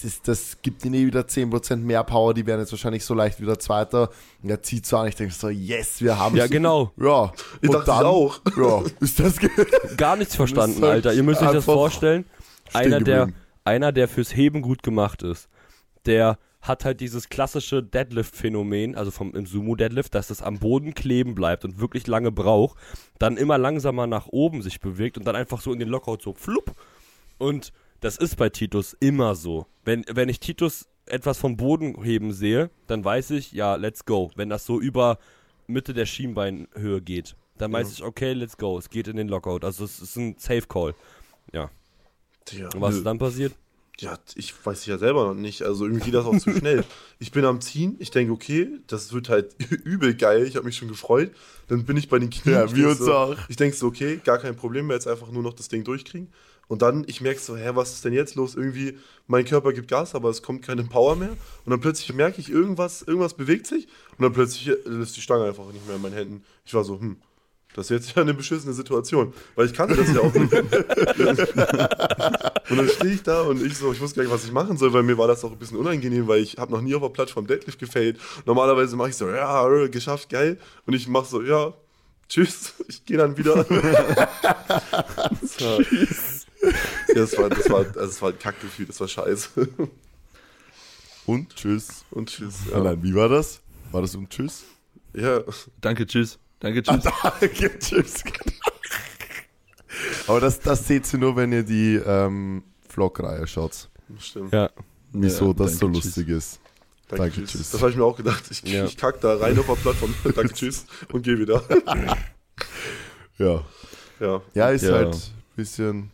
[0.02, 3.42] das, das gibt ihnen eh wieder 10% mehr Power, die werden jetzt wahrscheinlich so leicht
[3.42, 4.10] wieder Zweiter.
[4.44, 6.92] Und er zieht so an, ich denke so, yes, wir haben Ja, genau.
[6.98, 8.40] Ja, Ich und dachte ich auch.
[8.58, 9.36] Ja, ist das
[9.98, 11.14] Gar nichts verstanden, halt Alter.
[11.14, 12.26] Ihr müsst euch das vorstellen.
[12.74, 13.30] Einer der,
[13.64, 15.50] einer, der fürs Heben gut gemacht ist,
[16.06, 21.36] der hat halt dieses klassische Deadlift-Phänomen, also vom im Sumo-Deadlift, dass es am Boden kleben
[21.36, 22.78] bleibt und wirklich lange braucht,
[23.20, 26.34] dann immer langsamer nach oben sich bewegt und dann einfach so in den Lockout so
[26.34, 26.72] flupp.
[27.38, 29.66] Und das ist bei Titus immer so.
[29.84, 34.32] Wenn, wenn ich Titus etwas vom Boden heben sehe, dann weiß ich, ja, let's go.
[34.36, 35.20] Wenn das so über
[35.68, 38.78] Mitte der Schienbeinhöhe geht, dann weiß ich, okay, let's go.
[38.78, 39.64] Es geht in den Lockout.
[39.64, 40.94] Also es ist ein Safe Call.
[41.54, 41.70] Ja.
[42.46, 43.54] Tja, Und was ist dann passiert?
[43.98, 45.62] Ja, ich weiß es ja selber noch nicht.
[45.62, 46.84] Also irgendwie geht das auch zu schnell.
[47.18, 49.56] Ich bin am Ziehen, ich denke, okay, das wird halt
[49.86, 50.46] übel geil.
[50.46, 51.32] Ich habe mich schon gefreut.
[51.70, 52.56] Dann bin ich bei den Knien.
[52.56, 53.38] Ja, ich wir uns so, auch.
[53.48, 56.28] Ich denke so, okay, gar kein Problem mehr, jetzt einfach nur noch das Ding durchkriegen.
[56.68, 58.56] Und dann, ich merke so, hä, was ist denn jetzt los?
[58.56, 58.98] Irgendwie,
[59.28, 61.32] mein Körper gibt Gas, aber es kommt keine Power mehr.
[61.32, 63.88] Und dann plötzlich merke ich, irgendwas, irgendwas bewegt sich.
[64.18, 66.44] Und dann plötzlich ist die Stange einfach nicht mehr in meinen Händen.
[66.66, 67.18] Ich war so, hm,
[67.76, 69.34] das ist jetzt ja eine beschissene Situation.
[69.56, 70.54] Weil ich kannte das ja auch nicht.
[72.70, 74.78] Und dann stehe ich da und ich so, ich wusste gar nicht, was ich machen
[74.78, 77.02] soll, weil mir war das auch ein bisschen unangenehm, weil ich habe noch nie auf
[77.02, 78.18] der Plattform Deadlift gefailt.
[78.46, 80.58] Normalerweise mache ich so, ja, äh, geschafft, geil.
[80.88, 81.74] Und ich mache so, ja,
[82.28, 83.66] tschüss, ich gehe dann wieder.
[85.60, 85.78] ja,
[87.14, 89.50] das war, das war, also das war ein Kackgefühl, das war scheiße.
[91.26, 92.06] Und tschüss.
[92.12, 92.56] Und tschüss.
[92.72, 92.80] Ja.
[92.82, 93.62] Nein, wie war das?
[93.92, 94.64] War das um tschüss?
[95.14, 95.42] ja.
[95.82, 96.38] Danke, tschüss.
[96.60, 97.04] Danke, tschüss.
[97.40, 98.24] Danke, tschüss.
[100.28, 103.90] Aber das, das seht ihr nur, wenn ihr die ähm, Vlog-Reihe schaut.
[104.20, 104.54] stimmt.
[104.54, 104.70] Ja.
[105.14, 106.16] Wieso Ja, das so danke, tschüss.
[106.18, 106.60] lustig ist.
[107.08, 107.52] Danke, Danke, tschüss.
[107.52, 107.72] tschüss.
[107.72, 108.44] Das habe ich mir auch gedacht.
[108.50, 108.86] Ich, Ja.
[108.86, 110.14] ich kack da rein auf der Plattform.
[110.24, 110.86] Danke, tschüss.
[111.12, 111.64] Und gehe wieder.
[113.38, 113.64] Ja.
[114.20, 114.42] Ja.
[114.54, 114.94] Ja, ist Ja.
[114.94, 115.22] halt ein
[115.56, 116.12] bisschen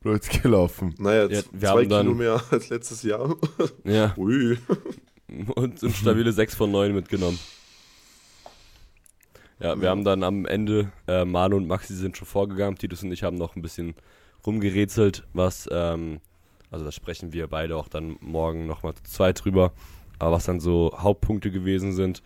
[0.00, 0.94] blöd gelaufen.
[0.98, 3.36] Naja, Ja, zwei haben dann- Kilo mehr als letztes Jahr.
[3.84, 4.14] Ja.
[4.18, 4.58] Ui.
[5.54, 7.38] Und sind stabile 6 von 9 mitgenommen.
[9.60, 13.12] Ja, wir haben dann am Ende, äh, Manu und Maxi sind schon vorgegangen, Titus und
[13.12, 13.94] ich haben noch ein bisschen
[14.46, 16.20] rumgerätselt, was, ähm,
[16.70, 19.72] also da sprechen wir beide auch dann morgen nochmal zu zweit drüber,
[20.18, 22.22] aber was dann so Hauptpunkte gewesen sind.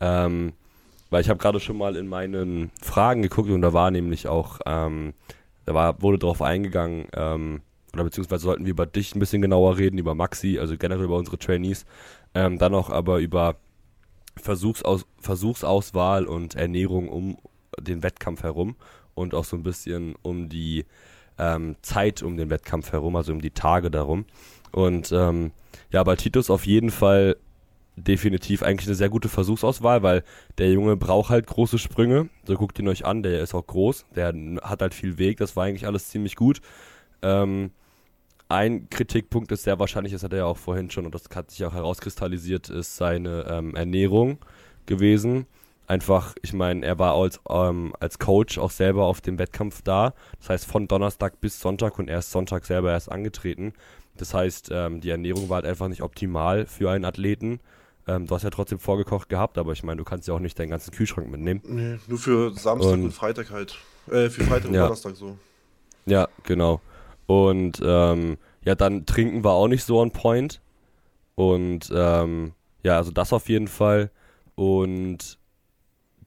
[0.00, 0.52] Ähm,
[1.10, 4.60] weil ich habe gerade schon mal in meinen Fragen geguckt und da war nämlich auch,
[4.64, 5.12] ähm,
[5.66, 7.60] da war, wurde drauf eingegangen, ähm,
[7.92, 11.16] oder beziehungsweise sollten wir über dich ein bisschen genauer reden, über Maxi, also generell über
[11.16, 11.84] unsere Trainees,
[12.34, 13.56] ähm, dann auch aber über
[14.36, 17.38] Versuchsaus Versuchsauswahl und Ernährung um
[17.80, 18.76] den Wettkampf herum
[19.14, 20.84] und auch so ein bisschen um die
[21.38, 24.26] ähm, Zeit um den Wettkampf herum, also um die Tage darum.
[24.72, 25.52] Und ähm,
[25.90, 27.36] ja, bei Titus auf jeden Fall
[27.96, 30.22] definitiv eigentlich eine sehr gute Versuchsauswahl, weil
[30.58, 32.28] der Junge braucht halt große Sprünge.
[32.46, 35.56] So guckt ihn euch an, der ist auch groß, der hat halt viel Weg, das
[35.56, 36.60] war eigentlich alles ziemlich gut.
[37.22, 37.70] Ähm,
[38.48, 41.50] ein Kritikpunkt ist sehr wahrscheinlich, das hat er ja auch vorhin schon und das hat
[41.50, 44.38] sich auch herauskristallisiert, ist seine ähm, Ernährung
[44.84, 45.46] gewesen.
[45.88, 50.14] Einfach, ich meine, er war als, ähm, als Coach auch selber auf dem Wettkampf da.
[50.38, 53.72] Das heißt, von Donnerstag bis Sonntag und erst Sonntag selber erst angetreten.
[54.16, 57.60] Das heißt, ähm, die Ernährung war halt einfach nicht optimal für einen Athleten.
[58.08, 60.58] Ähm, du hast ja trotzdem vorgekocht gehabt, aber ich meine, du kannst ja auch nicht
[60.58, 61.60] deinen ganzen Kühlschrank mitnehmen.
[61.64, 63.76] Nee, nur für Samstag und, Und- Freitag halt.
[64.08, 64.82] Äh, für Freitag und Ja.
[64.82, 65.36] Donnerstag so.
[66.06, 66.80] Ja, genau.
[67.26, 70.60] Und ähm, ja, dann trinken war auch nicht so on point.
[71.34, 72.52] Und ähm,
[72.84, 74.10] ja, also das auf jeden Fall.
[74.54, 75.38] Und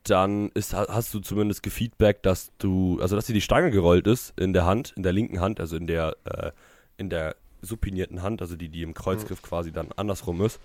[0.04, 4.08] dann ist, ha- hast du zumindest gefeedback, dass du, also dass dir die Stange gerollt
[4.08, 6.52] ist in der Hand, in der linken Hand, also in der, äh,
[6.98, 10.60] in der supinierten Hand, also die, die im Kreuzgriff quasi dann andersrum ist.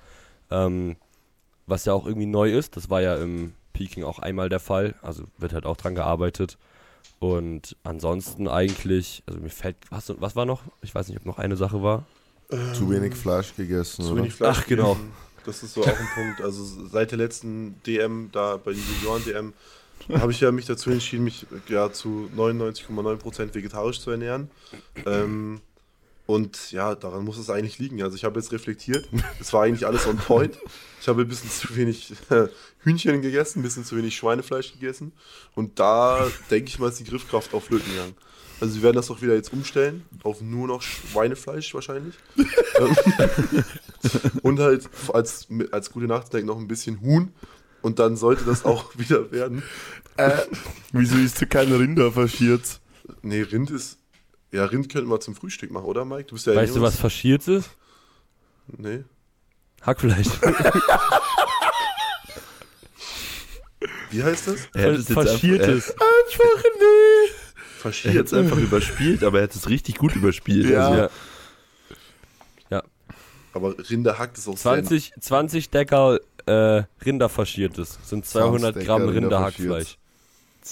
[0.54, 0.96] Ähm,
[1.66, 4.94] was ja auch irgendwie neu ist, das war ja im Peking auch einmal der Fall,
[5.02, 6.58] also wird halt auch dran gearbeitet.
[7.18, 10.62] Und ansonsten eigentlich, also mir fällt, was, was war noch?
[10.82, 12.04] Ich weiß nicht, ob noch eine Sache war.
[12.74, 14.20] Zu wenig Fleisch gegessen, Zu oder?
[14.22, 14.58] wenig Fleisch.
[14.60, 14.94] Ach, genau.
[14.94, 15.12] gegessen.
[15.46, 16.40] Das ist so auch ein Punkt.
[16.40, 19.52] Also seit der letzten DM, da bei den Junioren-DM,
[20.20, 24.50] habe ich ja mich dazu entschieden, mich ja zu 99,9% vegetarisch zu ernähren.
[25.06, 25.60] Ähm,
[26.26, 28.02] und ja, daran muss es eigentlich liegen.
[28.02, 29.08] Also ich habe jetzt reflektiert,
[29.40, 30.58] es war eigentlich alles on point.
[31.00, 32.14] Ich habe ein bisschen zu wenig
[32.78, 35.12] Hühnchen gegessen, ein bisschen zu wenig Schweinefleisch gegessen.
[35.54, 38.14] Und da denke ich mal, ist die Griffkraft auf Flöten gegangen.
[38.60, 42.14] Also wir werden das auch wieder jetzt umstellen, auf nur noch Schweinefleisch wahrscheinlich.
[44.42, 47.32] Und halt als, als gute Nachtdeck noch ein bisschen Huhn.
[47.82, 49.62] Und dann sollte das auch wieder werden.
[50.16, 50.38] Äh,
[50.92, 52.80] wieso isst du keine Rinder faschiert?
[53.20, 53.98] Nee, Rind ist.
[54.54, 56.28] Ja, Rind könnten wir zum Frühstück machen, oder Mike?
[56.28, 57.70] Du bist ja weißt du, was faschiert ist?
[58.68, 59.02] Nee.
[59.82, 60.28] Hackfleisch.
[64.12, 64.68] Wie heißt das?
[64.72, 65.90] Er hätte es jetzt einfach, er, Faschiertes.
[65.90, 66.04] Einfach
[66.62, 66.84] nee.
[66.84, 67.34] er hätte
[67.80, 68.26] Faschiert.
[68.26, 70.70] es einfach überspielt, aber er hätte es richtig gut überspielt.
[70.70, 70.88] Ja.
[70.88, 71.08] Also,
[72.70, 72.84] Ja.
[73.54, 79.98] Aber Rinderhack ist auch sehr 20, 20 Decker äh, Rinderfaschiertes sind 200 20 Gramm Rinderhackfleisch.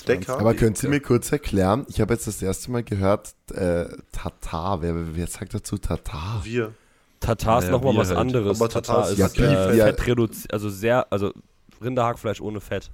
[0.01, 0.39] Decker.
[0.39, 4.81] Aber könnt ihr mir kurz erklären, ich habe jetzt das erste Mal gehört, äh, Tatar,
[4.82, 6.40] wer, wer sagt dazu Tatar?
[6.44, 6.73] Wir.
[7.20, 8.19] Tatar ist Naja, nochmal was halt.
[8.19, 8.60] anderes.
[8.60, 9.31] Aber Tatar ist- ist Ja, äh,
[9.69, 9.85] Beef, ja.
[9.86, 11.32] Fett reduziert, also sehr, also
[11.82, 12.90] Rinderhackfleisch ohne Fett.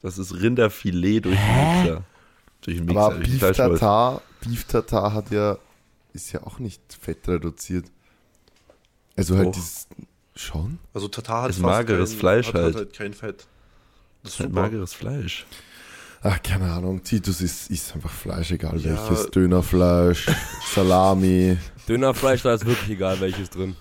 [0.00, 2.04] Das ist Rinderfilet durch den Mixer.
[2.62, 3.00] Durch den Mixer.
[3.02, 3.40] Aber Beef.
[3.40, 5.58] Tatar, Beef Tatar hat ja,
[6.12, 7.86] ist ja auch nicht fett reduziert.
[9.16, 9.88] Also halt dieses,
[10.36, 10.78] schon?
[10.94, 12.66] Also Tatar hat Ist fast mageres kein, Fleisch hat, halt.
[12.66, 13.46] Hat halt kein Fett.
[14.22, 15.44] Das ist halt mageres Fleisch.
[16.22, 18.96] Ach, keine Ahnung, Titus ist, ist einfach Fleisch, egal Ja.
[19.08, 20.26] welches, Dönerfleisch,
[20.74, 21.56] Salami,
[21.88, 23.76] Dönerfleisch, da ist wirklich egal, welches drin.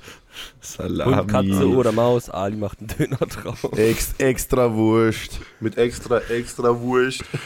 [0.62, 1.16] Salami.
[1.16, 3.68] Hund, Katze oder Maus, Ali macht einen Döner drauf.
[3.76, 5.40] ex, extra Wurst.
[5.60, 7.24] Mit extra, extra Wurst.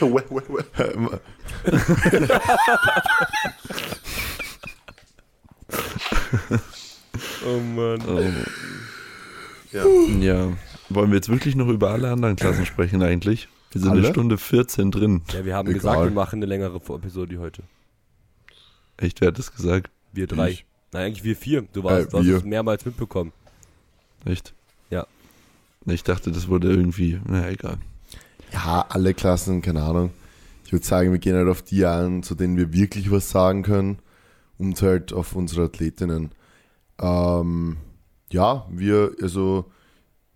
[7.46, 8.00] Oh Mann.
[8.08, 8.20] Oh.
[9.72, 9.84] ja.
[10.20, 10.52] Ja.
[10.88, 13.48] Wollen wir jetzt wirklich noch über alle anderen Klassen sprechen eigentlich?
[13.72, 14.00] Wir sind Alle?
[14.04, 15.22] eine Stunde 14 drin.
[15.32, 15.74] Ja, wir haben Egal.
[15.80, 17.62] gesagt, wir machen eine längere Episode heute.
[18.98, 19.90] Echt, wer hat das gesagt?
[20.12, 20.50] Wir drei.
[20.50, 20.66] Ich.
[20.92, 21.62] Nein, eigentlich wir vier.
[21.72, 22.36] Du, warst, Äh, du hast wir.
[22.36, 23.32] es mehrmals mitbekommen.
[24.26, 24.52] Echt?
[24.90, 25.06] Ja.
[25.86, 27.78] Ich dachte, das wurde irgendwie, na egal.
[28.52, 30.10] Ja, alle Klassen, keine Ahnung.
[30.66, 33.62] Ich würde sagen, wir gehen halt auf die ein, zu denen wir wirklich was sagen
[33.62, 33.98] können
[34.58, 36.30] und halt auf unsere Athletinnen.
[37.00, 37.78] Ähm,
[38.30, 39.64] ja, wir, also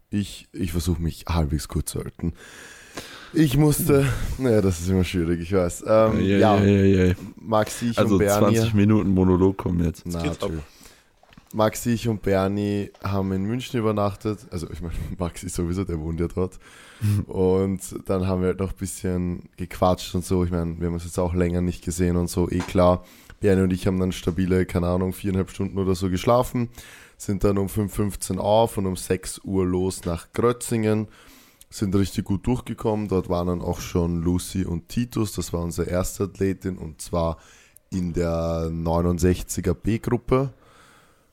[0.09, 2.33] ich, ich versuche mich halbwegs kurz zu halten.
[3.37, 4.07] Ich musste,
[4.39, 5.85] naja, das ist immer schwierig, ich weiß.
[5.87, 7.15] Ähm, Ja, ja, ja, ja, ja.
[7.37, 8.57] Maxi, ich Also und Bernie.
[8.57, 10.05] 20 Minuten Monolog kommen jetzt.
[10.07, 10.25] Na.
[11.53, 14.39] Maxi, ich und Bernie haben in München übernachtet.
[14.51, 16.59] Also ich meine, Maxi sowieso, der wohnt ja dort.
[17.27, 20.45] Und dann haben wir halt noch ein bisschen gequatscht und so.
[20.45, 23.05] Ich meine, wir haben uns jetzt auch länger nicht gesehen und so, eh klar.
[23.39, 26.71] Bernie und ich haben dann stabile, keine Ahnung, viereinhalb Stunden oder so geschlafen,
[27.19, 31.09] sind dann um 5.15 Uhr auf und um 6 Uhr los nach Grötzingen.
[31.68, 33.09] Sind richtig gut durchgekommen.
[33.09, 35.32] Dort waren dann auch schon Lucy und Titus.
[35.32, 37.38] Das war unsere erste Athletin und zwar
[37.90, 40.52] in der 69er B-Gruppe.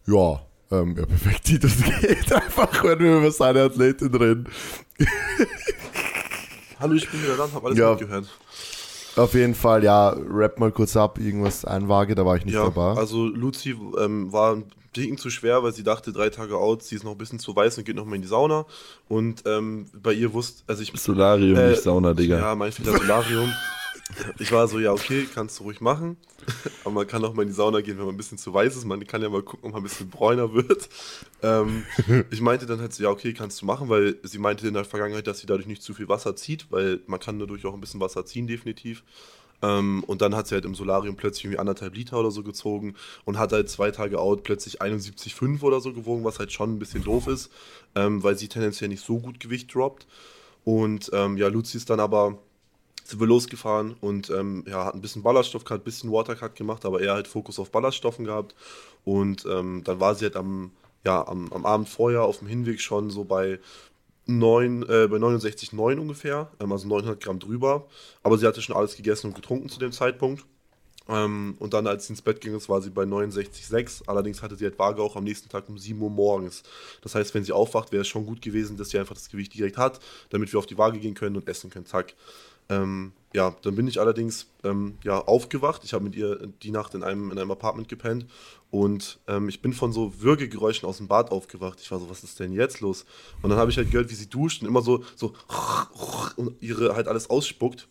[0.06, 0.42] Ja,
[0.72, 1.46] ähm, ja, perfekt.
[1.46, 4.48] Titus geht einfach, wenn wir über seine Athletin reden.
[6.80, 7.92] Hallo, ich bin wieder da habe alles Ja.
[7.92, 8.28] mitgehört.
[9.16, 12.64] Auf jeden Fall, ja, rap mal kurz ab, irgendwas einwage, da war ich nicht Ja,
[12.66, 12.96] dabei.
[13.00, 16.96] also Luzi ähm, war ein Ticken zu schwer, weil sie dachte, drei Tage out, sie
[16.96, 18.66] ist noch ein bisschen zu weiß und geht nochmal in die Sauna.
[19.10, 22.38] Und ähm, bei ihr wusste, also ich Solarium, Äh, nicht Sauna, Digga.
[22.40, 23.52] Ja, mein Fehler Solarium.
[24.38, 26.18] Ich war so, ja, okay, kannst du ruhig machen.
[26.84, 28.76] Aber man kann auch mal in die Sauna gehen, wenn man ein bisschen zu weiß
[28.76, 28.86] ist.
[28.86, 30.90] Man kann ja mal gucken, ob man ein bisschen bräuner wird.
[31.42, 31.86] Ähm,
[32.30, 34.86] ich meinte dann halt so, ja, okay, kannst du machen, weil sie meinte in der
[34.86, 37.82] Vergangenheit, dass sie dadurch nicht zu viel Wasser zieht, weil man kann dadurch auch ein
[37.82, 39.04] bisschen Wasser ziehen, definitiv.
[39.62, 42.96] Ähm, und dann hat sie halt im Solarium plötzlich irgendwie anderthalb Liter oder so gezogen
[43.24, 46.80] und hat halt zwei Tage out plötzlich 71,5 oder so gewogen, was halt schon ein
[46.80, 47.50] bisschen doof ist,
[47.96, 50.06] ähm, weil sie tendenziell nicht so gut Gewicht droppt.
[50.66, 52.38] Und ähm, ja, Luzi ist dann aber
[53.04, 56.86] sind wir losgefahren und ähm, ja, hat ein bisschen Ballaststoff gehabt, ein bisschen Watercut gemacht,
[56.86, 58.56] aber eher halt Fokus auf Ballaststoffen gehabt.
[59.04, 60.72] Und ähm, dann war sie halt am,
[61.04, 63.60] ja, am, am Abend vorher auf dem Hinweg schon so bei,
[64.26, 67.88] 9, äh, bei 69,9 ungefähr, ähm, also 900 Gramm drüber.
[68.22, 70.46] Aber sie hatte schon alles gegessen und getrunken zu dem Zeitpunkt.
[71.10, 74.04] Ähm, und dann, als sie ins Bett ging, war sie bei 69,6.
[74.08, 76.64] Allerdings hatte sie halt Waage auch am nächsten Tag um 7 Uhr morgens.
[77.02, 79.54] Das heißt, wenn sie aufwacht, wäre es schon gut gewesen, dass sie einfach das Gewicht
[79.54, 80.00] direkt hat,
[80.30, 81.86] damit wir auf die Waage gehen können und essen können.
[81.86, 82.14] Zack.
[82.70, 85.84] Ähm, ja, dann bin ich allerdings ähm, ja, aufgewacht.
[85.84, 88.28] Ich habe mit ihr die Nacht in einem, in einem Apartment gepennt
[88.70, 91.80] und ähm, ich bin von so Würgegeräuschen aus dem Bad aufgewacht.
[91.82, 93.06] Ich war so, was ist denn jetzt los?
[93.42, 95.34] Und dann habe ich halt gehört, wie sie duscht und immer so, so
[96.36, 97.88] und ihre halt alles ausspuckt.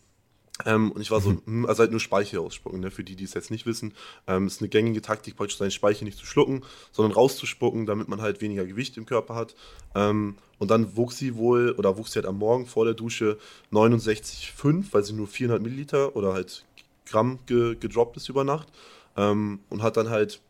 [0.67, 2.91] Ähm, und ich war so, hm, also halt nur Speichel ausspucken, ne?
[2.91, 3.95] für die, die es jetzt nicht wissen.
[4.27, 6.63] Ähm, ist eine gängige Taktik, praktisch seinen Speichel nicht zu schlucken,
[6.93, 9.55] sondern rauszuspucken, damit man halt weniger Gewicht im Körper hat.
[9.95, 13.39] Ähm, und dann wuchs sie wohl, oder wuchs sie halt am Morgen vor der Dusche
[13.73, 16.65] 69,5, weil sie nur 400 Milliliter oder halt
[17.07, 18.69] Gramm ge gedroppt ist über Nacht.
[19.17, 20.41] Ähm, und hat dann halt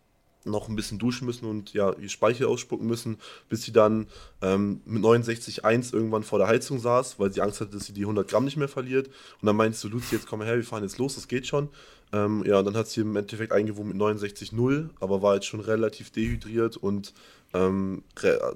[0.44, 4.06] noch ein bisschen duschen müssen und ja, ihr Speichel ausspucken müssen, bis sie dann
[4.40, 8.02] ähm, mit 69,1 irgendwann vor der Heizung saß, weil sie Angst hatte, dass sie die
[8.02, 9.08] 100 Gramm nicht mehr verliert.
[9.40, 11.68] Und dann meinte sie, Luzi, jetzt komm her, wir fahren jetzt los, das geht schon.
[12.12, 16.10] Ähm, ja, dann hat sie im Endeffekt eingewogen mit 69,0, aber war jetzt schon relativ
[16.10, 17.14] dehydriert und
[17.54, 18.02] ähm,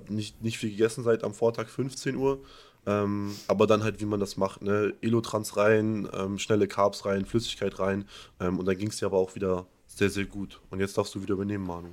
[0.08, 2.40] nicht, nicht viel gegessen seit am Vortag 15 Uhr.
[2.86, 4.94] Ähm, aber dann halt, wie man das macht, ne?
[5.00, 8.06] Elotrans rein, ähm, schnelle Carbs rein, Flüssigkeit rein.
[8.38, 9.66] Ähm, und dann ging es dir aber auch wieder
[9.96, 10.60] sehr, sehr gut.
[10.70, 11.88] Und jetzt darfst du wieder übernehmen, Manu.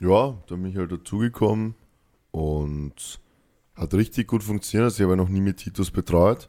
[0.00, 1.74] Ja, da bin ich halt dazugekommen
[2.30, 3.20] und
[3.74, 4.84] hat richtig gut funktioniert.
[4.84, 6.48] Also ich habe ja noch nie mit Titus betreut.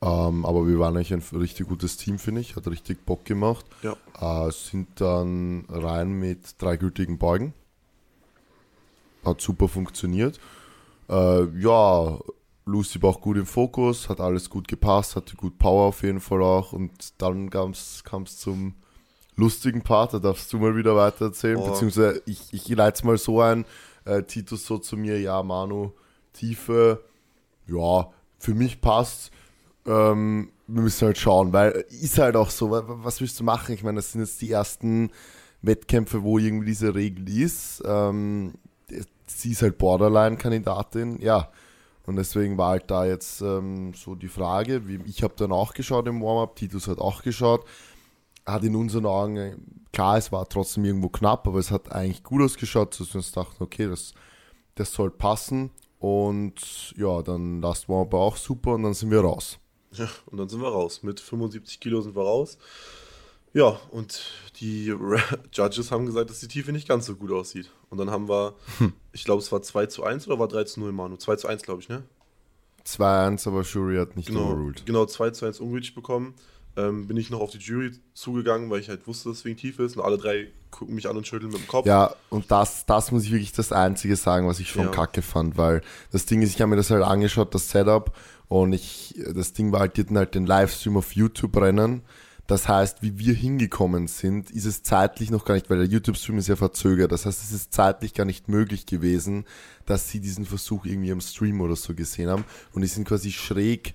[0.00, 2.54] Ähm, aber wir waren eigentlich ein richtig gutes Team, finde ich.
[2.54, 3.64] Hat richtig Bock gemacht.
[3.82, 3.96] Ja.
[4.20, 7.54] Äh, sind dann rein mit drei gültigen Beugen.
[9.24, 10.38] Hat super funktioniert.
[11.08, 12.18] Äh, ja,
[12.66, 16.20] Lucy war auch gut im Fokus, hat alles gut gepasst, hatte gut Power auf jeden
[16.20, 16.74] Fall auch.
[16.74, 18.04] Und dann kam es
[18.36, 18.74] zum
[19.38, 21.56] lustigen Part, da darfst du mal wieder weiter erzählen.
[21.56, 21.70] Oh.
[21.70, 23.64] Beziehungsweise ich, ich leite es mal so ein,
[24.04, 25.92] äh, Titus so zu mir, ja Manu,
[26.32, 27.02] Tiefe,
[27.66, 29.30] ja, für mich passt.
[29.86, 33.44] Ähm, wir müssen halt schauen, weil ist halt auch so, wa- wa- was willst du
[33.44, 33.74] machen?
[33.74, 35.10] Ich meine, das sind jetzt die ersten
[35.62, 37.82] Wettkämpfe, wo irgendwie diese Regel ist.
[37.86, 38.54] Ähm,
[39.26, 41.48] sie ist halt Borderline-Kandidatin, ja.
[42.06, 45.74] Und deswegen war halt da jetzt ähm, so die Frage, wie, ich habe dann auch
[45.74, 47.64] geschaut im Warm-Up, Titus hat auch geschaut,
[48.52, 52.42] hat in unseren Augen, klar, es war trotzdem irgendwo knapp, aber es hat eigentlich gut
[52.42, 54.14] ausgeschaut, dass wir uns dachten, okay, das,
[54.74, 55.70] das soll passen.
[55.98, 59.58] Und ja, dann Last Warm-Up war auch super und dann sind wir raus.
[59.92, 61.02] Ja, und dann sind wir raus.
[61.02, 62.58] Mit 75 Kilo sind wir raus.
[63.54, 64.22] Ja, und
[64.60, 64.94] die
[65.52, 67.70] Judges haben gesagt, dass die Tiefe nicht ganz so gut aussieht.
[67.90, 68.54] Und dann haben wir,
[69.12, 71.16] ich glaube, es war 2 zu 1 oder war 3 zu 0, Manu?
[71.16, 72.04] 2 zu 1, glaube ich, ne?
[72.86, 74.86] 2-1, aber Shuri hat nicht Genau, overruled.
[74.86, 76.34] genau 2 zu 1 ungültig bekommen.
[76.78, 79.56] Ähm, bin ich noch auf die Jury zugegangen, weil ich halt wusste, dass es wegen
[79.56, 79.96] Tiefe ist.
[79.96, 81.86] Und alle drei gucken mich an und schütteln mit dem Kopf.
[81.86, 84.90] Ja, und das, das muss ich wirklich das Einzige sagen, was ich schon Ja.
[84.90, 85.82] kacke fand, weil
[86.12, 88.16] das Ding ist, ich habe mir das halt angeschaut, das Setup,
[88.48, 92.02] und ich, das Ding war halt, die hatten halt den Livestream auf YouTube rennen.
[92.46, 96.38] Das heißt, wie wir hingekommen sind, ist es zeitlich noch gar nicht, weil der YouTube-Stream
[96.38, 97.12] ist ja verzögert.
[97.12, 99.44] Das heißt, es ist zeitlich gar nicht möglich gewesen,
[99.84, 102.44] dass sie diesen Versuch irgendwie im Stream oder so gesehen haben.
[102.72, 103.92] Und die sind quasi schräg,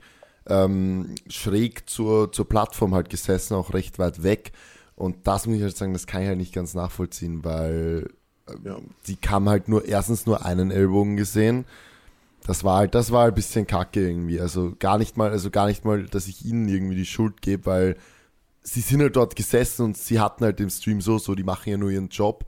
[0.48, 4.52] ähm, schräg zur, zur Plattform halt gesessen, auch recht weit weg.
[4.96, 8.10] Und das muss ich halt sagen, das kann ich halt nicht ganz nachvollziehen, weil
[8.64, 8.78] Ja.
[9.08, 11.66] die haben halt nur erstens nur einen Ellbogen gesehen.
[12.46, 14.40] Das war halt, das war ein bisschen kacke irgendwie.
[14.42, 17.66] Also gar nicht mal, also gar nicht mal, dass ich ihnen irgendwie die Schuld gebe,
[17.66, 17.96] weil
[18.62, 21.70] sie sind halt dort gesessen und sie hatten halt im Stream so, so, die machen
[21.70, 22.46] ja nur ihren Job.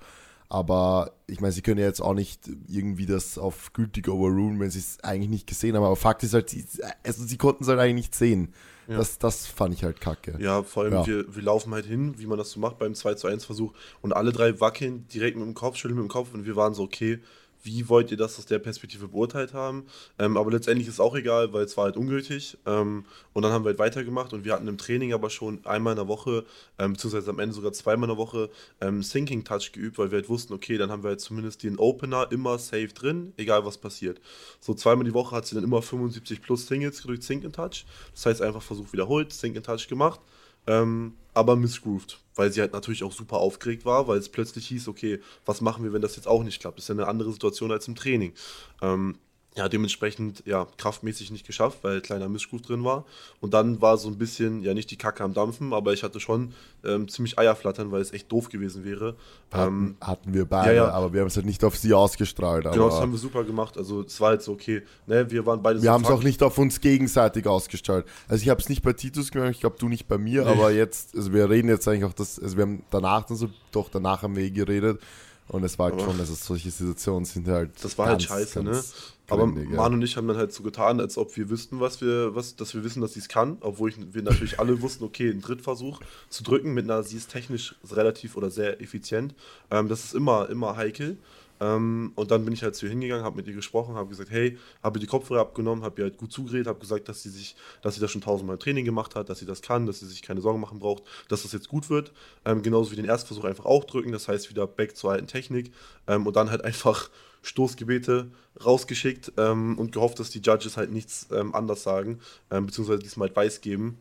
[0.47, 4.69] Aber ich meine, sie können ja jetzt auch nicht irgendwie das auf gültig overrulen, wenn
[4.69, 5.83] sie es eigentlich nicht gesehen haben.
[5.83, 6.65] Aber Fakt ist halt, sie,
[7.03, 8.53] also sie konnten es halt eigentlich nicht sehen.
[8.87, 8.97] Ja.
[8.97, 10.37] Das, das fand ich halt kacke.
[10.39, 11.07] Ja, vor allem, Ja.
[11.07, 13.73] Wir, wir laufen halt hin, wie man das so macht beim 2 zu 1 Versuch.
[14.01, 16.33] Und alle drei wackeln direkt mit dem Kopf, schütteln mit dem Kopf.
[16.33, 17.19] Und wir waren so, okay,
[17.65, 19.85] wie wollt ihr das aus der Perspektive beurteilt haben?
[20.19, 22.57] Ähm, aber letztendlich ist es auch egal, weil es war halt ungültig.
[22.65, 24.33] Ähm, und dann haben wir halt weitergemacht.
[24.33, 26.45] Und wir hatten im Training aber schon einmal in der Woche,
[26.77, 28.49] ähm, beziehungsweise am Ende sogar zweimal in der Woche,
[28.81, 31.77] ähm, Sinking Touch geübt, weil wir halt wussten, okay, dann haben wir halt zumindest den
[31.77, 34.21] Opener immer safe drin, egal was passiert.
[34.59, 37.85] So zweimal die Woche hat sie dann immer 75 plus Singles durch Sink in Touch.
[38.13, 40.19] Das heißt, einfach Versuch wiederholt, Sink in Touch gemacht.
[40.67, 44.87] Ähm, aber missgrooved, weil sie halt natürlich auch super aufgeregt war, weil es plötzlich hieß,
[44.87, 46.77] okay, was machen wir, wenn das jetzt auch nicht klappt?
[46.77, 48.33] Das ist ja eine andere Situation als im Training.
[48.81, 49.17] Ähm,
[49.57, 53.05] ja, dementsprechend, ja, kraftmäßig nicht geschafft, weil kleiner Missgroove drin war.
[53.39, 56.19] Und dann war so ein bisschen, ja, nicht die Kacke am Dampfen, aber ich hatte
[56.19, 56.53] schon
[56.83, 59.15] ähm, ziemlich Eierflattern, weil es echt doof gewesen wäre.
[59.53, 60.91] Ähm, Hatten, hatten wir beide, ja, ja.
[60.91, 62.65] aber wir haben es halt nicht auf sie ausgestrahlt.
[62.69, 63.77] genau, das haben wir super gemacht.
[63.77, 66.23] Also, es war halt so, okay, ne, wir waren beide Wir so haben es auch
[66.23, 68.05] nicht auf uns gegenseitig ausgestrahlt.
[68.27, 70.51] Also ich habe es nicht bei Titus gemacht, ich glaube du nicht bei mir, Nee.
[70.51, 73.49] aber jetzt, also wir reden jetzt eigentlich auch das, also wir haben danach dann so,
[73.71, 74.99] doch danach haben wir eh geredet
[75.47, 78.63] und es war halt schon, also solche Situationen sind halt Das war halt ganz, scheiße,
[78.63, 78.83] ganz ne?
[79.29, 79.69] Aber ja.
[79.69, 82.55] Manu und ich haben dann halt so getan, als ob wir wüssten, was wir, was,
[82.55, 85.41] dass wir wissen, dass sie es kann, obwohl ich, wir natürlich alle wussten, okay, einen
[85.41, 85.99] Drittversuch
[86.29, 89.33] zu drücken mit einer, sie ist technisch relativ oder sehr effizient.
[89.71, 91.17] Ähm, das ist immer, immer heikel.
[91.59, 94.29] Ähm, und dann bin ich halt zu ihr hingegangen, habe mit ihr gesprochen, habe gesagt,
[94.29, 97.29] hey, habe ihr die Kopfhörer abgenommen, habe ihr halt gut zugeredet, habe gesagt, dass sie
[97.29, 100.01] sich, dass sie das schon tausendmal im Training gemacht hat, dass sie das kann, dass
[100.01, 102.11] sie sich keine Sorgen machen braucht, dass das jetzt gut wird.
[102.43, 105.71] Ähm, genauso wie den Erstversuch einfach auch drücken, das heißt wieder back zur alten Technik
[106.07, 107.09] ähm, und dann halt einfach
[107.45, 108.31] Stoßgebete
[108.63, 112.19] rausgeschickt ähm, und gehofft, dass die Judges halt nichts ähm, anders sagen,
[112.51, 113.97] ähm, beziehungsweise diesmal halt weiß geben.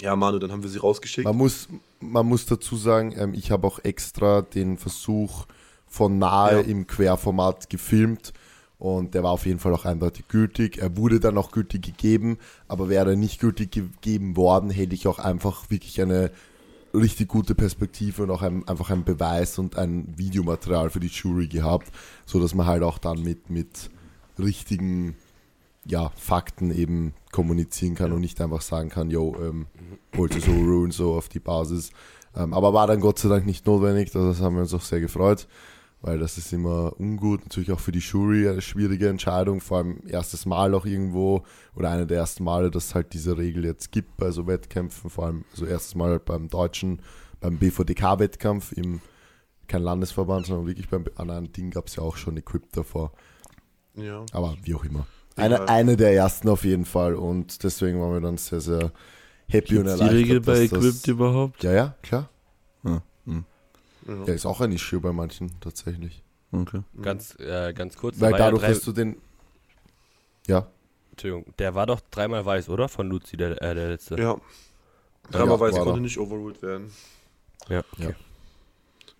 [0.00, 1.24] Ja, Manu, dann haben wir sie rausgeschickt.
[1.26, 1.68] Man muss,
[2.00, 5.46] man muss dazu sagen, ähm, ich habe auch extra den Versuch
[5.86, 6.60] von nahe Ja.
[6.60, 8.32] im Querformat gefilmt
[8.78, 10.78] und der war auf jeden Fall auch eindeutig gültig.
[10.78, 15.06] Er wurde dann auch gültig gegeben, aber wäre er nicht gültig gegeben worden, hätte ich
[15.06, 16.32] auch einfach wirklich eine
[16.94, 21.46] richtig gute Perspektive und auch ein, einfach ein Beweis und ein Videomaterial für die Jury
[21.46, 21.90] gehabt,
[22.26, 23.90] so dass man halt auch dann mit, mit
[24.38, 25.16] richtigen
[25.84, 29.66] ja, Fakten eben kommunizieren kann und nicht einfach sagen kann, yo, ähm,
[30.12, 31.90] wollte so ruin, so auf die Basis.
[32.36, 35.00] Ähm, aber war dann Gott sei Dank nicht notwendig, das haben wir uns auch sehr
[35.00, 35.48] gefreut,
[36.02, 40.00] weil das ist immer ungut, natürlich auch für die Jury eine schwierige Entscheidung, vor allem
[40.06, 43.92] erstes Mal auch irgendwo oder eine der ersten Male, dass es halt diese Regel jetzt
[43.92, 47.00] gibt bei so Wettkämpfen, vor allem so erstes Mal halt beim deutschen,
[47.40, 49.00] beim BVDK-Wettkampf im
[49.68, 53.12] kein Landesverband, sondern wirklich beim anderen Ding gab es ja auch schon Equip davor.
[53.94, 54.24] ja.
[54.32, 55.06] Aber wie auch immer.
[55.36, 55.64] Eine, Ja.
[55.64, 58.92] eine der ersten auf jeden Fall und deswegen waren wir dann sehr, sehr
[59.48, 60.12] happy und Gibt's die erleichtert.
[60.12, 61.62] Regel bei Equipped überhaupt?
[61.62, 62.28] Ja, ja, klar.
[62.84, 63.44] Ah, hm,
[64.06, 64.24] Ja.
[64.26, 66.22] Ja, ist auch ein Issue bei manchen tatsächlich.
[66.52, 66.82] okay.
[67.00, 68.20] Ganz, äh, ganz kurz.
[68.20, 69.16] Weil der war ja dadurch, dass du den.
[70.46, 70.66] Ja,
[71.12, 72.88] Entschuldigung, der war doch dreimal weiß, oder?
[72.88, 74.18] Von Luzi, der, äh, der letzte.
[74.18, 74.40] Ja.
[75.30, 76.90] Dreimal Ja, weiß konnte nicht overruled werden.
[77.68, 77.84] Ja.
[77.98, 78.10] Ja.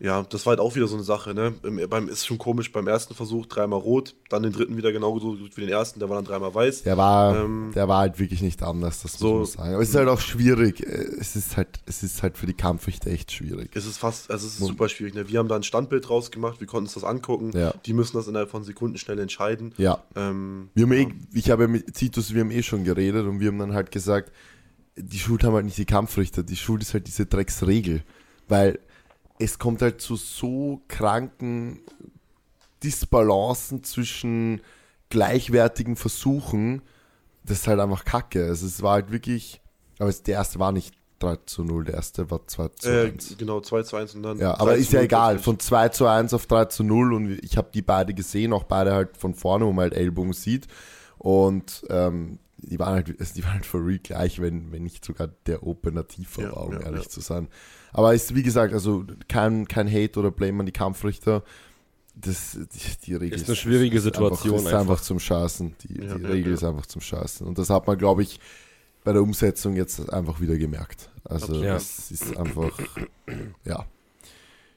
[0.04, 1.54] Ja, das war halt auch wieder so eine Sache, ne?
[1.62, 5.16] Im, beim, ist schon komisch, beim ersten Versuch dreimal rot, dann den dritten wieder genau
[5.20, 6.82] so gut wie den ersten, der war dann dreimal weiß.
[6.82, 9.74] der war, Ähm, der war halt wirklich nicht anders, das so- muss man sagen.
[9.74, 10.80] Aber es ist halt auch schwierig.
[10.80, 13.70] Äh, Es ist halt, es ist halt für die Kampfrichter echt schwierig.
[13.74, 15.14] Es ist fast, also es ist super schwierig.
[15.14, 15.28] Ne?
[15.28, 17.52] Wir haben da ein Standbild rausgemacht, wir konnten uns das angucken.
[17.54, 17.72] Ja.
[17.86, 19.72] Die müssen das innerhalb von Sekunden schnell entscheiden.
[19.78, 20.02] Ja.
[20.16, 20.98] Ähm, Wir haben ja.
[21.00, 23.92] eh, ich habe mit Titus, wir haben eh schon geredet und wir haben dann halt
[23.92, 24.32] gesagt,
[24.96, 28.02] die Schuld haben halt nicht die Kampfrichter, die Schuld ist halt diese Drecksregel.
[28.48, 28.80] Weil
[29.42, 31.80] es kommt halt zu so kranken
[32.82, 34.60] Disbalancen zwischen
[35.10, 36.82] gleichwertigen Versuchen,
[37.44, 38.46] das ist halt einfach kacke.
[38.46, 39.60] Also es war halt wirklich,
[39.98, 43.06] aber es, der erste war nicht 3 zu 0, der erste war 2 zu äh,
[43.10, 43.36] 1.
[43.38, 44.38] genau, 2 zu 1 und dann.
[44.38, 45.38] Ja, 3 aber ist ja 0 egal.
[45.38, 48.64] Von 2 zu 1 auf 3 zu 0 und ich habe die beide gesehen, auch
[48.64, 50.66] beide halt von vorne, wo man halt Ellbogen sieht.
[51.18, 55.04] Und ähm, die waren halt, also die waren halt for real gleich, wenn, wenn nicht
[55.04, 57.08] sogar der Opener tiefer Ja, war, um ja, ehrlich ja.
[57.08, 57.48] zu sein.
[57.92, 61.42] Aber ist, wie gesagt, also kein, kein Hate oder Blame an die Kampfrichter.
[62.14, 65.00] Das, die, die Regel Ist eine schwierige Situation Einfach, ist einfach.
[65.00, 65.74] zum Scheißen.
[65.82, 66.54] Die, Ja, die ja, Regel ja.
[66.54, 67.46] ist einfach zum Scheißen.
[67.46, 68.38] Und das hat man, glaube ich,
[69.04, 71.10] bei der Umsetzung jetzt einfach wieder gemerkt.
[71.24, 71.74] Also Ja.
[71.74, 72.70] das ist einfach,
[73.64, 73.86] ja.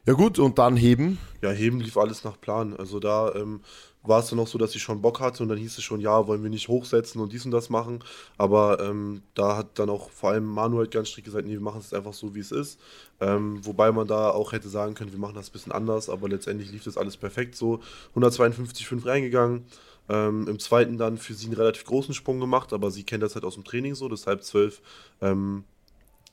[0.07, 1.17] Ja gut, und dann heben.
[1.41, 2.75] Ja, Heben lief alles nach Plan.
[2.75, 3.61] Also da ähm,
[4.07, 5.99] war es dann auch so, dass ich schon Bock hatte und dann hieß es schon,
[5.99, 8.03] ja, wollen wir nicht hochsetzen und dies und das machen.
[8.37, 11.79] Aber ähm, da hat dann auch vor allem Manuel ganz strikt gesagt, nee, wir machen
[11.79, 12.79] es einfach so, wie es ist.
[13.19, 16.29] Ähm, wobei man da auch hätte sagen können, wir machen das ein bisschen anders, aber
[16.29, 17.79] letztendlich lief das alles perfekt so.
[18.15, 19.65] 152,5 reingegangen.
[20.07, 23.35] Ähm, Im zweiten dann für sie einen relativ großen Sprung gemacht, aber sie kennt das
[23.35, 24.81] halt aus dem Training so, deshalb 12,
[25.21, 25.63] ähm,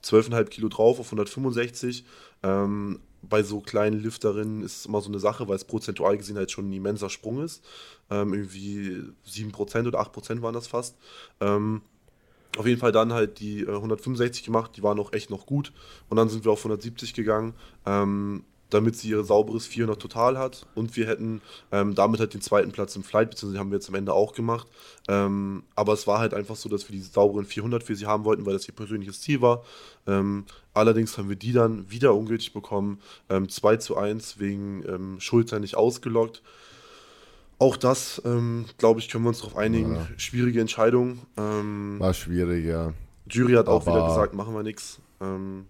[0.04, 2.04] 12,5 Kilo drauf auf 165.
[2.42, 6.36] Ähm, bei so kleinen Lifterinnen ist es immer so eine Sache, weil es prozentual gesehen
[6.36, 7.64] halt schon ein immenser Sprung ist.
[8.10, 10.96] Ähm, irgendwie 7% oder 8% waren das fast.
[11.40, 11.82] Ähm,
[12.58, 15.72] auf jeden Fall dann halt die äh, 165 gemacht, die waren auch echt noch gut.
[16.08, 17.54] Und dann sind wir auf 170 gegangen,
[17.86, 20.66] ähm, damit sie ihr sauberes 400 total hat.
[20.74, 21.40] Und wir hätten
[21.70, 24.34] ähm, damit halt den zweiten Platz im Flight, beziehungsweise haben wir jetzt am Ende auch
[24.34, 24.66] gemacht.
[25.08, 28.24] Ähm, aber es war halt einfach so, dass wir die sauberen 400 für sie haben
[28.24, 29.62] wollten, weil das ihr persönliches Ziel war.
[30.74, 32.98] Allerdings haben wir die dann wieder ungültig bekommen.
[33.28, 36.42] Ähm, 2 zu 1 wegen ähm, Schulter nicht ausgelockt.
[37.58, 39.94] Auch das, ähm, glaube ich, können wir uns darauf einigen.
[39.96, 40.06] Ja.
[40.16, 41.20] Schwierige Entscheidung.
[41.36, 42.92] Ähm, War schwierig, ja.
[43.30, 44.98] Jury hat auch Aber- wieder gesagt, machen wir nichts.
[45.20, 45.66] Ähm,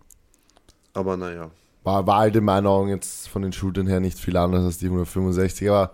[0.95, 1.51] aber naja.
[1.85, 4.79] War, war halt in meinen Augen jetzt von den Schultern her nicht viel anders als
[4.79, 5.93] die 165, aber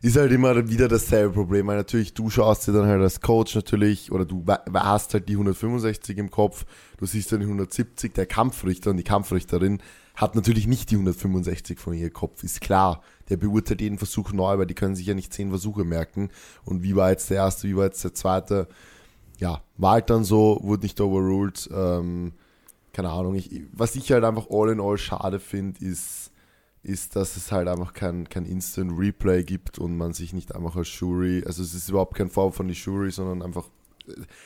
[0.00, 1.66] ist halt immer wieder dasselbe Problem.
[1.66, 4.44] Weil natürlich, du schaust dir dann halt als Coach natürlich, oder du
[4.74, 6.64] hast halt die 165 im Kopf,
[6.98, 9.80] du siehst dann die 170, der Kampfrichter und die Kampfrichterin
[10.14, 13.02] hat natürlich nicht die 165 von ihr Kopf, ist klar.
[13.28, 16.30] Der beurteilt jeden Versuch neu, weil die können sich ja nicht zehn Versuche merken.
[16.64, 18.66] Und wie war jetzt der erste, wie war jetzt der zweite?
[19.38, 21.70] Ja, war halt dann so, wurde nicht overruled.
[21.72, 22.32] Ähm,
[22.92, 26.32] keine Ahnung, ich, was ich halt einfach all in all schade finde, ist,
[26.82, 30.76] ist, dass es halt einfach kein, kein Instant Replay gibt und man sich nicht einfach
[30.76, 33.64] als Jury, also es ist überhaupt kein Vorwurf von die Jury, sondern einfach,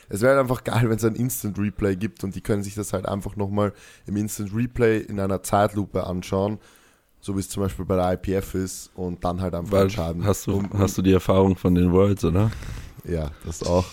[0.08, 2.74] es wäre halt einfach geil, wenn es ein Instant Replay gibt und die können sich
[2.74, 3.72] das halt einfach nochmal
[4.06, 6.58] im Instant Replay in einer Zeitlupe anschauen,
[7.20, 10.24] so wie es zum Beispiel bei der IPF ist und dann halt einfach Weil, entscheiden.
[10.24, 12.50] hast, du, Um- hast du die Erfahrung von den Worlds, oder?
[13.04, 13.84] Ja, das auch.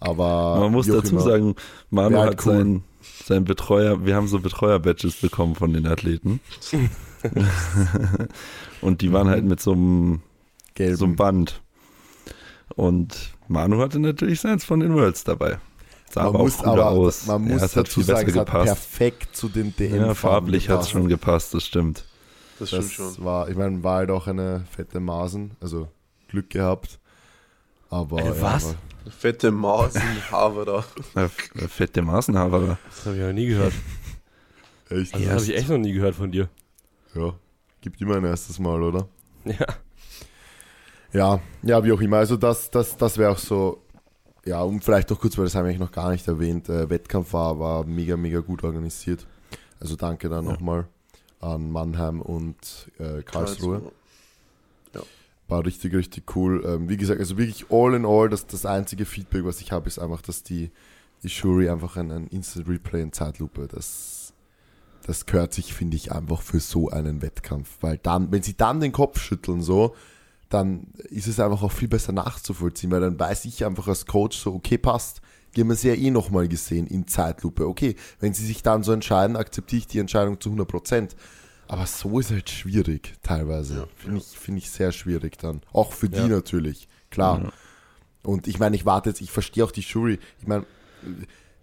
[0.00, 1.20] Aber Man muss dazu immer.
[1.20, 1.54] sagen,
[1.90, 2.52] Manu halt hat cool.
[2.52, 2.84] seinen,
[3.24, 6.40] seinen Betreuer, wir haben so Betreuer-Badges bekommen von den Athleten.
[8.80, 10.20] Und die waren halt mit so einem,
[10.74, 10.96] Gelben.
[10.96, 11.60] so einem Band.
[12.76, 15.58] Und Manu hatte natürlich seins von den Worlds dabei.
[16.10, 17.26] Sah man aber muss, auch cooler aber, aus.
[17.26, 18.66] man muss ja, es hat dazu viel besser sagen, es hat gepasst.
[18.66, 22.04] perfekt zu den DM Ja, farblich hat es schon gepasst, das stimmt.
[22.58, 23.24] Das Das stimmt schon.
[23.24, 25.88] war, ich meine, war halt auch eine fette Maßen, also
[26.28, 26.98] Glück gehabt.
[27.90, 28.64] Aber Eine ja, was?
[28.66, 28.74] aber-
[29.08, 29.52] Fette
[30.30, 30.86] Harvard.
[31.14, 31.28] Äh,
[31.68, 32.78] Fette Maßenhaber.
[32.88, 33.72] Das habe ich noch nie gehört.
[34.90, 35.14] Echt?
[35.14, 36.48] Also, das habe ich echt noch nie gehört von dir.
[37.14, 37.34] Ja,
[37.80, 39.08] gibt immer ein erstes Mal, oder?
[39.44, 39.66] Ja.
[41.12, 42.18] Ja, ja, wie auch immer.
[42.18, 43.82] Also das, das, das wäre auch so,
[44.44, 46.90] ja, und vielleicht noch kurz, weil das haben wir eigentlich noch gar nicht erwähnt, äh,
[46.90, 49.26] Wettkampf war, war mega, mega gut organisiert.
[49.80, 50.52] Also danke dann Ja.
[50.52, 50.86] nochmal
[51.40, 53.90] an Mannheim und äh, Karlsruhe.
[55.48, 56.62] War richtig, richtig cool.
[56.64, 59.88] Ähm, wie gesagt, also wirklich all in all, das, das einzige Feedback, was ich habe,
[59.88, 60.70] ist einfach, dass die,
[61.22, 64.32] Jury einfach ein, ein Instant Replay in Zeitlupe, das,
[65.04, 67.78] das gehört sich, finde ich, einfach für so einen Wettkampf.
[67.80, 69.94] Weil dann, wenn sie dann den Kopf schütteln, so,
[70.48, 74.38] dann ist es einfach auch viel besser nachzuvollziehen, weil dann weiß ich einfach als Coach
[74.38, 75.20] so, okay, passt,
[75.56, 77.66] die haben es ja eh nochmal gesehen in Zeitlupe.
[77.66, 81.16] Okay, wenn sie sich dann so entscheiden, akzeptiere ich die Entscheidung zu 100 Prozent.
[81.68, 83.74] Aber so ist halt schwierig teilweise.
[83.76, 84.24] Ja, Finde ja.
[84.32, 85.60] ich, finde ich sehr schwierig dann.
[85.72, 86.28] Auch für die Ja.
[86.28, 87.52] natürlich, klar.
[88.22, 90.18] Und ich meine, ich warte jetzt, ich verstehe auch die Jury.
[90.40, 90.66] Ich meine,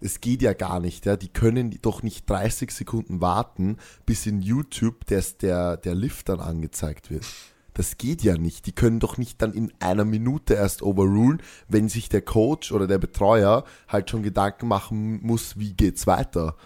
[0.00, 1.16] es geht ja gar nicht, ja.
[1.16, 6.40] Die können doch nicht 30 Sekunden warten, bis in YouTube des, der, der Lift dann
[6.40, 7.26] angezeigt wird.
[7.74, 8.66] Das geht ja nicht.
[8.66, 12.86] Die können doch nicht dann in einer Minute erst overrulen, wenn sich der Coach oder
[12.86, 16.56] der Betreuer halt schon Gedanken machen muss, wie geht's weiter.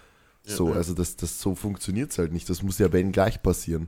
[0.43, 0.75] So, ja.
[0.75, 2.49] also das, das so funktioniert's halt nicht.
[2.49, 3.87] Das muss ja wenn gleich passieren.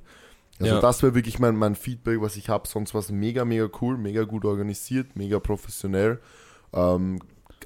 [0.59, 0.81] Also Ja.
[0.81, 2.67] das wäre wirklich mein, mein Feedback, was ich habe.
[2.67, 6.19] Sonst war es mega, mega cool, mega gut organisiert, mega professionell.
[6.73, 7.19] Ähm,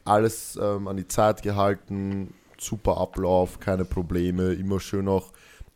[0.05, 5.31] alles ähm, an die Zeit gehalten, super Ablauf, keine Probleme, immer schön auch,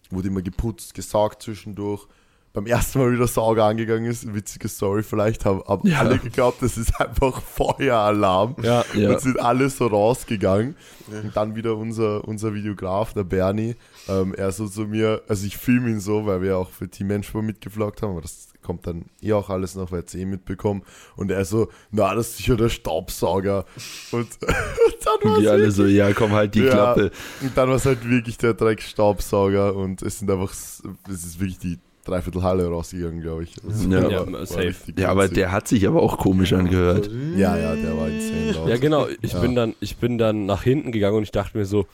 [0.10, 2.08] wurde immer geputzt, gesaugt zwischendurch.
[2.53, 5.99] Beim ersten Mal wieder Sauger angegangen ist, witzige Story, vielleicht haben, haben Ja.
[5.99, 9.11] alle geglaubt, das ist einfach Feueralarm Ja, Ja.
[9.11, 10.76] und sind alle so rausgegangen.
[11.07, 13.76] Und dann wieder unser, unser Videograf, der Bernie,
[14.10, 17.07] ähm, er so zu mir, also ich filme ihn so, weil wir auch für Team
[17.07, 20.84] Menschbau mitgevloggt haben, aber das kommt dann eh auch alles noch, weil ich eh mitbekommen.
[21.15, 23.65] Und er so, na, das ist sicher der Staubsauger.
[24.11, 27.11] Und, und dann war die alle so, ja, komm, halt die ja, Klappe.
[27.41, 31.60] Und dann war es halt wirklich der Dreckstaubsauger und es sind einfach, es ist wirklich
[31.60, 33.53] die Dreiviertel Halle rausgegangen, glaube ich.
[33.64, 34.10] Also, Ja.
[34.10, 34.76] Ja, war- war safe.
[34.98, 37.10] Ja, aber der hat sich aber auch komisch angehört.
[37.36, 38.69] Ja, ja, der war insane laut.
[38.69, 39.07] Ja, genau.
[39.22, 39.40] Ich, Ja.
[39.40, 41.86] bin dann, ich bin dann nach hinten gegangen und ich dachte mir so,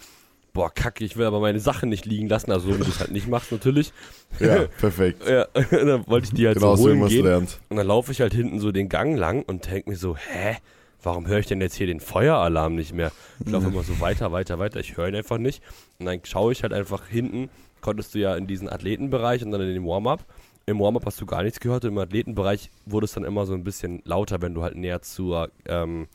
[0.54, 2.52] boah, kacke, ich will aber meine Sachen nicht liegen lassen.
[2.52, 3.92] Also, so wie du es halt nicht machst, natürlich.
[4.40, 5.28] Ja, perfekt.
[5.28, 7.26] Ja, dann wollte ich die halt Genau so holen gehen.
[7.26, 7.60] lernt.
[7.70, 10.58] Und dann laufe ich halt hinten so den Gang lang und denke mir so, hä?
[11.04, 13.12] Warum höre ich denn jetzt hier den Feueralarm nicht mehr?
[13.46, 14.80] Ich laufe immer so weiter, weiter, weiter.
[14.80, 15.62] Ich höre ihn einfach nicht.
[16.00, 17.50] Und dann schaue ich halt einfach hinten.
[17.82, 20.26] Konntest du ja in diesen Athletenbereich und dann in den Warm-up.
[20.66, 21.86] Im Warm-up hast du gar nichts gehört.
[21.86, 25.50] Im Athletenbereich wurde es dann immer so ein bisschen lauter, wenn du halt näher zur
[25.66, 26.08] ähm,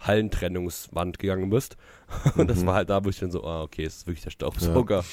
[0.00, 1.76] Hallentrennungswand gegangen bist.
[2.36, 4.30] Und das war halt da, wo ich dann so, ah, okay, es ist wirklich der
[4.30, 5.04] Staubsauger.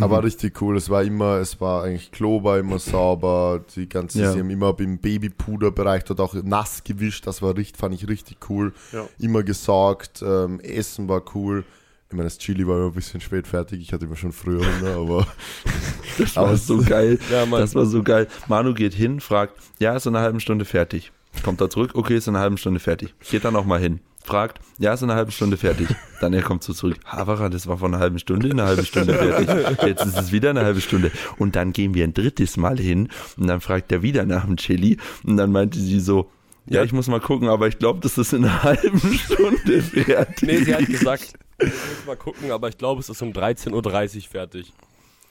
[0.00, 0.76] Aber richtig cool.
[0.76, 3.64] Es war immer, es war eigentlich Klo war immer sauber.
[3.74, 4.32] Die ganze, Ja.
[4.32, 7.26] sie haben immer im Babypuderbereich dort auch nass gewischt.
[7.26, 8.74] Das war richtig, fand ich richtig cool.
[8.92, 9.08] Ja.
[9.18, 10.22] Immer gesaugt.
[10.22, 11.64] Ähm, Essen war cool.
[12.10, 13.80] Ich meine, das Chili war immer ein bisschen spät fertig.
[13.80, 15.26] Ich hatte immer schon früher Hunger, aber
[16.18, 17.18] Das war Aber so geil.
[17.30, 17.46] Ja.
[17.46, 18.26] Das war so geil.
[18.48, 21.12] Manu geht hin, fragt, ja, ist in einer halben Stunde fertig.
[21.44, 23.14] Kommt da zurück, okay, ist in einer halben Stunde fertig.
[23.30, 25.86] Geht dann nochmal hin, fragt, ja, ist in einer halben Stunde fertig.
[26.20, 28.84] Dann er kommt so zurück, Havara, das war vor einer halben Stunde in einer halben
[28.84, 29.48] Stunde fertig.
[29.86, 31.12] Jetzt ist es wieder eine halbe Stunde.
[31.38, 34.56] Und dann gehen wir ein drittes Mal hin und dann fragt er wieder nach dem
[34.56, 36.28] Chili und dann meinte sie so,
[36.66, 36.82] ja, Ja.
[36.84, 40.42] ich muss mal gucken, aber ich glaube, das ist in einer halben Stunde fertig.
[40.48, 44.16] Nee, sie hat gesagt, ich muss mal gucken, aber ich glaube, es ist um 13.30
[44.16, 44.72] Uhr fertig.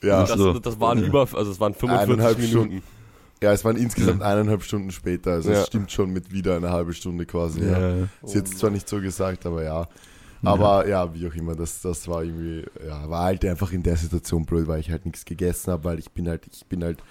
[0.02, 0.24] ja.
[0.24, 0.58] Das, so.
[0.58, 2.82] das waren über, also es waren 45 Eineinhalb Minuten.
[3.42, 5.32] Ja, es waren insgesamt eineinhalb Stunden später.
[5.32, 5.60] Also Ja.
[5.60, 7.64] es stimmt schon mit wieder eine halbe Stunde quasi.
[7.64, 7.96] Ja.
[7.96, 8.08] Ja.
[8.22, 9.88] Ist jetzt zwar nicht so gesagt, aber ja.
[10.42, 13.96] Aber ja, wie auch immer, das, das war irgendwie, ja, war halt einfach in der
[13.96, 17.02] Situation blöd, weil ich halt nichts gegessen habe, weil ich bin halt, ich bin halt,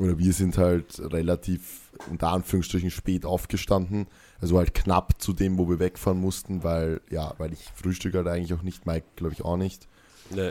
[0.00, 4.06] oder wir sind halt relativ unter Anführungsstrichen spät aufgestanden.
[4.42, 8.26] Also halt knapp zu dem, wo wir wegfahren mussten, weil, ja, weil ich frühstück halt
[8.26, 9.86] eigentlich auch nicht, Mike glaube ich auch nicht.
[10.30, 10.50] Nee.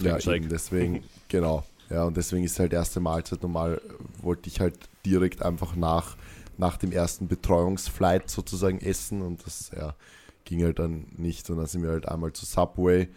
[0.00, 1.64] Ja, eben deswegen, genau.
[1.90, 3.80] Ja, und deswegen ist halt erste Mahlzeit normal,
[4.22, 6.16] wollte ich halt direkt einfach nach,
[6.56, 9.96] nach dem ersten Betreuungsflight sozusagen essen und das ja,
[10.44, 11.50] ging halt dann nicht.
[11.50, 13.08] Und dann sind wir halt einmal zu Subway,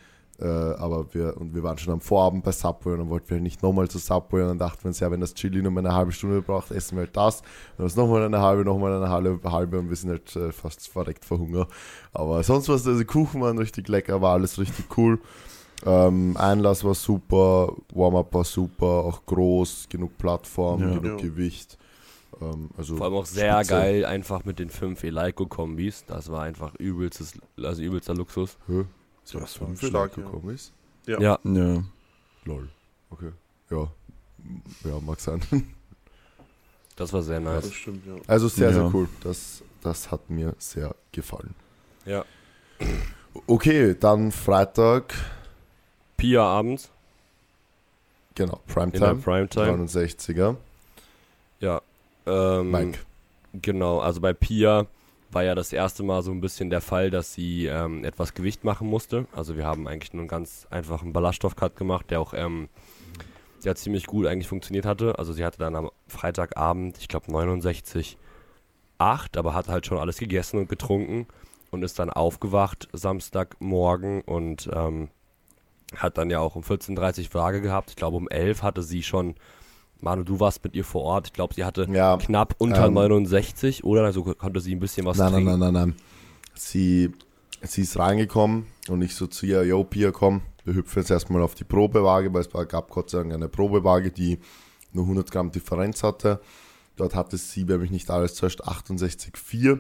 [0.42, 3.36] äh, aber wir, und wir waren schon am Vorabend bei Subway und dann wollten wir
[3.36, 5.72] halt nicht nochmal zu Subway und dann dachten wir uns, ja, wenn das Chili nur
[5.72, 7.42] mal eine halbe Stunde braucht, essen wir halt das.
[7.78, 10.88] Dann ist nochmal eine halbe, nochmal eine halbe, halbe und wir sind halt äh, fast
[10.88, 11.68] verreckt vor Hunger.
[12.14, 15.20] Aber sonst was, also Kuchen waren richtig lecker, war alles richtig cool.
[15.86, 20.88] Ähm, Einlass war super, Warm-up war super, auch groß, genug Plattform, Ja.
[21.00, 21.16] genug Ja.
[21.28, 21.78] Gewicht.
[22.42, 23.70] Ähm, also Vor allem auch sehr Spitze.
[23.74, 26.06] geil, einfach mit den fünf Eleiko-Kombis.
[26.06, 27.34] Das war einfach übelstes,
[27.64, 28.58] also übelster Luxus.
[28.68, 28.84] Hä?
[29.34, 30.24] Ja, Was stark, Stark ja.
[30.24, 30.72] gekommen ist?
[31.06, 31.20] Ja.
[31.20, 31.84] Ja, Ja.
[32.46, 32.70] Lol.
[33.10, 33.32] Okay.
[33.70, 33.88] Ja.
[34.84, 35.42] Ja, mag sein.
[36.96, 37.64] das war sehr Ja, nice.
[37.66, 38.14] das stimmt, ja.
[38.28, 38.74] Also sehr, Ja.
[38.74, 39.08] sehr cool.
[39.24, 41.54] Das, das hat mir sehr gefallen.
[42.06, 42.26] Ja.
[43.48, 45.14] Okay, dann Freitag,
[46.18, 46.90] Pia abends
[48.36, 49.86] genau, in Primetime, Primetime.
[49.86, 50.56] 69er.
[51.60, 51.82] Ja.
[52.26, 53.00] Ähm, Mike.
[53.54, 54.86] Genau, also bei Pia
[55.32, 58.64] war ja das erste Mal so ein bisschen der Fall, dass sie ähm, etwas Gewicht
[58.64, 59.28] machen musste.
[59.32, 62.70] Also wir haben eigentlich nur einen ganz einfachen Ballaststoff-Cut gemacht, der auch ähm,
[63.64, 65.20] der ziemlich gut eigentlich funktioniert hatte.
[65.20, 68.18] Also sie hatte dann am Freitagabend, ich glaube 69,8,
[69.38, 71.28] aber hat halt schon alles gegessen und getrunken
[71.72, 75.10] und ist dann aufgewacht Samstagmorgen und ähm,
[75.96, 77.92] hat dann ja auch um 14.30 Uhr Frage gehabt.
[77.92, 79.36] Ich glaube um 11 hatte sie schon
[80.02, 81.28] Manu, du warst mit ihr vor Ort.
[81.28, 85.06] Ich glaube, sie hatte Ja, knapp unter ähm, 69 oder also konnte sie ein bisschen
[85.06, 85.60] was nein, nein, trinken.
[85.60, 85.96] nein, nein, nein.
[86.56, 87.12] Sie,
[87.62, 91.42] sie ist reingekommen und ich so zu ihr, yo, Pia, komm, wir hüpfen jetzt erstmal
[91.42, 94.40] auf die Probewaage, weil es gab Gott sei Dank eine Probewaage, die
[94.94, 96.40] nur 100 Gramm Differenz hatte.
[96.96, 99.80] Dort hatte sie, wenn mich nicht alles täuscht, 68,4.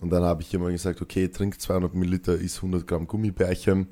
[0.00, 3.88] Und dann habe ich immer gesagt, okay, trink 200 Milliliter, isst 100 Gramm Gummibärchen.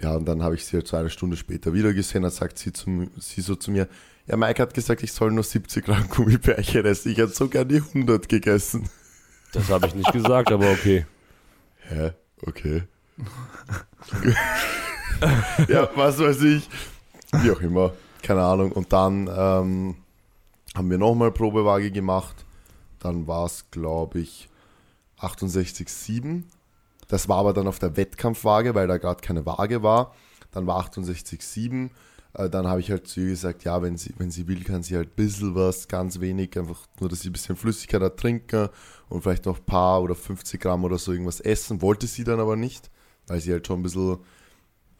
[0.00, 2.58] Ja, und dann habe ich sie halt so eine Stunde später wieder gesehen, dann sagt
[2.58, 3.88] sie, zu, sie so zu mir,
[4.26, 7.12] ja, Mike hat gesagt, ich soll nur 70 Gramm Gummibärchen essen.
[7.12, 8.88] Ich hätte sogar die 100 gegessen.
[9.52, 11.06] Das habe ich nicht gesagt, aber okay.
[11.80, 12.12] Hä?
[12.44, 12.84] Okay.
[15.68, 16.68] ja, was weiß ich.
[17.32, 17.92] Wie auch immer.
[18.22, 18.72] Keine Ahnung.
[18.72, 19.96] Und dann ähm,
[20.74, 22.44] haben wir nochmal Probewaage gemacht.
[22.98, 24.48] Dann war es, glaube ich,
[25.20, 26.44] 68,7.
[27.08, 30.14] Das war aber dann auf der Wettkampfwaage, weil da gerade keine Waage war.
[30.52, 31.90] Dann war 68,7.
[32.34, 34.82] Äh, dann habe ich halt zu ihr gesagt, ja, wenn sie, wenn sie will, kann
[34.82, 38.16] sie halt ein bisschen was, ganz wenig, einfach nur, dass sie ein bisschen Flüssigkeit hat,
[38.16, 38.68] trinken
[39.08, 41.82] und vielleicht noch ein paar oder 50 Gramm oder so irgendwas essen.
[41.82, 42.90] Wollte sie dann aber nicht,
[43.26, 44.18] weil sie halt schon ein bisschen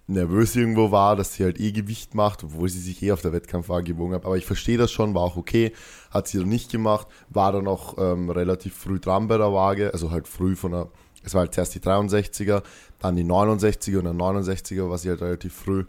[0.09, 3.33] nervös irgendwo war, dass sie halt eh Gewicht macht, obwohl sie sich eh auf der
[3.33, 4.25] Wettkampfwaage gewogen hat.
[4.25, 5.73] Aber ich verstehe das schon, war auch okay.
[6.11, 9.93] Hat sie dann nicht gemacht, war dann auch ähm, relativ früh dran bei der Waage,
[9.93, 10.89] also halt früh von der,
[11.25, 12.63] es war halt zuerst die 63er,
[12.99, 15.85] dann die 69er und dann 69er war sie halt relativ früh.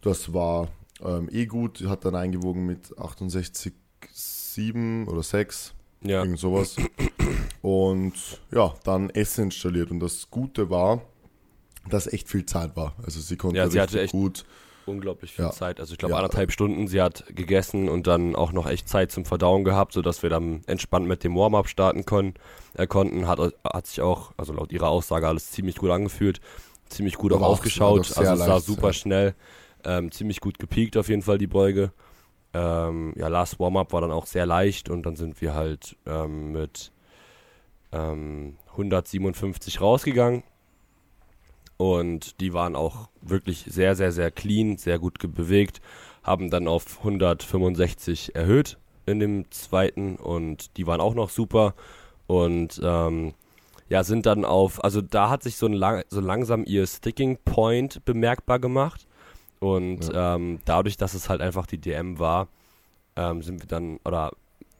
[0.00, 0.68] Das war
[1.04, 5.74] ähm, eh gut, hat dann eingewogen mit 68,7 oder 6.
[6.02, 6.20] Ja.
[6.22, 6.76] Irgend sowas.
[7.62, 8.14] Und
[8.52, 9.90] ja, dann Essen installiert.
[9.90, 11.02] Und das Gute war,
[11.88, 12.94] dass echt viel Zeit war.
[13.02, 14.44] Also sie konnte Ja, sie richtig hatte echt- gut.
[14.86, 15.50] Unglaublich viel Ja.
[15.50, 15.80] Zeit.
[15.80, 16.18] Also ich glaube Ja.
[16.18, 16.86] anderthalb Stunden.
[16.86, 20.62] Sie hat gegessen und dann auch noch echt Zeit zum Verdauen gehabt, sodass wir dann
[20.68, 22.34] entspannt mit dem Warm-up starten können,
[22.74, 23.26] äh, konnten.
[23.26, 26.40] Hat, hat sich auch, also laut ihrer Aussage, alles ziemlich gut angefühlt.
[26.88, 28.92] Ziemlich gut auch Aber doch sehr Also es sah leicht, super ja.
[28.92, 29.34] schnell.
[29.86, 31.92] Ähm, ziemlich gut gepiekt auf jeden Fall die Beuge.
[32.52, 36.52] Ähm, ja, Last Warm-up war dann auch sehr leicht und dann sind wir halt ähm,
[36.52, 36.92] mit
[37.92, 40.42] ähm, 157 rausgegangen.
[41.76, 45.80] Und die waren auch wirklich sehr, sehr, sehr clean, sehr gut bewegt,
[46.22, 51.74] haben dann auf 165 erhöht in dem zweiten und die waren auch noch super.
[52.26, 53.34] Und ähm,
[53.88, 57.38] ja, sind dann auf, also da hat sich so, ein lang, so langsam ihr Sticking
[57.44, 59.06] Point bemerkbar gemacht.
[59.60, 62.48] Und ähm, dadurch, dass es halt einfach die DM war,
[63.16, 64.32] ähm, sind wir dann, oder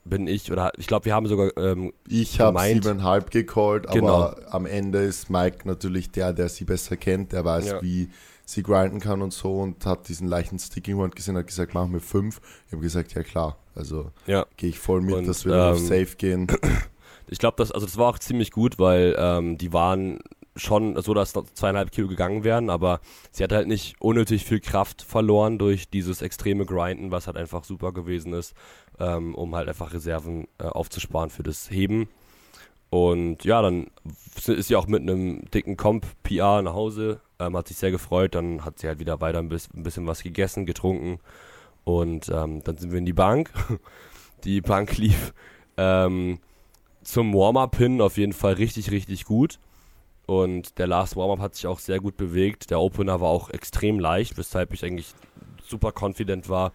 [0.04, 4.34] bin ich, oder ich glaube, wir haben sogar ähm, Ich habe siebeneinhalb gecallt, aber Genau.
[4.50, 7.82] am Ende ist Mike natürlich der, der sie besser kennt, der weiß, Ja.
[7.82, 8.08] wie
[8.44, 11.92] sie grinden kann und so und hat diesen leichten Sticking Point gesehen, hat gesagt, machen
[11.92, 12.40] wir fünf.
[12.66, 15.72] Ich habe gesagt, ja klar, also ja, gehe ich voll mit, Und, dass wir dann
[15.72, 16.46] auf ähm, Safe gehen.
[17.28, 20.20] Ich glaube, das, also das war auch ziemlich gut, weil ähm, die waren
[20.56, 23.00] schon so, dass noch zweieinhalb Kilo gegangen wären, aber
[23.30, 27.64] sie hat halt nicht unnötig viel Kraft verloren durch dieses extreme Grinden, was halt einfach
[27.64, 28.54] super gewesen ist,
[28.98, 32.08] ähm, um halt einfach Reserven äh, aufzusparen für das Heben.
[32.90, 33.88] Und ja, dann
[34.46, 38.64] ist sie auch mit einem dicken Comp-PR nach Hause, ähm, hat sich sehr gefreut, dann
[38.64, 41.18] hat sie halt wieder weiter ein bisschen, ein bisschen was gegessen, getrunken
[41.84, 43.50] und ähm, dann sind wir in die Bank.
[44.44, 45.32] Die Bank lief
[45.76, 46.38] ähm,
[47.02, 49.58] zum Warm-Up hin auf jeden Fall richtig, richtig gut.
[50.26, 52.70] Und der Last Warm-Up hat sich auch sehr gut bewegt.
[52.70, 55.14] Der Opener war auch extrem leicht, weshalb ich eigentlich
[55.64, 56.72] super confident war,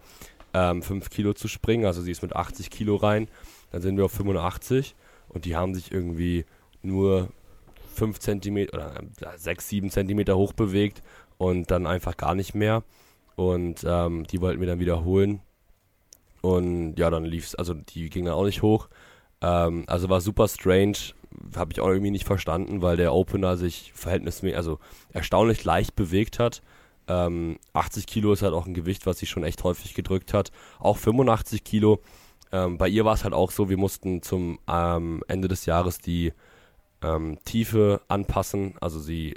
[0.52, 1.86] 5 Kilo zu springen.
[1.86, 3.28] Also sie ist mit 80 Kilo rein.
[3.70, 4.94] Dann sind wir auf 85
[5.28, 6.44] und die haben sich irgendwie
[6.82, 7.28] nur
[7.94, 11.02] 5 Zentimeter oder 6, 7 Zentimeter hoch bewegt
[11.38, 12.82] und dann einfach gar nicht mehr.
[13.36, 15.40] Und ähm, die wollten wir dann wiederholen.
[16.42, 18.88] Und ja, dann lief's, also die ging dann auch nicht hoch.
[19.40, 20.98] Ähm, also war super strange,
[21.56, 24.78] habe ich auch irgendwie nicht verstanden, weil der Opener sich verhältnismäßig, also
[25.12, 26.62] erstaunlich leicht bewegt hat.
[27.08, 30.52] Ähm, 80 Kilo ist halt auch ein Gewicht, was sie schon echt häufig gedrückt hat.
[30.78, 32.00] Auch 85 Kilo.
[32.52, 35.98] Ähm, bei ihr war es halt auch so, wir mussten zum ähm, Ende des Jahres
[35.98, 36.32] die
[37.02, 38.74] ähm, Tiefe anpassen.
[38.80, 39.34] Also sie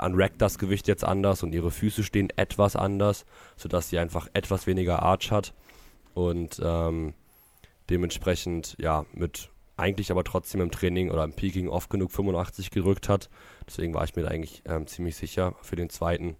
[0.00, 3.24] unrackt das Gewicht jetzt anders und ihre Füße stehen etwas anders,
[3.56, 5.54] sodass sie einfach etwas weniger Arch hat.
[6.14, 7.14] Und ähm,
[7.90, 13.08] dementsprechend, ja, mit eigentlich aber trotzdem im Training oder im Peaking oft genug 85 gerückt
[13.08, 13.30] hat.
[13.66, 16.36] Deswegen war ich mir da eigentlich ähm, ziemlich sicher für den zweiten.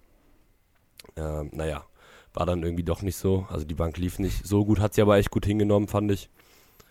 [1.17, 1.85] Ähm, naja,
[2.35, 3.47] war dann irgendwie doch nicht so.
[3.51, 6.29] Also die Bank lief nicht so gut, hat sie aber echt gut hingenommen, fand ich.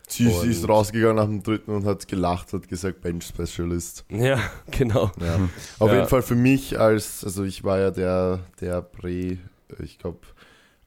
[0.09, 4.05] Sie, sie ist rausgegangen nach dem dritten und hat gelacht, hat gesagt, Bench Specialist.
[4.09, 4.39] Ja,
[4.71, 5.11] genau.
[5.19, 5.37] Ja.
[5.79, 5.95] Auf Ja.
[5.97, 9.37] jeden Fall für mich als, also ich war ja der, der Prä,
[9.83, 10.19] ich glaube,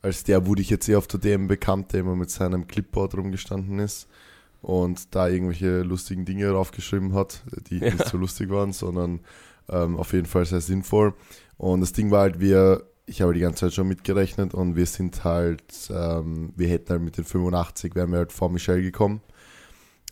[0.01, 3.15] als der wurde ich jetzt eher auf der DM bekannt, der immer mit seinem Clipboard
[3.15, 4.09] rumgestanden ist
[4.63, 7.93] und da irgendwelche lustigen Dinge draufgeschrieben hat, die Ja.
[7.95, 9.21] nicht so lustig waren, sondern
[9.69, 11.15] ähm, auf jeden Fall sehr sinnvoll.
[11.57, 14.87] Und das Ding war halt, wir, ich habe die ganze Zeit schon mitgerechnet und wir
[14.87, 19.21] sind halt, ähm, wir hätten halt mit den 85, wären wir halt vor Michelle gekommen,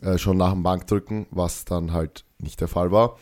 [0.00, 3.18] äh, schon nach dem Bankdrücken, was dann halt nicht der Fall war.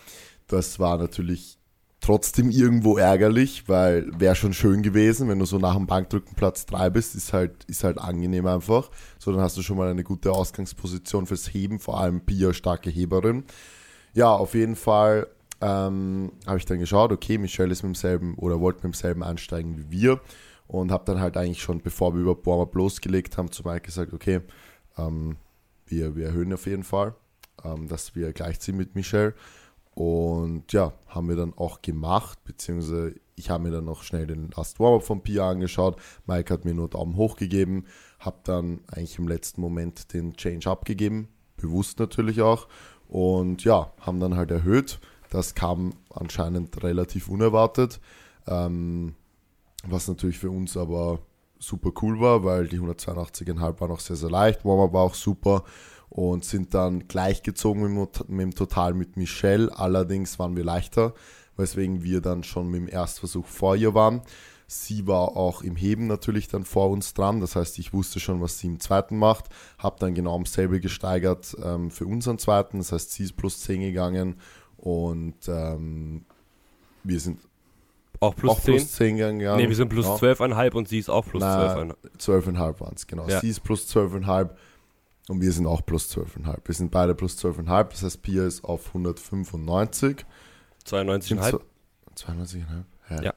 [0.47, 1.59] Das war natürlich
[2.01, 6.67] trotzdem irgendwo ärgerlich, weil wäre schon schön gewesen, wenn du so nach dem Bankdrücken Platz
[6.67, 8.91] 3 bist, ist halt, ist halt angenehm einfach.
[9.19, 12.91] So, dann hast du schon mal eine gute Ausgangsposition fürs Heben, vor allem Pia, starke
[12.91, 13.45] Heberin.
[14.15, 15.27] Ja, auf jeden Fall
[15.61, 19.77] ähm, habe ich dann geschaut, okay, Michelle ist mit demselben oder wollte mit demselben einsteigen
[19.79, 20.21] wie wir
[20.67, 24.13] und habe dann halt eigentlich schon, bevor wir über Warm-Up losgelegt haben, zu Mike gesagt,
[24.13, 24.41] okay,
[24.99, 25.37] ähm,
[25.87, 27.15] wir, wir erhöhen auf jeden Fall,
[27.65, 29.35] ähm, dass wir gleichziehen mit Michelle.
[29.97, 34.51] Und ja, haben wir dann auch gemacht, beziehungsweise ich habe mir dann noch schnell den
[34.55, 35.97] Last Warm-Up von Pia angeschaut.
[36.27, 37.87] Mike hat mir nur Daumen hoch gegeben,
[38.19, 42.69] habe dann eigentlich im letzten Moment den Change abgegeben, bewusst natürlich auch.
[43.09, 45.01] Und ja, haben dann halt erhöht.
[45.31, 47.99] Das kam anscheinend relativ unerwartet,
[48.47, 49.15] ähm,
[49.83, 51.21] was natürlich für uns aber
[51.59, 54.63] super cool war, weil die 182,5 war noch sehr, sehr leicht.
[54.63, 55.65] Warm-Up war auch super
[56.09, 59.71] und sind dann gleichgezogen mit, mit dem Total mit Michelle.
[59.77, 61.15] Allerdings waren wir leichter,
[61.57, 64.23] weswegen wir dann schon mit dem Erstversuch vor ihr waren.
[64.69, 67.41] Sie war auch im Heben natürlich dann vor uns dran.
[67.41, 69.45] Das heißt, ich wusste schon, was sie im zweiten macht.
[69.79, 72.79] Habe dann genau dasselbe gesteigert ähm, für unseren zweiten.
[72.79, 74.41] Das heißt, sie ist plus 10 gegangen
[74.77, 76.25] und ähm,
[77.05, 77.39] wir sind
[78.19, 78.75] Auch plus auch 10?
[78.75, 79.57] plus 10 gegangen.
[79.59, 80.15] Nee, wir sind plus Ja.
[80.17, 81.95] 12,5 und sie ist auch plus Na, 12,5.
[82.19, 83.29] 12,5 waren es, genau.
[83.29, 83.41] Ja.
[83.41, 84.51] Sie ist plus 12,5
[85.29, 86.57] und wir sind auch plus 12,5.
[86.65, 87.91] Wir sind beide plus 12,5.
[87.91, 90.25] Das heißt, Pia ist auf 195.
[90.87, 91.61] 92,5.
[92.17, 92.65] 92,5?
[93.11, 93.23] Ja.
[93.23, 93.35] Ja.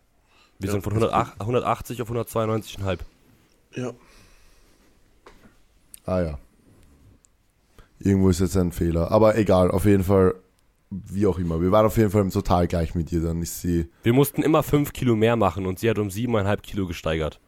[0.59, 2.99] Wir Ja, sind von das ist 108, 180 auf 192,5.
[3.75, 3.93] Ja.
[6.05, 6.39] Ah ja.
[7.99, 9.11] Irgendwo ist jetzt ein Fehler.
[9.11, 10.35] Aber egal, auf jeden Fall,
[10.89, 11.61] wie auch immer.
[11.61, 13.21] Wir waren auf jeden Fall total gleich mit ihr.
[13.21, 13.89] Dann ist sie.
[14.03, 17.39] Wir mussten immer 5 Kilo mehr machen und sie hat um 7,5 Kilo gesteigert.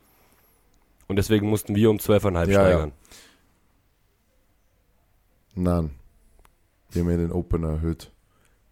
[1.08, 2.92] Und deswegen mussten wir um 12,5 Ja, steigern.
[5.56, 5.92] Nein.
[6.92, 8.12] Wir haben ja den Opener erhöht.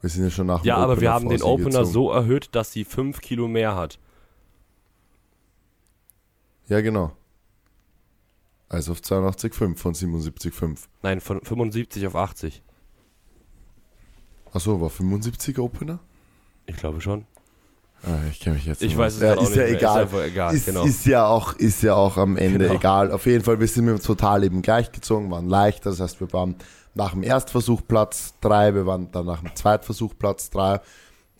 [0.01, 1.85] Wir sind ja schon nach dem Ja, aber wir Opener haben den Opener gezogen.
[1.91, 3.99] so erhöht, dass sie 5 Kilo mehr hat.
[6.67, 7.11] Ja, genau.
[8.69, 10.87] Also auf 82,5 von 77,5.
[11.01, 12.61] Nein, von 75 auf 80.
[14.53, 15.99] Achso, war 75 Opener?
[16.65, 17.25] Ich glaube schon.
[18.03, 19.69] Ah, ich kenne mich jetzt Ich nicht weiß es ja, ist nicht ja mehr.
[19.75, 20.03] egal.
[20.05, 20.83] Ist egal, ist, genau.
[20.85, 22.73] ist ja auch ist ja auch am Ende Genau.
[22.73, 23.11] egal.
[23.11, 25.89] Auf jeden Fall, wir sind mit dem Total eben gleichgezogen, waren leichter.
[25.89, 26.55] Das heißt, wir waren
[26.95, 30.79] nach dem Erstversuch Platz 3, wir waren dann nach dem Zweitversuch Platz 3,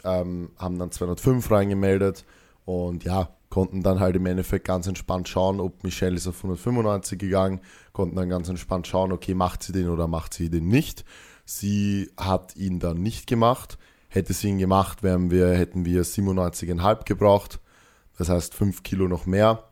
[0.04, 2.26] ähm, haben dann 205 reingemeldet
[2.66, 7.18] und ja, konnten dann halt im Endeffekt ganz entspannt schauen, ob Michelle ist auf 195
[7.18, 7.62] gegangen,
[7.94, 11.04] konnten dann ganz entspannt schauen, okay, macht sie den oder macht sie den nicht.
[11.46, 13.80] Sie hat ihn dann nicht gemacht.
[14.10, 17.60] Hätte sie ihn gemacht, wären wir, hätten wir 97,5 gebraucht.
[18.18, 19.64] Das heißt 5 Kilo noch mehr,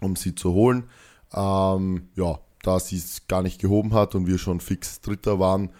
[0.00, 0.84] um sie zu holen.
[1.32, 5.70] Ähm, ja, da sie es gar nicht gehoben hat und wir schon fix Dritter waren,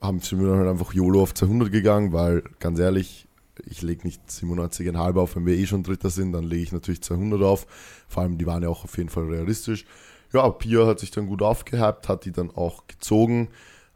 [0.00, 3.26] haben sind wir dann halt einfach YOLO auf 200 gegangen, weil ganz ehrlich,
[3.66, 7.02] ich lege nicht 97,5 auf, wenn wir eh schon Dritter sind, dann lege ich natürlich
[7.02, 7.66] 200 auf.
[8.08, 9.84] Vor allem, die waren ja auch auf jeden Fall realistisch.
[10.32, 13.48] Ja, Pia hat sich dann gut aufgehypt, hat die dann auch gezogen.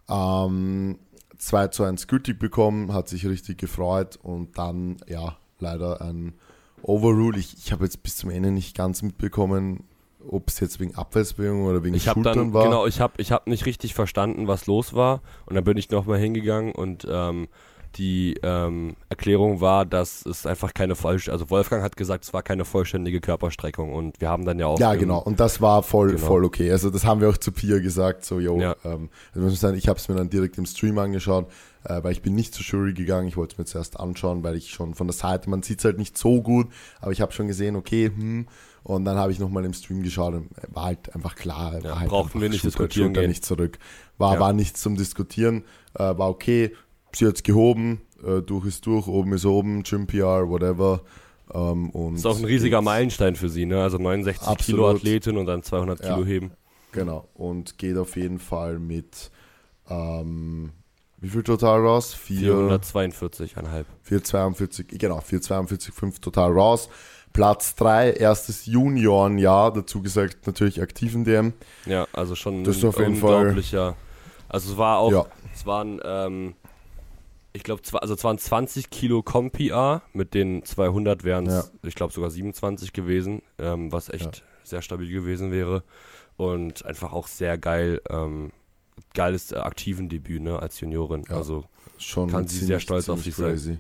[0.09, 0.99] Ähm,
[1.45, 6.35] 2 zu 1 gültig bekommen, hat sich richtig gefreut und dann, ja, leider ein
[6.83, 7.39] Overrule.
[7.39, 9.85] Ich, ich habe jetzt bis zum Ende nicht ganz mitbekommen,
[10.27, 12.65] ob es jetzt wegen Abwärtsbewegung oder wegen Ich Schultern dann, war.
[12.65, 15.21] genau, ich habe ich hab nicht richtig verstanden, was los war.
[15.47, 17.49] Und dann bin ich nochmal hingegangen und ähm,
[17.97, 22.43] die ähm, Erklärung war, dass es einfach keine vollständige, also Wolfgang hat gesagt, es war
[22.43, 24.79] keine vollständige Körperstreckung und wir haben dann ja auch.
[24.81, 25.19] Ja, genau.
[25.21, 26.27] Und das war voll, Genau.
[26.27, 26.71] voll okay.
[26.71, 28.25] Also das haben wir auch zu Pia gesagt.
[28.25, 28.77] So, yo, Ja.
[28.85, 31.49] ähm, also muss ich sagen, ich habe es mir dann direkt im Stream angeschaut,
[31.85, 33.29] äh, weil ich bin nicht zur Jury gegangen.
[33.29, 35.85] Ich wollte es mir zuerst anschauen, weil ich schon von der Seite, man sieht es
[35.85, 36.69] halt nicht so gut,
[37.01, 38.47] aber ich habe schon gesehen, okay, hm.
[38.87, 41.81] Und dann habe ich nochmal im Stream geschaut und war halt einfach klar.
[41.83, 43.31] Ja, halt brauchten wir nicht diskutieren Schulter gehen.
[43.31, 43.79] nicht zurück.
[44.19, 44.41] War, Ja.
[44.41, 45.65] war nichts zum Diskutieren,
[45.95, 46.71] äh, war okay.
[47.17, 51.01] Sie hat es gehoben, äh, durch ist durch, oben ist oben, Gym PR, whatever.
[51.53, 53.83] Ähm, und ist auch ein riesiger Meilenstein für sie, ne?
[53.83, 54.53] Also 69 Kilo
[54.89, 54.97] Absolut.
[54.97, 56.15] Athletin und dann 200 Ja.
[56.15, 56.51] Kilo heben.
[56.93, 57.29] Genau.
[57.35, 59.31] Und geht auf jeden Fall mit
[59.91, 60.73] ähm,
[61.21, 62.15] wie viel total raus?
[62.15, 63.85] 4, 442,5.
[64.03, 66.89] 442, genau, 442,5 total raus.
[67.33, 71.53] Platz 3, erstes Juniorenjahr, dazu gesagt natürlich aktiven DM.
[71.87, 73.97] Ja, also schon Das ist ein auf jeden Fall- unglaublicher.
[74.49, 75.27] Also es war auch, Ja.
[75.53, 76.55] es waren, ähm,
[77.55, 81.89] ich glaube, also es waren 20 Kilo Com-PR, mit den 200 wären es, Ja.
[81.89, 85.83] ich glaube, sogar 27 gewesen, ähm, was echt sehr stabil gewesen wäre.
[86.37, 88.51] Und einfach auch sehr geil, ähm,
[89.15, 91.25] geiles äh, aktiven Debüt, ne, als Juniorin.
[91.29, 91.37] Ja.
[91.37, 91.65] Also
[91.97, 93.51] Schon Kann sie sehr stolz auf sich sein.
[93.53, 93.79] crazy.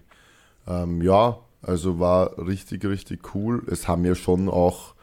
[0.68, 3.64] Ähm, ja, Also war richtig, richtig cool.
[3.68, 4.94] Es haben ja schon auch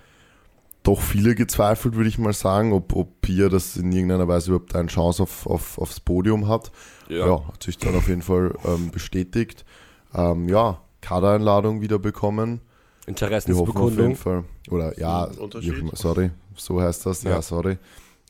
[0.84, 4.76] doch viele gezweifelt, würde ich mal sagen, ob, ob Pia das in irgendeiner Weise überhaupt
[4.76, 6.72] eine Chance auf, auf, aufs Podium hat.
[7.20, 9.66] Ja, hat sich dann auf jeden Fall ähm, bestätigt.
[10.14, 12.62] Ähm, ja, Kadereinladung wieder bekommen.
[13.06, 14.16] Wir hoffen auf jeden Interessensbekundung.
[14.16, 14.44] Fall.
[14.70, 15.98] Oder ja, Unterschied?
[15.98, 17.24] sorry, so heißt das.
[17.24, 17.42] Ja, Ja.
[17.42, 17.78] sorry.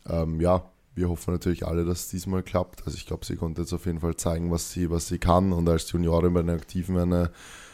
[0.10, 0.64] Ähm, ja,
[0.95, 2.84] wir hoffen natürlich alle, dass es diesmal klappt.
[2.86, 5.53] Also ich glaube, sie konnte jetzt auf jeden Fall zeigen, was sie, was sie kann
[5.53, 7.32] und als Juniorin bei den Aktiven eine,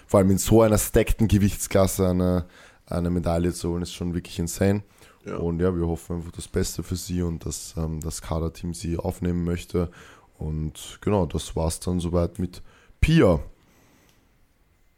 [0.08, 2.46] vor allem in so einer stackten Gewichtsklasse eine,
[2.86, 4.84] eine Medaille zu holen, ist schon wirklich insane.
[5.26, 5.38] Ja.
[5.38, 8.98] Und ja, wir hoffen einfach das Beste für sie und dass ähm, das Kaderteam sie
[8.98, 9.90] aufnehmen möchte.
[10.38, 12.61] Und genau, das war's dann soweit mit
[13.01, 13.39] Pia.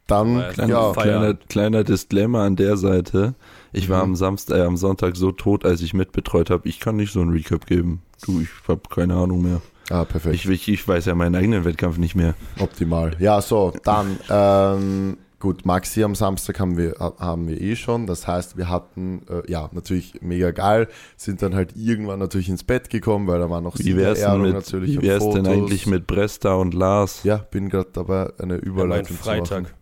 [0.06, 3.34] Dann, War ja Kleiner, ja, kleiner, kleiner Disclaimer an der Seite.
[3.72, 4.10] Ich war Mhm.
[4.12, 6.68] am Samstag, äh, am Sonntag so tot, als ich mitbetreut habe.
[6.68, 8.02] Ich kann nicht so ein Recap geben.
[8.26, 9.60] Du, ich habe keine Ahnung mehr.
[9.90, 10.34] ah, perfekt.
[10.34, 12.34] Ich, ich, ich weiß ja meinen eigenen Wettkampf nicht mehr.
[12.58, 13.16] Optimal.
[13.20, 18.06] Ja, so, dann, ähm, gut, Maxi am Samstag haben wir, ha- haben wir eh schon.
[18.06, 20.86] Das heißt, wir hatten, äh, ja, natürlich mega geil,
[21.16, 24.42] sind dann halt irgendwann natürlich ins Bett gekommen, weil da war noch Wie wär's denn,
[24.42, 27.24] mit, natürlich wie wär's denn eigentlich mit Bresta und Lars?
[27.24, 29.46] Ja, bin gerade dabei, eine Ja, mein Überleitung zu machen.
[29.46, 29.74] Freitag.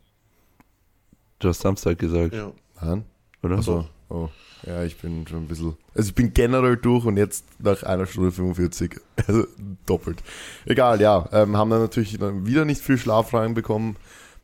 [1.41, 2.53] Du hast Samstag gesagt, Ja.
[2.81, 3.05] Nein?
[3.43, 3.57] oder?
[3.57, 4.29] Also, oh.
[4.67, 5.77] Ja, ich bin schon ein bisschen.
[5.95, 9.01] Also ich bin generell durch und jetzt nach einer Stunde 45.
[9.27, 9.45] Also
[9.87, 10.23] doppelt.
[10.67, 11.29] Egal, ja.
[11.33, 13.97] Ähm, haben dann natürlich wieder nicht viel Schlaf reinbekommen.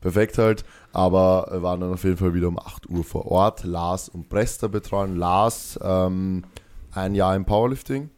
[0.04, 0.66] Perfekt halt.
[0.92, 3.64] Aber äh, waren dann auf jeden Fall wieder um 8 Uhr vor Ort.
[3.64, 5.16] Lars und Presta betreuen.
[5.16, 6.44] Lars, ähm,
[6.92, 8.10] ein Jahr im Powerlifting.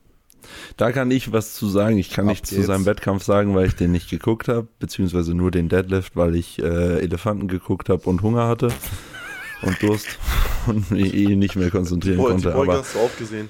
[0.76, 1.96] Da kann ich was zu sagen.
[1.96, 2.66] Ich kann Ab nichts zu geht's.
[2.66, 6.58] seinem Wettkampf sagen, weil ich den nicht geguckt habe, beziehungsweise nur den Deadlift, weil ich
[6.60, 8.72] äh, Elefanten geguckt habe und Hunger hatte
[9.62, 10.18] und Durst
[10.66, 12.50] und mich eh nicht mehr konzentrieren die konnte.
[12.50, 13.48] Beuge Aber hast du auch gesehen.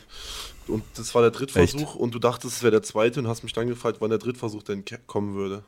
[0.69, 3.55] Und das war der Drittversuch und du dachtest, es wäre der zweite und hast mich
[3.55, 5.65] dann gefragt, wann der Drittversuch denn kommen würde.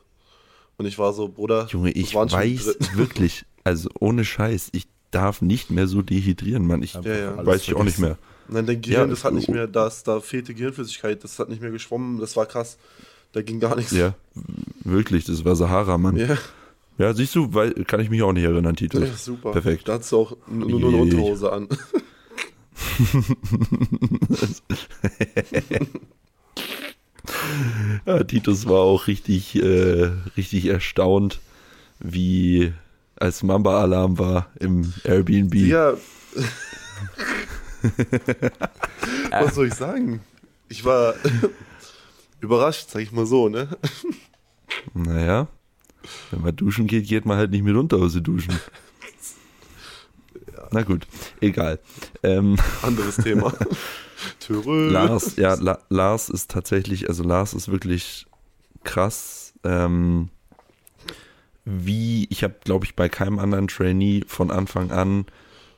[0.79, 5.71] Und ich war so, Bruder, Junge, ich weiß wirklich, also ohne Scheiß, ich darf nicht
[5.71, 6.81] mehr so dehydrieren, Mann.
[6.83, 7.45] Ich Ja, ja.
[7.45, 8.17] weiß ich auch nicht mehr.
[8.47, 9.51] Nein, dein Gehirn, Ja, das hat nicht oh.
[9.51, 12.77] mehr, das, da fehlte Gehirnflüssigkeit, das hat nicht mehr geschwommen, das war krass.
[13.33, 13.91] Da ging gar nichts.
[13.91, 14.15] Ja,
[14.85, 16.15] wirklich, das war Sahara, Mann.
[16.15, 16.37] Ja,
[16.97, 18.99] Ja, siehst du, weil, kann ich mich auch nicht erinnern, Tito.
[18.99, 19.51] ja, super.
[19.51, 19.85] Perfekt.
[19.85, 21.01] Da hattest du auch nur, nur eine.
[21.01, 21.67] Unterhose an.
[28.05, 31.39] Ja, Titus war auch richtig, äh, richtig erstaunt,
[31.99, 32.73] wie
[33.15, 35.55] als Mamba-Alarm war im Airbnb.
[35.55, 35.93] Ja.
[39.31, 40.21] Was soll ich sagen?
[40.69, 41.15] Ich war
[42.39, 43.67] überrascht, sag ich mal so, ne?
[44.93, 45.47] Naja,
[46.31, 48.57] wenn man duschen geht, geht man halt nicht mit Unterhose duschen.
[50.71, 51.07] Na gut,
[51.41, 51.79] egal.
[52.21, 53.53] Ähm, Anderes Thema.
[54.89, 58.25] Lars, ja, La Lars ist tatsächlich, also Lars ist wirklich
[58.83, 59.53] krass.
[59.63, 60.29] Ähm,
[61.65, 65.25] wie, ich habe, glaube ich, bei keinem anderen Trainee von Anfang an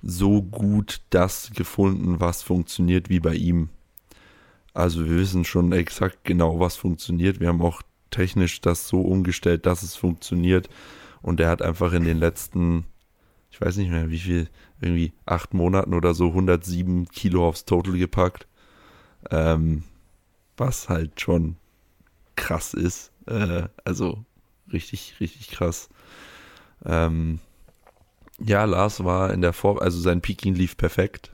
[0.02, 3.70] so gut das gefunden, was funktioniert wie bei ihm.
[4.74, 7.40] Also wir wissen schon exakt genau, was funktioniert.
[7.40, 10.70] Wir haben auch technisch das so umgestellt, dass es funktioniert.
[11.22, 12.86] Und er hat einfach in den letzten,
[13.52, 14.50] ich weiß nicht mehr wie viel,
[14.82, 18.48] irgendwie acht Monaten oder so 107 Kilo aufs Total gepackt.
[19.30, 19.84] Ähm,
[20.58, 21.56] was halt schon
[22.36, 23.12] krass ist.
[23.28, 24.24] Äh, also
[24.72, 25.90] richtig, richtig krass.
[26.86, 27.40] Ähm,
[28.40, 31.32] ja, Lars war in der Form, also sein Peking lief perfekt.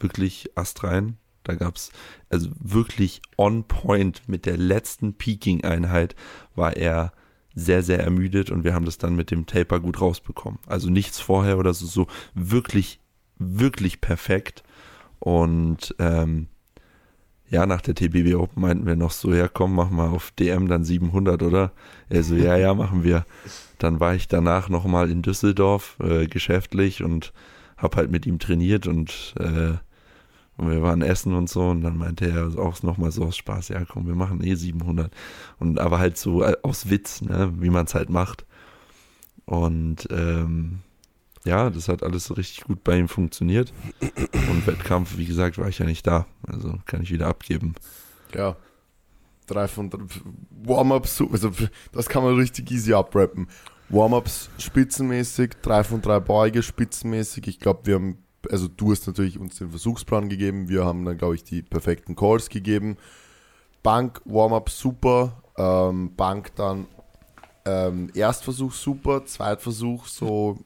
[0.00, 1.16] Wirklich astrein.
[1.44, 1.90] Da gab's
[2.30, 6.14] also wirklich on point mit der letzten Peking-Einheit
[6.54, 7.12] war er
[7.54, 10.58] sehr, sehr ermüdet und wir haben das dann mit dem Taper gut rausbekommen.
[10.66, 13.00] Also nichts vorher oder so, so wirklich,
[13.38, 14.62] wirklich perfekt.
[15.18, 16.48] Und ähm,
[17.48, 20.68] ja, nach der TBW Open meinten wir noch so, ja komm, mach mal auf DM
[20.68, 21.72] dann 700, oder?
[22.08, 23.26] Er so, ja, ja, machen wir.
[23.78, 27.34] Dann war ich danach nochmal in Düsseldorf äh, geschäftlich und
[27.76, 29.74] hab halt mit ihm trainiert und, äh,
[30.62, 33.68] und wir waren essen und so und dann meinte er auch nochmal so aus Spaß,
[33.68, 35.12] ja komm, wir machen eh 700.
[35.58, 38.46] Und aber halt so äh, aus Witz, ne, wie man es halt macht.
[39.44, 40.80] Und ähm,
[41.44, 43.72] ja, das hat alles so richtig gut bei ihm funktioniert.
[44.00, 46.26] Und Wettkampf, wie gesagt, war ich ja nicht da.
[46.46, 47.74] Also kann ich wieder abgeben.
[48.34, 48.56] Ja.
[49.46, 49.90] Drei von.
[50.64, 51.50] Warm-ups, also
[51.90, 53.48] das kann man richtig easy abrappen.
[53.88, 57.48] Warm-ups spitzenmäßig, drei von drei Beuge spitzenmäßig.
[57.48, 58.18] Ich glaube, wir haben,
[58.50, 60.68] also du hast natürlich uns den Versuchsplan gegeben.
[60.68, 62.96] Wir haben dann, glaube ich, die perfekten Calls gegeben.
[63.82, 65.42] Bank, Warm-up super.
[65.56, 66.86] Ähm, Bank dann
[67.64, 70.58] ähm, Erstversuch super, Zweitversuch so,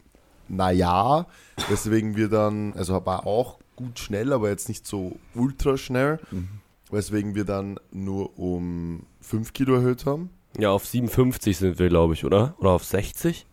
[0.49, 1.27] naja.
[1.69, 6.19] Weswegen wir dann, also war auch gut schnell, aber jetzt nicht so ultra schnell.
[6.91, 10.31] Weswegen wir dann nur um 5 Kilo erhöht haben.
[10.59, 12.55] Ja, auf 57 sind wir, glaube ich, oder?
[12.59, 13.47] Oder auf 60?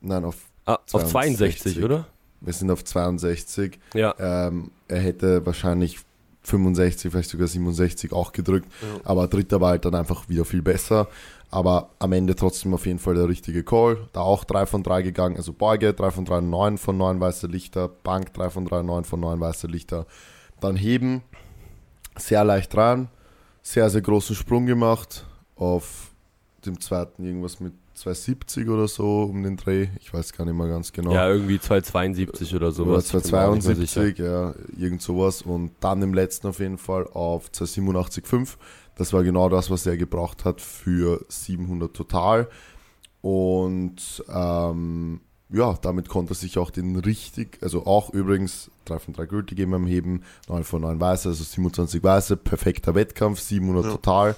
[0.00, 0.36] Nein, auf
[0.68, 1.84] Ah, auf 62, 62.
[1.84, 2.06] oder?
[2.40, 3.78] Wir sind auf 62.
[3.94, 4.14] Ja.
[4.18, 6.00] Ähm, er hätte wahrscheinlich
[6.42, 8.70] 65, vielleicht sogar 67 auch gedrückt.
[8.80, 9.00] Ja.
[9.04, 11.08] Aber dritter war halt dann einfach wieder viel besser.
[11.50, 14.08] Aber am Ende trotzdem auf jeden Fall der richtige Call.
[14.12, 15.36] Da auch 3 von 3 gegangen.
[15.36, 17.88] Also Beuge 3 von 3, 9 von 9 weiße Lichter.
[17.88, 20.06] Bank 3 von 3, 9 von 9 weiße Lichter.
[20.60, 21.22] Dann heben.
[22.16, 23.08] Sehr leicht rein.
[23.62, 25.24] Sehr, sehr großen Sprung gemacht.
[25.56, 26.10] Auf
[26.64, 29.88] dem zweiten irgendwas mit 270 oder so um den Dreh.
[30.00, 31.12] Ich weiß gar nicht mehr ganz genau.
[31.12, 33.08] Ja, irgendwie 272 oder Oder sowas.
[33.08, 33.22] Sicher.
[33.22, 35.40] 272, ja, irgend sowas.
[35.42, 38.56] Und dann im letzten auf jeden Fall auf 287,5.
[38.96, 42.48] Das war genau das, was er gebraucht hat für 700 total.
[43.22, 49.14] Und ähm, ja, damit konnte er sich auch den richtig, also auch übrigens 3 von
[49.14, 53.84] 3 gültig eben am Heben, 9 von 9 weiße, also 27 weiße, perfekter Wettkampf, 700
[53.84, 53.90] Ja.
[53.92, 54.36] total.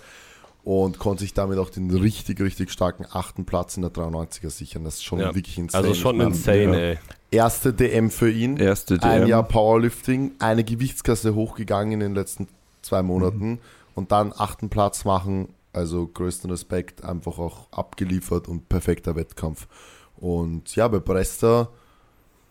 [0.65, 4.85] Und konnte sich damit auch den richtig, richtig starken achten Platz in der 93er sichern.
[4.85, 5.35] Das ist schon Ja.
[5.35, 5.87] wirklich insane.
[5.89, 6.99] Also schon insane, ey.
[7.31, 8.57] Erste DM für ihn.
[8.59, 9.29] Erste Ein DM.
[9.29, 12.49] Jahr Powerlifting, eine Gewichtsklasse hochgegangen in den letzten
[12.83, 13.61] zwei Monaten
[13.95, 15.49] und dann achten Platz machen.
[15.73, 19.69] Also größten Respekt, einfach auch abgeliefert und perfekter Wettkampf.
[20.17, 21.69] Und ja, bei Bresta,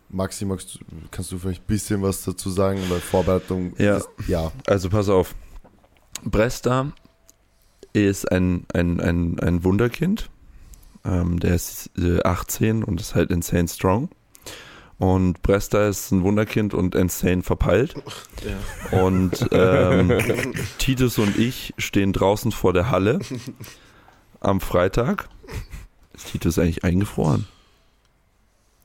[0.08, 0.78] Maxi, magst,
[1.10, 3.98] kannst du vielleicht ein bisschen was dazu sagen, weil Vorbereitung Ja.
[3.98, 5.34] ist, ja, Also pass auf.
[6.24, 6.92] Bresta
[7.92, 10.30] ist ein, ein, ein, ein Wunderkind.
[11.04, 14.08] Ähm, der ist äh, 18 und ist halt insane strong.
[14.98, 17.94] Und Bresta ist ein Wunderkind und insane verpeilt.
[18.90, 19.00] Ja.
[19.04, 20.12] Und ähm,
[20.78, 23.20] Titus und ich stehen draußen vor der Halle
[24.40, 25.28] am Freitag.
[26.14, 27.46] Ist Titus eigentlich eingefroren?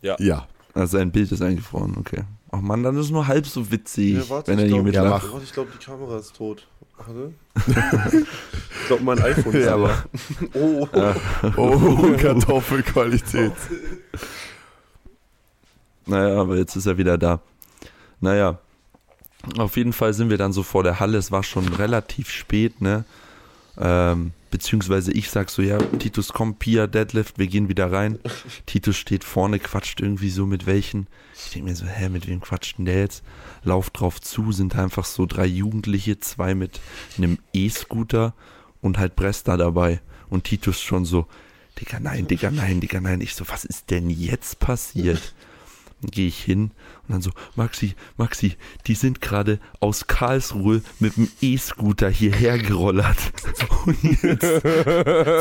[0.01, 0.47] ja.
[0.75, 2.23] Also sein Bild ist eingefroren, okay.
[2.51, 4.81] Ach man, dann ist es nur halb so witzig, Ja, warte, wenn er ich hier
[4.83, 5.27] glaub- mitlacht.
[5.31, 6.67] Ja, ich glaube, die Kamera ist tot.
[6.97, 7.33] Warte.
[7.55, 10.03] ich glaube, mein iPhone ist Ja, aber-
[10.53, 10.53] leer.
[10.53, 10.87] Oh.
[11.57, 13.53] Oh, Kartoffelqualität.
[16.05, 17.39] Naja, aber jetzt ist er wieder da.
[18.19, 18.57] Naja,
[19.57, 21.17] auf jeden Fall sind wir dann so vor der Halle.
[21.17, 23.05] Es war schon relativ spät, ne?
[23.77, 28.19] Ähm, beziehungsweise ich sag so, ja, Titus, komm, Pia, Deadlift, wir gehen wieder rein.
[28.67, 31.07] Titus steht vorne, quatscht irgendwie so mit welchen.
[31.33, 33.23] Ich denke mir so, hä, mit wem quatscht denn der jetzt?
[33.63, 36.79] Lauf drauf zu, sind einfach so drei Jugendliche, zwei mit
[37.17, 38.35] einem E-Scooter
[38.79, 40.01] und halt Bresta dabei.
[40.29, 41.25] Und Titus schon so,
[41.79, 43.21] Digga, nein, Digga, nein, Digga, nein.
[43.21, 45.33] Ich so, was ist denn jetzt passiert?
[46.01, 46.69] Dann gehe ich hin
[47.07, 48.55] und dann so, Maxi, Maxi,
[48.87, 53.17] die sind gerade aus Karlsruhe mit dem E-Scooter hierher gerollert.
[53.85, 54.61] Und jetzt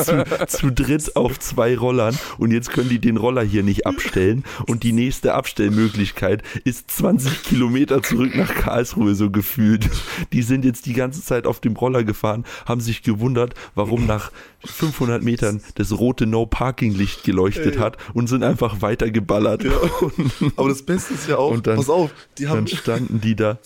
[0.06, 4.43] zu, zu dritt auf zwei Rollern und jetzt können die den Roller hier nicht abstellen.
[4.66, 9.89] Und die nächste Abstellmöglichkeit ist 20 Kilometer zurück nach Karlsruhe so gefühlt.
[10.32, 14.32] Die sind jetzt die ganze Zeit auf dem Roller gefahren, haben sich gewundert, warum nach
[14.64, 17.80] 500 Metern das rote No-Parking-Licht geleuchtet Ey.
[17.80, 19.64] hat und sind einfach weitergeballert.
[20.56, 22.66] Aber das Beste ist ja auch, Und dann- pass auf, die haben.
[22.66, 23.58] Dann standen die da,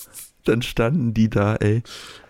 [0.44, 1.82] dann standen die da, ey.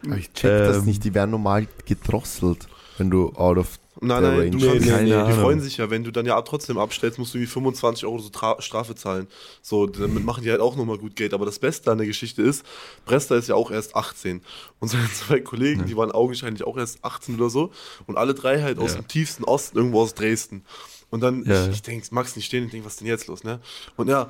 [0.04, 0.84] Aber ich check das Ähm.
[0.86, 2.68] nicht, die werden normal gedrosselt,
[2.98, 5.88] wenn du out of Nein, nein, Range du nee, Keine nee, die freuen sich ja,
[5.88, 9.26] wenn du dann ja trotzdem abstellst, musst du irgendwie 25 Euro so Tra Strafe zahlen.
[9.62, 11.32] So, damit machen die halt auch nochmal gut Geld.
[11.32, 12.62] Aber das Beste an der Geschichte ist,
[13.06, 14.42] Bresta ist ja auch erst 18.
[14.80, 17.70] Und seine zwei Kollegen, die waren augenscheinlich auch erst 18 oder so.
[18.06, 19.00] Und alle drei halt aus Ja.
[19.00, 20.62] dem tiefsten Osten, irgendwo aus Dresden.
[21.08, 21.64] Und dann, Ja.
[21.64, 23.60] ich, ich denke, Max nicht stehen, ich denke, was ist denn jetzt los, ne?
[23.96, 24.28] Und ja,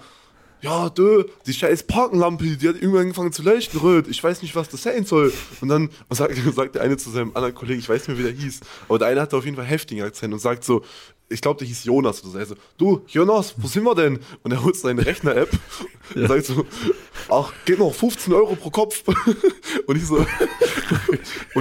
[0.63, 4.09] ja, du, die scheiß Parkenlampe, die hat irgendwann angefangen zu leuchten, rot.
[4.09, 5.33] Ich weiß nicht, was das sein soll.
[5.61, 8.33] Und dann sagt, sagt der eine zu seinem anderen Kollegen, ich weiß nicht mehr, wie
[8.33, 10.83] der hieß, aber der eine hatte auf jeden Fall heftigen Akzent und sagt so,
[11.29, 12.39] ich glaube, der hieß Jonas oder so.
[12.39, 14.21] Er so, du, Jonas, wo sind wir denn?
[14.43, 15.51] Und er holt seine Rechner-App
[16.15, 16.65] und sagt so,
[17.29, 19.03] ach, geht noch 15 Euro pro Kopf.
[19.87, 20.27] Und ich so, und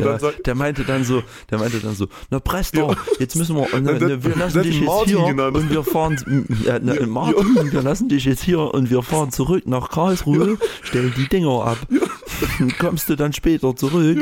[0.03, 3.55] ja, dann sagt, der meinte dann so, der meinte dann so, na Presto, jetzt müssen
[3.55, 5.57] wir, Der- na, wir lassen dich jetzt Martin hier genannt.
[5.57, 9.67] und wir fahren, ja, na, Martin, wir lassen dich jetzt hier und wir fahren zurück
[9.67, 11.77] nach Karlsruhe, stell die Dinger ab,
[12.79, 14.17] kommst du dann später zurück.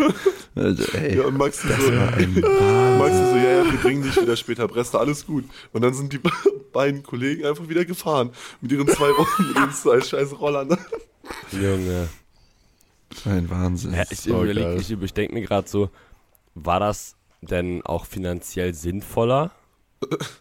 [0.56, 4.68] Also, ey, ja, und Max so, Max so, ja, ja, wir bringen dich wieder später,
[4.68, 5.46] Bresta, alles gut.
[5.72, 6.20] Und dann sind die
[6.74, 8.32] beiden Kollegen einfach wieder gefahren.
[8.62, 10.78] Mit ihren zwei Rollen, mit ihren zwei scheiß Rollern.
[11.52, 12.10] Junge.
[13.26, 13.94] Ein Wahnsinn.
[13.94, 15.90] Ja, ich So überleg, ich denke mir gerade so,
[16.56, 19.52] war das denn auch finanziell sinnvoller,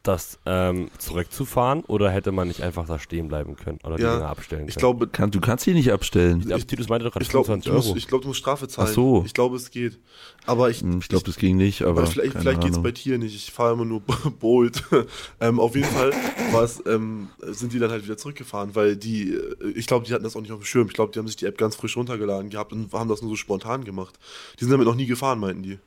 [0.03, 4.15] das ähm, zurückzufahren oder hätte man nicht einfach da stehen bleiben können oder die Ja,
[4.17, 4.69] Dinger abstellen können?
[4.69, 6.41] Ich glaube, Kann, du kannst die nicht abstellen.
[6.41, 7.97] ich glaube, Titus meinte doch gerade ich glaube, 25 du, musst- Euro.
[7.99, 8.89] ich glaub, du musst Strafe zahlen.
[8.91, 9.23] Ach so.
[9.27, 9.99] Ich glaube, es geht.
[10.47, 12.07] Aber ich, Hm, Ich glaube, das ging nicht, aber.
[12.07, 13.35] vielleicht, vielleicht geht es bei Tier nicht.
[13.35, 14.01] Ich fahre immer nur
[14.41, 14.83] Bolt.
[15.41, 16.13] ähm, auf jeden Fall
[16.53, 20.13] war es, ähm, sind die dann halt wieder zurückgefahren, weil die, äh, ich glaube, die
[20.15, 20.87] hatten das auch nicht auf dem Schirm.
[20.89, 23.31] Ich glaube, die haben sich die App ganz frisch runtergeladen gehabt und haben das nur
[23.31, 24.19] so spontan gemacht.
[24.59, 25.79] Die sind damit noch nie gefahren, meinten die.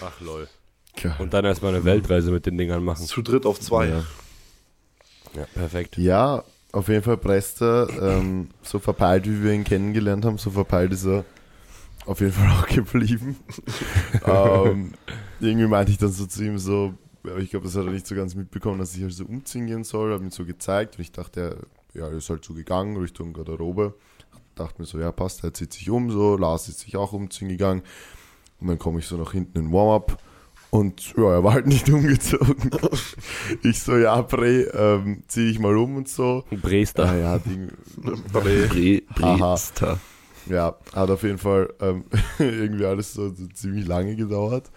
[0.00, 0.48] Ach lol.
[1.02, 1.14] Geil.
[1.18, 3.04] Und dann erstmal eine Weltreise mit den Dingern machen.
[3.04, 3.88] Zu dritt auf zwei.
[3.88, 4.04] Ja.
[5.36, 5.96] Ja, perfekt.
[5.98, 10.92] Ja, auf jeden Fall Prester, ähm, so verpeilt, wie wir ihn kennengelernt haben, so verpeilt
[10.92, 11.24] ist er
[12.08, 13.36] auf jeden Fall auch geblieben.
[14.26, 14.92] ähm,
[15.40, 18.06] irgendwie meinte ich dann so zu ihm so, aber ich glaube, das hat er nicht
[18.06, 21.12] so ganz mitbekommen, dass ich also umziehen gehen soll, habe ihm so gezeigt und ich
[21.12, 21.58] dachte,
[21.94, 23.94] ja, er ist halt so gegangen Richtung Garderobe.
[24.54, 27.48] Dachte mir so, ja, passt, er zieht sich um, so, Lars ist sich auch umziehen
[27.48, 27.82] gegangen.
[28.60, 30.18] Und dann komme ich so nach hinten in Warm-up
[30.70, 32.70] und ja, er war halt nicht umgezogen.
[33.62, 36.44] ich so, ja, Bre, ähm, zieh ich mal um und so.
[36.50, 37.06] Brester.
[37.06, 37.70] Ja, ja, Ding,
[38.32, 39.02] Bre.
[39.14, 39.98] Brester.
[40.46, 42.04] ja, hat auf jeden Fall ähm,
[42.38, 44.70] irgendwie alles so, so ziemlich lange gedauert.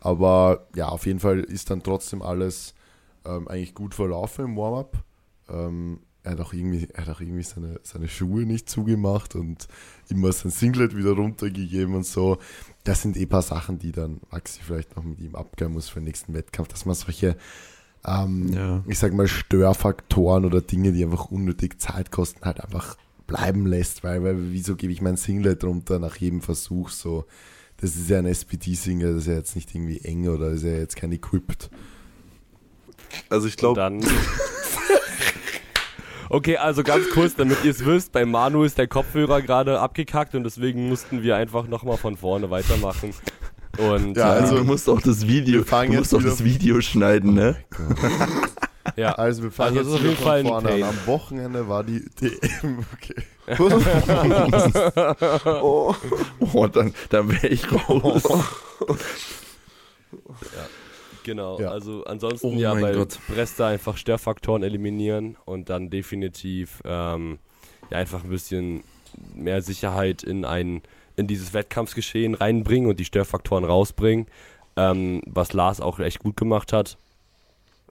[0.00, 2.74] Aber ja, auf jeden Fall ist dann trotzdem alles
[3.24, 4.96] ähm, eigentlich gut verlaufen im Warm-up.
[5.48, 9.66] Ähm, er hat auch irgendwie, er hat auch irgendwie seine, seine Schuhe nicht zugemacht und
[10.08, 12.38] immer sein Singlet wieder runtergegeben und so.
[12.84, 15.88] Das sind eh ein paar Sachen, die dann Maxi vielleicht noch mit ihm abgehen muss
[15.88, 17.36] für den nächsten Wettkampf, dass man solche,
[18.04, 18.82] ähm, Ja.
[18.88, 22.96] ich sag mal, Störfaktoren oder Dinge, die einfach unnötig Zeit kosten, halt einfach
[23.28, 27.24] bleiben lässt, weil, weil wieso gebe ich mein Singlet runter nach jedem Versuch so?
[27.76, 30.70] Das ist ja ein SPD-Singlet, das ist ja jetzt nicht irgendwie eng oder ist ja
[30.70, 31.70] jetzt kein Equipped.
[33.28, 34.00] Also ich glaube, dann.
[36.32, 40.34] Okay, also ganz kurz, damit ihr es wisst, bei Manu ist der Kopfhörer gerade abgekackt
[40.34, 43.12] und deswegen mussten wir einfach nochmal von vorne weitermachen.
[43.76, 47.56] Und Ja, also- du musst auch das Video, du musst auch das Video schneiden, ne?
[48.96, 49.12] ja.
[49.12, 50.90] Also wir fangen Also jetzt wieder Fall von ein vorne an.
[50.90, 53.14] Am Wochenende war die DM, okay.
[56.54, 58.22] Oh, dann, dann wäre ich raus.
[61.24, 61.70] Genau, Ja.
[61.70, 63.18] also ansonsten Oh ja bei Gott.
[63.28, 67.38] Bresta einfach Störfaktoren eliminieren und dann definitiv ähm,
[67.90, 68.82] ja, einfach ein bisschen
[69.34, 70.82] mehr Sicherheit in ein
[71.16, 74.26] in dieses Wettkampfsgeschehen reinbringen und die Störfaktoren rausbringen,
[74.76, 76.96] ähm, was Lars auch echt gut gemacht hat.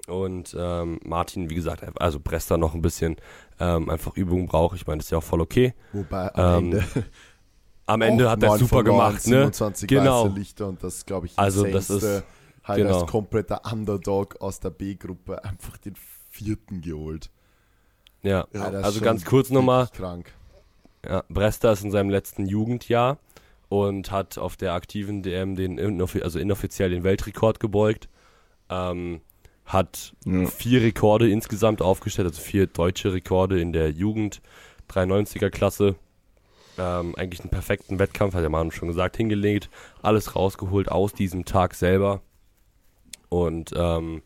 [0.08, 3.18] Und ähm, Martin, wie gesagt, also Bresta noch ein bisschen
[3.60, 4.76] ähm, einfach Übung braucht.
[4.76, 5.76] Ich meine, das ist ja auch voll okay.
[5.94, 6.86] Wobei am Ähm, Ende
[7.86, 9.52] Am Ende hat er super gemacht, ne?
[9.52, 10.28] 27 Genau.
[10.28, 12.24] Lichter und das glaube ich Also das ist-
[12.64, 13.02] halt genau.
[13.02, 15.96] als kompletter Underdog aus der B-Gruppe einfach den
[16.30, 17.30] vierten geholt.
[18.24, 20.32] Ja, Ja, also ganz kurz nochmal, Krank.
[21.06, 23.18] Ja, Bresta ist in seinem letzten Jugendjahr
[23.70, 28.10] und hat auf der aktiven DM den also inoffiziell den Weltrekord gebeugt.
[28.70, 29.22] Ähm,
[29.66, 30.46] hat Ja.
[30.48, 34.42] vier Rekorde insgesamt aufgestellt, also vier deutsche Rekorde in der Jugend
[34.90, 35.96] 93er Klasse.
[36.78, 39.70] Ähm, eigentlich einen perfekten Wettkampf, hat der Manu schon gesagt, hingelegt,
[40.02, 42.22] alles rausgeholt aus diesem Tag selber.
[43.32, 44.24] Und ähm,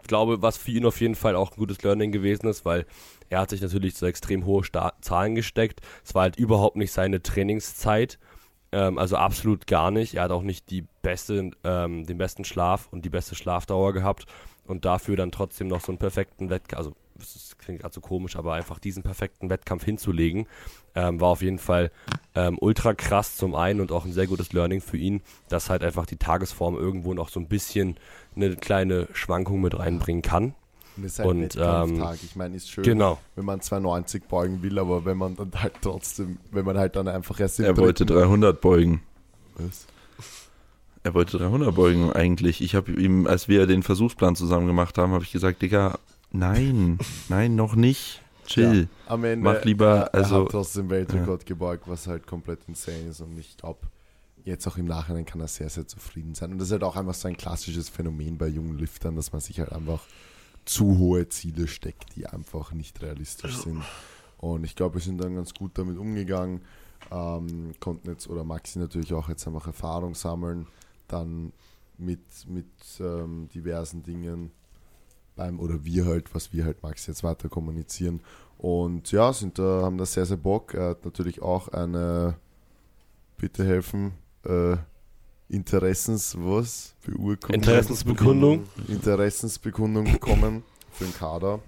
[0.00, 2.86] ich glaube, was für ihn auf jeden Fall auch ein gutes Learning gewesen ist, weil
[3.30, 5.80] er hat sich natürlich so extrem hohe Sta Zahlen gesteckt.
[6.04, 8.20] Es war halt überhaupt nicht seine Trainingszeit,
[8.70, 10.14] ähm, also absolut gar nicht.
[10.14, 14.26] Er hat auch nicht die beste, ähm, den besten Schlaf und die beste Schlafdauer gehabt
[14.66, 18.36] und dafür dann trotzdem noch so einen perfekten Wettkampf, also das klingt gerade so komisch,
[18.36, 20.46] aber einfach diesen perfekten Wettkampf hinzulegen,
[20.94, 21.90] ähm, war auf jeden Fall
[22.34, 25.84] ähm, ultra krass zum einen und auch ein sehr gutes Learning für ihn, dass halt
[25.84, 27.96] einfach die Tagesform irgendwo noch so ein bisschen
[28.34, 30.54] eine kleine Schwankung mit reinbringen kann.
[30.96, 32.18] Und ist halt Und, Wettkampftag.
[32.22, 33.18] ich meine, ist schön, Genau.
[33.34, 37.08] wenn man 290 beugen will, aber wenn man dann halt trotzdem, wenn man halt dann
[37.08, 39.02] einfach erst im Er wollte dritten- 300 beugen.
[39.56, 39.86] Was?
[41.02, 42.62] Er wollte 300 beugen eigentlich.
[42.62, 45.98] Ich habe ihm, als wir den Versuchsplan zusammen gemacht haben, habe ich gesagt, Digga,
[46.32, 46.98] nein,
[47.28, 48.22] nein, noch nicht.
[48.46, 48.88] Chill.
[49.06, 53.08] Am Ende Mach lieber, er, also- er hat trotzdem Weltrekord gebeugt, was halt komplett insane
[53.10, 53.80] ist und ich glaube,
[54.44, 56.52] jetzt auch im Nachhinein kann er sehr, sehr zufrieden sein.
[56.52, 59.40] Und das ist halt auch einfach so ein klassisches Phänomen bei jungen Liftern, dass man
[59.40, 60.02] sich halt einfach
[60.66, 63.82] zu hohe Ziele steckt, die einfach nicht realistisch sind.
[64.38, 66.60] Und ich glaube, wir sind dann ganz gut damit umgegangen,
[67.10, 70.66] ähm, konnten jetzt, oder Maxi natürlich auch jetzt einfach Erfahrung sammeln,
[71.08, 71.52] dann
[71.96, 72.66] mit, mit
[73.00, 74.50] ähm, diversen Dingen
[75.36, 78.20] beim, oder wir halt, was wir halt Maxi jetzt weiter kommunizieren.
[78.58, 80.74] Und ja, sind da, haben da sehr, sehr Bock.
[80.74, 82.36] Er hat natürlich auch eine,
[83.36, 84.12] bitte helfen,
[84.44, 84.76] äh,
[85.48, 86.94] Interessens, was?
[87.04, 87.54] Beurkundung?
[87.54, 88.64] Interessensbekundung.
[88.88, 91.60] Interessensbekundung bekommen für den Kader.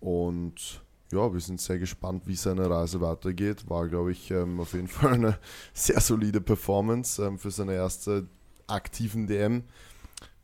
[0.00, 3.68] Und ja, wir sind sehr gespannt, wie seine Reise weitergeht.
[3.68, 5.38] War, glaube ich, ähm, auf jeden Fall eine
[5.74, 8.26] sehr solide Performance ähm, für seine erste
[8.66, 9.64] aktiven DM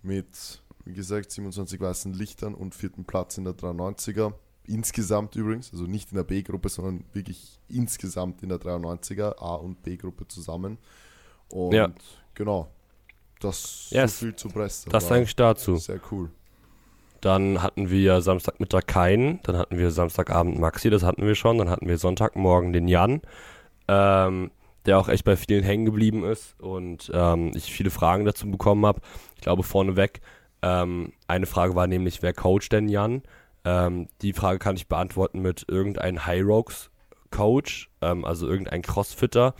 [0.02, 4.32] mit, wie gesagt, 27 weißen Lichtern und vierten Platz in der 93er.
[4.66, 9.82] Insgesamt übrigens, also nicht in der B-Gruppe, sondern wirklich insgesamt in der 93er, A- und
[9.82, 10.78] B-Gruppe zusammen.
[11.50, 11.90] Und Ja.
[12.34, 12.68] genau,
[13.40, 14.18] das Yes.
[14.18, 14.86] so viel zu Brest.
[14.90, 15.76] Das eigentlich dazu.
[15.76, 16.30] Sehr cool.
[17.20, 21.68] Dann hatten wir Samstagmittag keinen, dann hatten wir Samstagabend Maxi, das hatten wir schon, dann
[21.68, 23.20] hatten wir Sonntagmorgen den Jan,
[23.88, 24.50] ähm,
[24.86, 28.86] der auch echt bei vielen hängen geblieben ist und ähm, ich viele Fragen dazu bekommen
[28.86, 29.00] habe.
[29.34, 30.20] Ich glaube vorneweg,
[30.62, 33.22] ähm, eine Frage war nämlich, wer coacht denn Jan?
[33.64, 36.90] Ähm, die Frage kann ich beantworten mit irgendeinem High Rocks
[37.30, 39.54] Coach, ähm, also irgendein Crossfitter,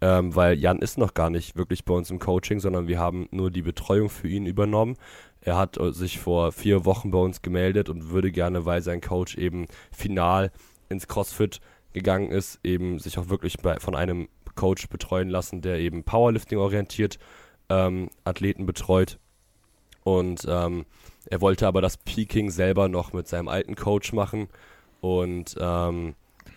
[0.00, 3.28] ähm, weil Jan ist noch gar nicht wirklich bei uns im Coaching, sondern wir haben
[3.30, 4.96] nur die Betreuung für ihn übernommen.
[5.42, 9.00] Er hat äh, sich vor vier Wochen bei uns gemeldet und würde gerne, weil sein
[9.00, 10.50] Coach eben final
[10.88, 11.60] ins CrossFit
[11.92, 16.58] gegangen ist, eben sich auch wirklich bei, von einem Coach betreuen lassen, der eben Powerlifting
[16.58, 17.18] orientiert
[17.68, 19.18] ähm, Athleten betreut.
[20.18, 20.86] Und ähm,
[21.26, 24.48] er wollte aber das Peaking selber noch mit seinem alten Coach machen.
[25.00, 26.14] Und ähm,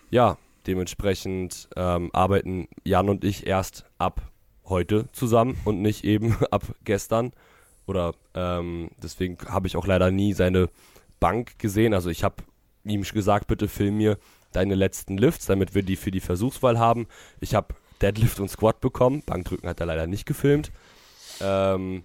[0.09, 4.21] ja, dementsprechend ähm, arbeiten Jan und ich erst ab
[4.65, 7.31] heute zusammen und nicht eben ab gestern.
[7.85, 10.69] Oder ähm, deswegen habe ich auch leider nie seine
[11.19, 11.93] Bank gesehen.
[11.93, 12.37] Also ich habe
[12.85, 14.17] ihm gesagt, bitte film mir
[14.51, 17.07] deine letzten Lifts, damit wir die für die Versuchswahl haben.
[17.39, 19.21] Ich habe Deadlift und Squat bekommen.
[19.25, 20.71] Bankdrücken hat er leider nicht gefilmt.
[21.39, 22.03] Ähm,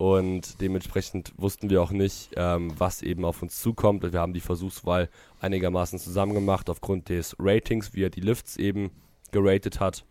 [0.00, 4.02] und dementsprechend wussten wir auch nicht, ähm, was eben auf uns zukommt.
[4.02, 5.10] Wir haben die Versuchswahl
[5.40, 8.92] einigermaßen zusammen gemacht aufgrund des Ratings, wie er die Lifts eben
[9.30, 10.06] geratet hat,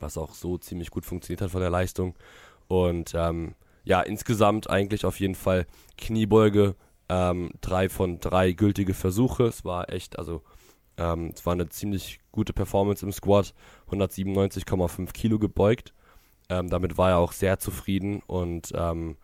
[0.00, 2.14] was auch so ziemlich gut funktioniert hat von der Leistung.
[2.68, 5.66] Und ähm, ja, insgesamt eigentlich auf jeden Fall
[5.98, 6.74] Kniebeuge,
[7.10, 9.44] ähm, drei von drei gültige Versuche.
[9.44, 10.40] Es war echt, also
[10.96, 13.52] ähm, es war eine ziemlich gute Performance im Squat,
[13.90, 15.92] 197,5 Kilo gebeugt.
[16.52, 19.16] Ähm, damit war er auch sehr zufrieden und ähm,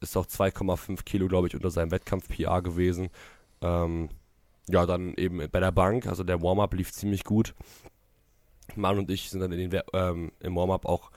[0.00, 3.10] ist auch 2,5 Kilo, glaube ich, unter seinem Wettkampf-PR gewesen.
[3.60, 4.08] Ähm,
[4.66, 7.54] ja, dann eben bei der Bank, also der Warm-up lief ziemlich gut.
[8.76, 11.10] Mann und ich sind dann in den, ähm, im Warm-up auch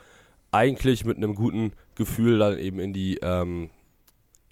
[0.52, 3.70] eigentlich mit einem guten Gefühl dann eben in die ähm,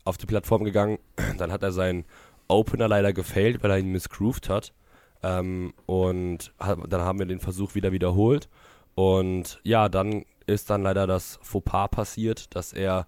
[0.05, 0.97] auf die Plattform gegangen.
[1.37, 2.05] Dann hat er seinen
[2.47, 4.73] Opener leider gefailt, weil er ihn missgrooved hat.
[5.21, 8.49] Ähm, und hat, dann haben wir den Versuch wieder wiederholt.
[8.95, 13.07] Und ja, dann ist dann leider das Fauxpas passiert, dass er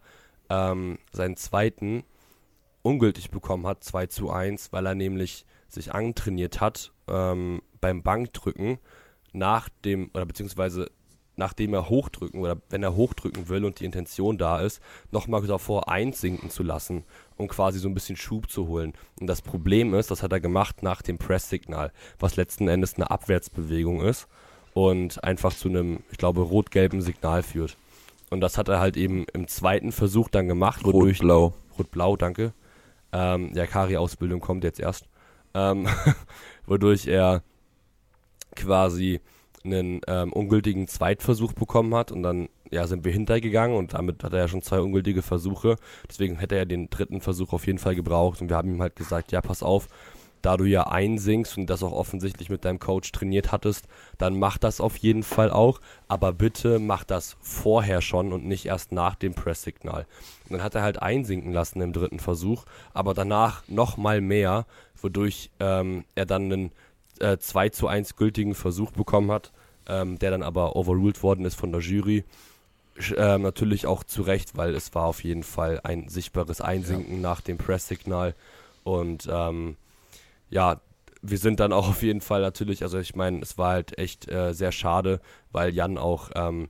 [0.49, 2.03] ähm, seinen zweiten
[2.81, 8.77] ungültig bekommen hat, 2 zu 1, weil er nämlich sich antrainiert hat ähm, beim Bankdrücken
[9.31, 10.91] nach dem, oder beziehungsweise
[11.35, 15.89] nachdem er hochdrücken oder wenn er hochdrücken will und die Intention da ist, nochmal davor
[15.89, 17.05] einsinken zu lassen,
[17.37, 18.93] um quasi so ein bisschen Schub zu holen.
[19.19, 23.09] Und das Problem ist, das hat er gemacht nach dem Presssignal, was letzten Endes eine
[23.09, 24.27] Abwärtsbewegung ist
[24.73, 27.77] und einfach zu einem, ich glaube, rot-gelben Signal führt.
[28.29, 30.83] Und das hat er halt eben im zweiten Versuch dann gemacht.
[30.85, 31.53] Rot-blau.
[31.77, 32.53] Rot-blau, danke.
[33.11, 35.07] Ähm, ja, Kari-Ausbildung kommt jetzt erst.
[35.53, 35.87] Ähm,
[36.65, 37.43] wodurch er
[38.55, 39.21] quasi
[39.63, 44.33] einen ähm, ungültigen Zweitversuch bekommen hat und dann ja, sind wir hintergegangen und damit hat
[44.33, 45.75] er ja schon zwei ungültige Versuche.
[46.09, 48.95] Deswegen hätte er den dritten Versuch auf jeden Fall gebraucht und wir haben ihm halt
[48.95, 49.87] gesagt, ja, pass auf,
[50.43, 53.87] da du ja einsinkst und das auch offensichtlich mit deinem Coach trainiert hattest,
[54.17, 55.79] dann mach das auf jeden Fall auch,
[56.09, 60.05] aber bitte mach das vorher schon und nicht erst nach dem Presssignal.
[60.43, 64.65] Und dann hat er halt einsinken lassen im dritten Versuch, aber danach nochmal mehr,
[65.01, 66.71] wodurch ähm, er dann einen
[67.19, 69.53] äh, 2 zu 1 gültigen Versuch bekommen hat,
[69.87, 72.25] ähm, der dann aber overruled worden ist von der Jury.
[73.15, 77.21] Äh, natürlich auch zu Recht, weil es war auf jeden Fall ein sichtbares Einsinken ja.
[77.21, 78.35] nach dem Presssignal
[78.83, 79.77] und ähm,
[80.53, 80.81] ja,
[81.21, 84.29] wir sind dann auch auf jeden Fall natürlich, also ich meine, es war halt echt
[84.29, 85.19] äh, sehr schade,
[85.51, 86.69] weil Jan auch ähm,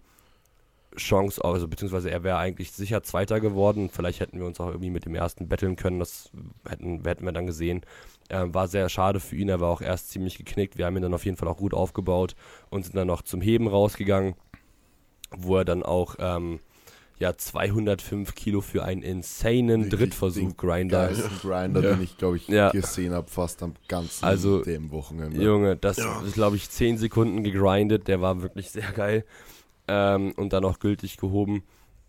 [0.96, 3.90] Chance, also beziehungsweise er wäre eigentlich sicher Zweiter geworden.
[3.90, 6.32] Vielleicht hätten wir uns auch irgendwie mit dem ersten betteln können, das
[6.70, 7.82] hätten, hätten wir dann gesehen.
[8.30, 10.78] Ähm, war sehr schade für ihn, er war auch erst ziemlich geknickt.
[10.78, 12.36] Wir haben ihn dann auf jeden Fall auch gut aufgebaut
[12.70, 14.36] und sind dann noch zum Heben rausgegangen,
[15.32, 16.60] wo er dann auch ähm,
[17.20, 21.12] ja 205 Kilo für einen insanen Drittversuch Grinder.
[21.42, 21.94] Grinder, ja.
[21.94, 22.72] den ich glaube ich ja.
[22.72, 25.42] gesehen habe, fast am ganzen also, dem Wochenende.
[25.42, 26.22] Junge, das ja.
[26.22, 29.26] ist glaube ich 10 Sekunden gegrindet, der war wirklich sehr geil
[29.88, 31.64] ähm, und dann auch gültig gehoben.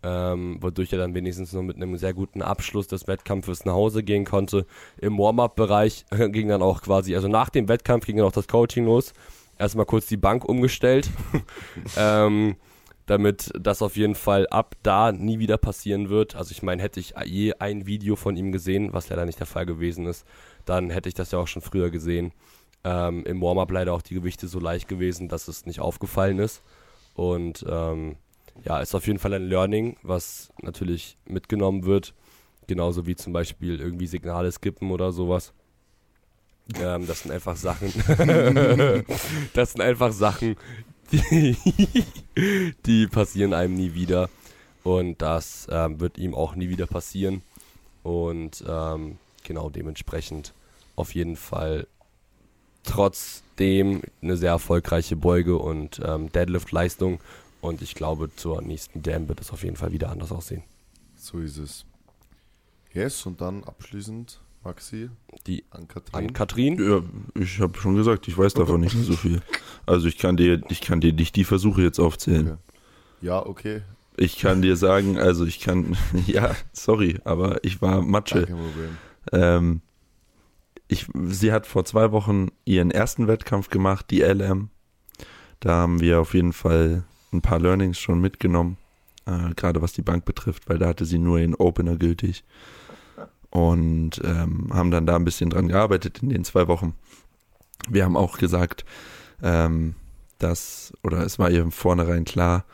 [0.06, 4.02] Ähm, wodurch er dann wenigstens noch mit einem sehr guten Abschluss des Wettkampfes nach Hause
[4.02, 4.66] gehen konnte.
[4.98, 8.84] Im Warm-up-Bereich ging dann auch quasi, also nach dem Wettkampf ging dann auch das Coaching
[8.84, 9.14] los.
[9.58, 11.08] Erstmal kurz die Bank umgestellt.
[11.96, 12.56] ähm,
[13.06, 16.34] damit das auf jeden Fall ab da nie wieder passieren wird.
[16.36, 19.46] Also ich meine, hätte ich je ein Video von ihm gesehen, was leider nicht der
[19.46, 20.26] Fall gewesen ist,
[20.64, 22.32] dann hätte ich das ja auch schon früher gesehen.
[22.82, 26.62] Ähm, Im Warm-up leider auch die Gewichte so leicht gewesen, dass es nicht aufgefallen ist.
[27.14, 28.16] Und ähm,
[28.62, 32.14] ja, ist auf jeden Fall ein Learning, was natürlich mitgenommen wird.
[32.66, 35.52] Genauso wie zum Beispiel irgendwie Signale skippen oder sowas.
[36.80, 37.92] Ähm, das sind einfach Sachen.
[39.52, 40.56] das sind einfach Sachen,
[41.12, 41.56] die,
[42.86, 44.28] die passieren einem nie wieder.
[44.82, 47.42] Und das ähm, wird ihm auch nie wieder passieren.
[48.02, 50.52] Und ähm, genau dementsprechend
[50.96, 51.86] auf jeden Fall
[52.82, 57.20] trotzdem eine sehr erfolgreiche Beuge und ähm, Deadlift-Leistung.
[57.60, 60.62] Und ich glaube, zur nächsten Dam wird es auf jeden Fall wieder anders aussehen.
[61.16, 61.86] So ist es.
[62.92, 65.10] Yes, und dann abschließend Maxi?
[65.46, 65.88] Die An an
[66.32, 66.32] Katrin?
[66.32, 66.90] Katrin.
[67.34, 69.42] Ja, ich habe schon gesagt, ich weiß davon nicht so viel.
[69.86, 72.52] Also ich kann dir, ich kann dir nicht die Versuche jetzt aufzählen.
[72.52, 72.58] Okay.
[73.20, 73.82] Ja, okay.
[74.16, 75.96] Ich kann dir sagen, also ich kann,
[76.26, 78.46] ja, sorry, aber ich war Matsche.
[78.46, 78.98] Kein Problem.
[79.32, 79.80] Ähm,
[80.88, 84.70] ich, sie hat vor zwei Wochen ihren ersten Wettkampf gemacht, die LM.
[85.60, 88.76] Da haben wir auf jeden Fall ein paar Learnings schon mitgenommen,
[89.26, 92.44] äh, gerade was die Bank betrifft, weil da hatte sie nur ihren Opener gültig.
[93.54, 96.94] Und ähm, haben dann da ein bisschen dran gearbeitet in den zwei Wochen.
[97.88, 98.84] Wir haben auch gesagt,
[99.42, 99.94] ähm,
[100.38, 102.64] dass, oder es war ihr Vornherein klar,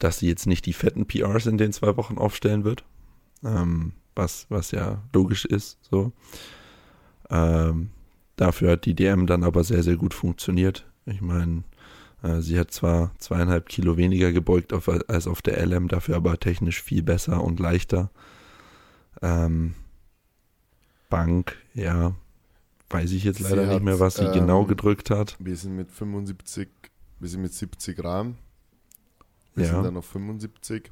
[0.00, 2.84] dass sie jetzt nicht die fetten PRs in den zwei Wochen aufstellen wird.
[3.44, 6.12] Ähm, was, was ja logisch ist, so.
[7.30, 7.90] Ähm,
[8.34, 10.86] dafür hat die DM dann aber sehr, sehr gut funktioniert.
[11.04, 11.62] Ich meine,
[12.22, 16.38] äh, sie hat zwar zweieinhalb Kilo weniger gebeugt auf, als auf der LM, dafür aber
[16.40, 18.10] technisch viel besser und leichter.
[19.22, 19.74] Ähm,
[21.08, 22.14] Bank, ja,
[22.90, 25.36] weiß ich jetzt Sie leider hat, nicht mehr, was sie ähm, genau gedrückt hat.
[25.38, 26.68] Wir sind mit 75,
[27.20, 28.36] wir sind mit 70 Gramm.
[29.54, 29.74] Wir Ja.
[29.74, 30.90] sind dann auf 75.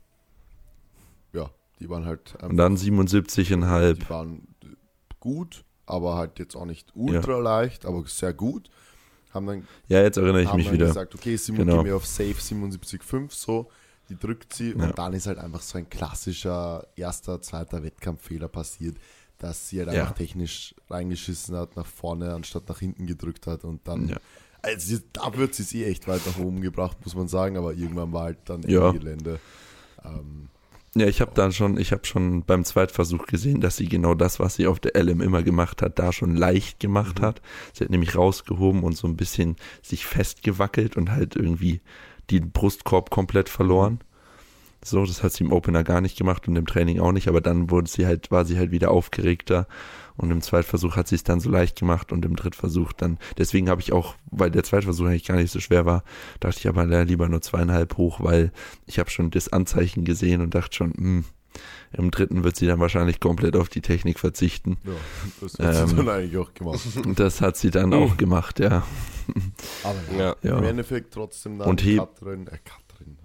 [1.32, 1.50] Ja,
[1.80, 3.94] die waren halt Und dann 77,5.
[3.94, 4.46] Die waren
[5.20, 8.70] gut, aber halt jetzt auch nicht ultra leicht, aber sehr gut.
[9.32, 10.86] Haben dann, Ja, jetzt erinnere ich mich wieder.
[10.86, 11.82] gesagt, okay, Simon, Genau.
[11.82, 13.68] geh mir auf Safe 77,5 so.
[14.10, 14.84] Die drückt sie Ja.
[14.84, 18.96] und dann ist halt einfach so ein klassischer erster, zweiter Wettkampffehler passiert,
[19.38, 20.02] dass sie halt Ja.
[20.02, 24.16] einfach technisch reingeschissen hat, nach vorne anstatt nach hinten gedrückt hat und dann Ja.
[24.62, 28.12] also da wird sie sie echt weit nach oben gebracht, muss man sagen, aber irgendwann
[28.12, 28.90] war halt dann Ja.
[28.92, 29.38] Gelände.
[30.04, 30.48] Ähm,
[30.96, 34.38] Ja, ich habe dann schon, ich habe schon beim Zweitversuch gesehen, dass sie genau das,
[34.38, 37.24] was sie auf der LM immer gemacht hat, da schon leicht gemacht Mhm.
[37.24, 37.42] hat.
[37.72, 41.80] Sie hat nämlich rausgehoben und so ein bisschen sich festgewackelt und halt irgendwie
[42.30, 43.98] den Brustkorb komplett verloren.
[44.86, 47.40] So, das hat sie im Opener gar nicht gemacht und im Training auch nicht, aber
[47.40, 49.66] dann wurde sie halt, war sie halt wieder aufgeregter
[50.16, 53.68] und im Zweitversuch hat sie es dann so leicht gemacht und im Drittversuch dann, deswegen
[53.70, 56.04] habe ich auch, weil der Zweitversuch eigentlich gar nicht so schwer war,
[56.38, 58.52] dachte ich aber lieber nur zweieinhalb hoch, weil
[58.86, 61.24] ich habe schon das Anzeichen gesehen und dachte schon, hm,
[61.92, 64.76] im dritten wird sie dann wahrscheinlich komplett auf die Technik verzichten.
[64.84, 64.92] ja,
[65.40, 65.96] das hat sie Ähm.
[65.96, 66.80] dann eigentlich auch gemacht.
[67.16, 68.82] Das hat sie dann auch gemacht, ja.
[69.82, 70.58] Aber ja, Ja.
[70.58, 73.16] im Endeffekt trotzdem dann Und Katrin, äh, Katrin,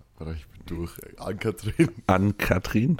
[0.69, 2.97] durch, äh, an Katrin, An Katrin.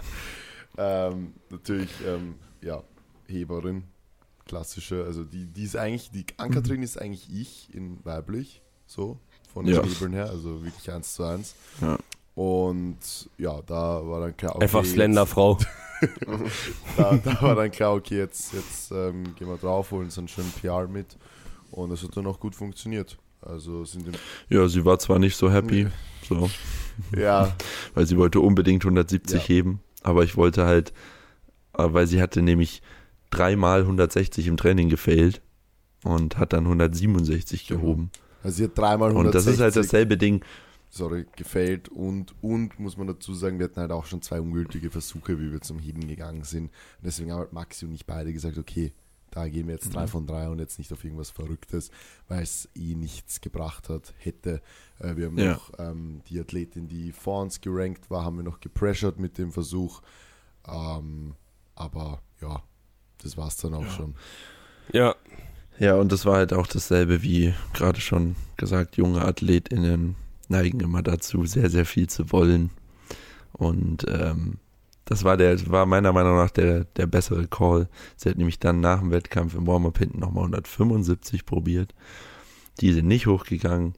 [0.78, 2.84] ähm, natürlich, ähm, ja,
[3.28, 3.84] Heberin,
[4.46, 9.20] klassische, also die, die ist eigentlich, die Ankatrin ist eigentlich ich in weiblich, so,
[9.54, 9.84] von den Ja.
[9.84, 11.56] Hebeln her, also wirklich eins zu eins.
[11.82, 11.98] Ja.
[12.36, 12.98] Und
[13.38, 15.58] ja, da war dann klar, okay, Einfach slender jetzt, Frau.
[16.98, 20.28] da, da war dann klar, okay, jetzt, jetzt ähm, gehen wir drauf, holen so einen
[20.30, 21.18] schönen PR mit.
[21.72, 23.18] Und das hat dann auch gut funktioniert.
[23.42, 24.14] Also sind im,
[24.50, 25.88] Ja, sie war zwar nicht so happy,
[26.30, 26.50] so,
[27.18, 27.56] ja,
[27.96, 29.48] weil sie wollte unbedingt 170 Ja.
[29.48, 30.94] heben, aber ich wollte halt,
[31.78, 32.82] äh, weil sie hatte nämlich
[33.32, 35.42] dreimal 160 im Training gefailt
[36.04, 37.82] und hat dann 167 Genau.
[37.82, 38.12] gehoben.
[38.44, 40.44] also sie hat dreimal Und das 160, ist halt dasselbe Ding.
[40.90, 44.90] sorry, gefailt und, und muss man dazu sagen, wir hatten halt auch schon zwei ungültige
[44.90, 46.66] Versuche, wie wir zum Heben gegangen sind.
[46.66, 46.72] Und
[47.06, 48.92] deswegen haben halt Maxi und ich beide gesagt, okay,
[49.32, 51.92] da gehen wir jetzt drei von drei und jetzt nicht auf irgendwas Verrücktes,
[52.28, 54.62] weil es eh nichts gebracht hat, hätte.
[55.00, 55.54] Äh, wir haben Ja.
[55.54, 59.52] noch ähm, die Athletin, die vor uns gerankt war, haben wir noch gepressured mit dem
[59.52, 60.02] Versuch.
[60.68, 61.36] Ähm,
[61.76, 62.62] aber ja,
[63.22, 64.16] das war's dann auch schon.
[64.92, 65.16] Ja,
[65.78, 70.16] Ja, und das war halt auch dasselbe wie gerade schon gesagt, junge AthletInnen
[70.50, 72.70] neigen immer dazu, sehr, sehr viel zu wollen.
[73.54, 74.58] Und ähm,
[75.10, 77.90] das war der, war meiner Meinung nach der, der bessere Call.
[78.16, 81.96] Sie hat nämlich dann nach dem Wettkampf im Warm-Up hinten nochmal 175 probiert.
[82.80, 83.96] Die sind nicht hochgegangen.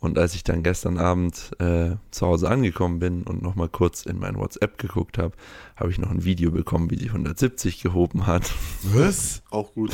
[0.00, 4.18] Und als ich dann gestern Abend äh, zu Hause angekommen bin und nochmal kurz in
[4.18, 5.36] mein WhatsApp geguckt habe,
[5.76, 8.50] habe ich noch ein Video bekommen, wie sie 170 gehoben hat.
[8.82, 9.42] Was?
[9.50, 9.92] Auch gut.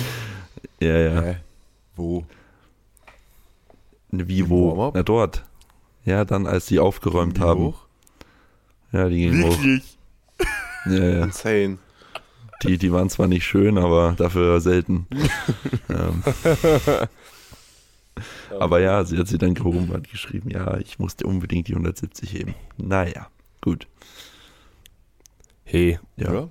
[0.80, 1.20] ja, ja.
[1.20, 1.36] Hä?
[1.94, 2.24] Wo?
[4.10, 4.92] Wie Im wo?
[4.94, 5.44] Na dort.
[6.06, 7.60] Ja, dann als sie aufgeräumt Wie haben.
[7.64, 7.86] hoch?
[8.92, 9.58] Ja, die gingen hoch.
[10.86, 11.24] Ja, ja.
[11.24, 11.78] Insane.
[12.62, 15.06] Die, die waren zwar nicht schön, aber dafür selten.
[15.88, 16.22] ähm,
[18.58, 21.72] aber ja, sie hat sie dann gehoben und hat geschrieben, ja, ich musste unbedingt die
[21.74, 22.54] 170 heben.
[22.76, 23.28] Naja,
[23.60, 23.86] gut.
[25.64, 26.48] hey, Ja, Ja.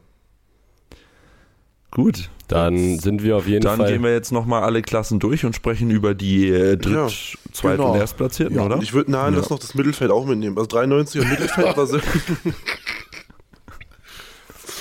[1.91, 2.29] gut.
[2.47, 3.91] dann sind wir auf jeden Dann Fall.
[3.91, 7.07] gehen wir jetzt nochmal alle Klassen durch und sprechen über die äh, Dritt-, Ja,
[7.51, 7.91] Zweit- genau.
[7.93, 8.77] und Erstplatzierten, Ja, oder?
[8.81, 9.39] Ich würde, nein, Ja.
[9.39, 10.57] lass noch das Mittelfeld auch mitnehmen.
[10.57, 12.01] Also 93 und Mittelfeld war sehr.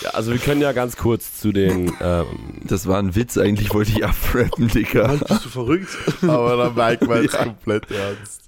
[0.02, 2.27] ja, also wir können ja ganz kurz zu den ähm,
[2.64, 5.06] Das war ein Witz, eigentlich wollte ich abrappen, Digga.
[5.09, 5.89] Mann, bist du verrückt?
[6.23, 7.44] Aber der Mike war jetzt Ja.
[7.44, 8.43] komplett ernst.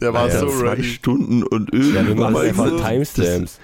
[0.00, 0.84] Der war Alter, so zwei ready.
[0.84, 1.94] Stunden und irgendwas.
[2.02, 3.58] ja, wir machen einfach so- Timestamps.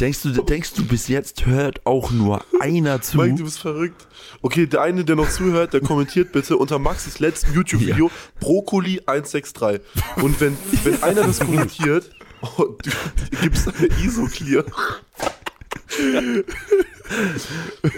[0.00, 3.18] Denkst du, denkst du, bis jetzt hört auch nur einer zu?
[3.18, 4.08] Mike, du bist verrückt.
[4.42, 9.80] Okay, der eine, der noch zuhört, der kommentiert bitte unter Maxis letzten YouTube-Video Brokkoli 163.
[10.22, 12.10] Und wenn, wenn einer das kommentiert,
[12.42, 14.64] oh, du, du gibst eine ISO-Clear.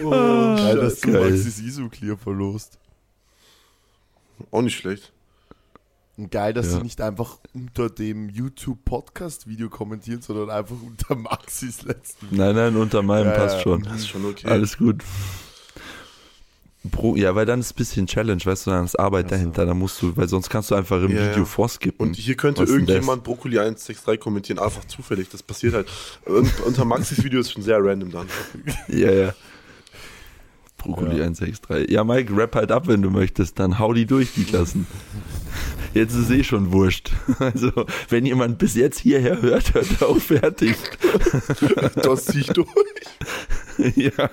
[0.05, 0.10] Oh,
[0.56, 1.31] Geil, Ah, dass du geil.
[1.31, 2.78] Maxis ISO-Clear verlost.
[4.51, 5.12] Auch nicht schlecht.
[6.16, 6.73] Und geil, dass Ja.
[6.78, 13.02] sie nicht einfach unter dem YouTube-Podcast-Video kommentieren, sondern einfach unter Maxis letzten Nein, nein, unter
[13.02, 13.62] meinem Ja, passt ja.
[13.62, 13.82] schon.
[13.85, 14.48] Das ist schon okay.
[14.48, 15.02] Alles gut.
[16.92, 19.78] Pro, ja, weil dann ist ein bisschen Challenge, weißt du, dann ist Arbeit dahinter, dann
[19.78, 21.44] musst du, weil sonst kannst du einfach im Ja, Video ja.
[21.44, 22.06] vorskippen.
[22.09, 25.28] Und hier könnte irgendjemand Brokkoli 163 kommentieren, einfach zufällig.
[25.28, 25.88] Das passiert halt.
[26.24, 28.26] Und, unter Maxis Video ist schon sehr random dann.
[28.88, 29.34] Ja, ja.
[30.78, 31.24] Brokkoli Ja.
[31.24, 31.90] 163.
[31.90, 34.86] Ja, Mike, rap halt ab, wenn du möchtest, dann hau die durch, die Klassen.
[35.94, 37.10] Jetzt ist eh schon wurscht.
[37.40, 37.72] Also,
[38.09, 40.76] wenn jemand bis jetzt hierher hört, hört er auch fertig.
[41.96, 42.68] Das zieh ich durch.
[43.96, 44.30] ja.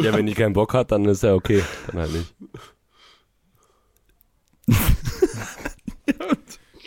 [0.00, 1.62] Ja, wenn die keinen Bock hat, dann ist ja okay.
[1.88, 2.34] Dann halt nicht.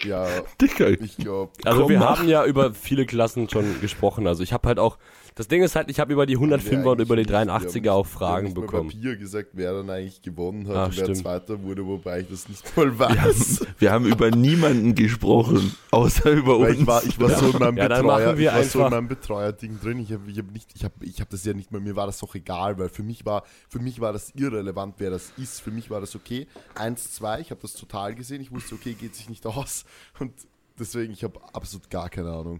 [0.03, 0.27] Ja,
[0.61, 0.89] Dicker.
[0.89, 1.51] ich glaube.
[1.65, 4.27] Also wir haben ja über viele Klassen schon gesprochen.
[4.27, 4.97] Also ich habe halt auch,
[5.39, 8.53] das Ding ist halt, ich habe über die 105er und über die 83er auch Fragen
[8.53, 8.89] bekommen.
[8.89, 11.17] Papier gesagt, wer dann eigentlich gewonnen hat Ah, und wer stimmt.
[11.19, 13.65] Zweiter wurde, wobei ich das nicht mal Wir haben, weiß.
[13.77, 16.81] wir haben über niemanden gesprochen, außer über Weil uns.
[16.81, 19.79] ich war, ich war so in meinem Ja, Betreuer, ich war so in meinem Betreuer-Ding
[19.79, 19.99] drin.
[19.99, 22.05] Ich habe ich hab nicht, ich habe ich hab das ja nicht mal, mir war
[22.07, 25.61] das doch egal, weil für mich war, für mich war das irrelevant, wer das ist.
[25.61, 26.47] Für mich war das okay.
[26.75, 28.41] Eins, zwei, ich habe das total gesehen.
[28.41, 29.85] Ich wusste, okay, geht sich nicht aus.
[30.19, 30.33] Und
[30.77, 32.59] deswegen, ich habe absolut gar keine Ahnung.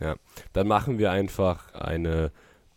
[0.00, 0.16] Ja,
[0.52, 2.30] dann machen wir einfach eine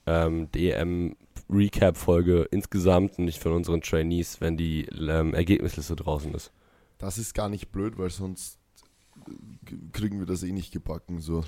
[0.05, 6.51] ähm, DM-Recap-Folge insgesamt und nicht von unseren Trainees, wenn die ähm, Ergebnisliste draußen ist.
[6.97, 8.57] Das ist gar nicht blöd, weil sonst
[9.27, 9.31] äh,
[9.91, 11.19] kriegen wir das eh nicht gebacken.
[11.19, 11.43] So.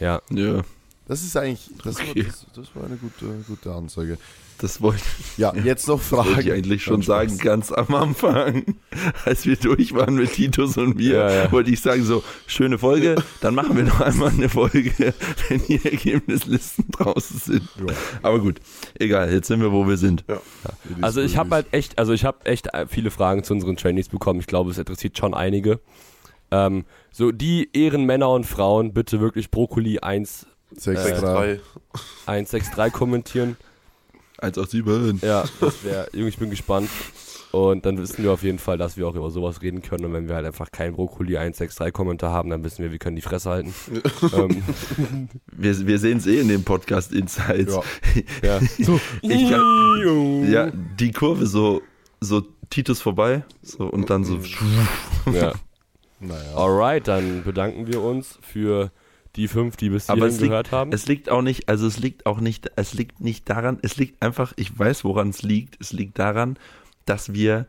[0.00, 0.62] Ja, ja,
[1.06, 2.16] Das ist eigentlich, das, Okay.
[2.16, 4.18] war, das, das war eine gute, gute Ansage.
[4.58, 5.02] Das wollte
[5.36, 6.40] Ja, jetzt noch wollte Fragen.
[6.46, 7.16] ich eigentlich schon Nein, Spaß.
[7.16, 8.64] sagen, ganz am Anfang,
[9.24, 11.52] als wir durch waren mit Titus und mir, Ja, ja.
[11.52, 14.92] wollte ich sagen, so, schöne Folge, dann machen wir noch einmal eine Folge,
[15.48, 17.68] wenn die Ergebnislisten draußen sind.
[17.86, 18.60] Ja, Aber gut,
[18.98, 20.24] egal, jetzt sind wir, wo wir sind.
[21.00, 24.08] also ich habe halt echt, also ich habe echt äh, viele Fragen zu unseren Trainees
[24.08, 24.40] bekommen.
[24.40, 25.80] Ich glaube, es interessiert schon einige.
[26.50, 30.82] Ähm, so die Ehrenmänner und Frauen, bitte wirklich Brokkoli 1, is.
[30.84, 31.60] Sechs, Äh, drei.
[32.26, 33.56] 163 kommentieren.
[34.38, 35.22] 187.
[35.22, 36.90] Ja, das wäre, Junge, ich bin gespannt.
[37.52, 40.04] Und dann wissen wir auf jeden Fall, dass wir auch über sowas reden können.
[40.04, 43.16] Und wenn wir halt einfach keinen Brokkoli 163 Kommentar haben, dann wissen wir, wir können
[43.16, 43.74] die Fresse halten.
[44.34, 44.62] ähm,
[45.52, 47.74] Wir, wir sehen es eh in dem Podcast Insights.
[48.42, 48.60] Ja.
[48.60, 48.60] ja.
[48.78, 49.00] So.
[49.22, 51.80] Kann, ja, die Kurve so,
[52.20, 54.38] so Titus vorbei, so, und dann so,
[55.32, 55.54] ja.
[56.20, 56.54] Naja.
[56.56, 58.90] Alright, dann bedanken wir uns für
[59.36, 60.92] die fünf, die bis hierhin es liegt- gehört haben.
[60.92, 64.22] Es liegt auch nicht, also es liegt auch nicht, es liegt nicht daran, es liegt
[64.22, 65.80] einfach, ich weiß, woran es liegt.
[65.80, 66.58] Es liegt daran,
[67.04, 67.66] dass wir,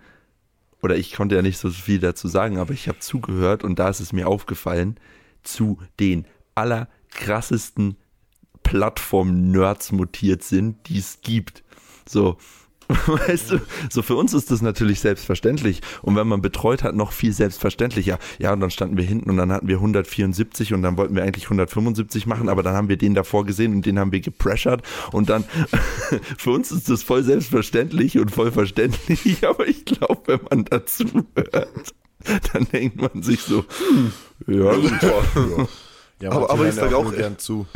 [0.81, 3.89] oder ich konnte ja nicht so viel dazu sagen, aber ich habe zugehört und da
[3.89, 4.99] ist es mir aufgefallen,
[5.43, 6.25] zu den
[6.55, 7.97] allerkrassesten
[8.63, 11.63] Plattform-Nerds mutiert sind, die es gibt.
[12.07, 12.37] So,
[13.07, 13.59] weißt du,
[13.89, 15.81] so für uns ist das natürlich selbstverständlich.
[16.01, 18.17] Und wenn man betreut hat, noch viel selbstverständlicher.
[18.39, 21.23] Ja, und dann standen wir hinten und dann hatten wir 174 und dann wollten wir
[21.23, 24.81] eigentlich 175 machen, aber dann haben wir den davor gesehen und den haben wir gepressured.
[25.11, 25.43] Und dann,
[26.37, 31.03] für uns ist das voll selbstverständlich und voll verständlich, aber ich glaube, wenn man dazu
[31.35, 31.93] hört,
[32.53, 34.11] dann denkt man sich so, hm,
[34.47, 34.91] ja, gut.
[36.19, 37.67] Ja, Aber- aber ich hören sag ja auch, gern zu.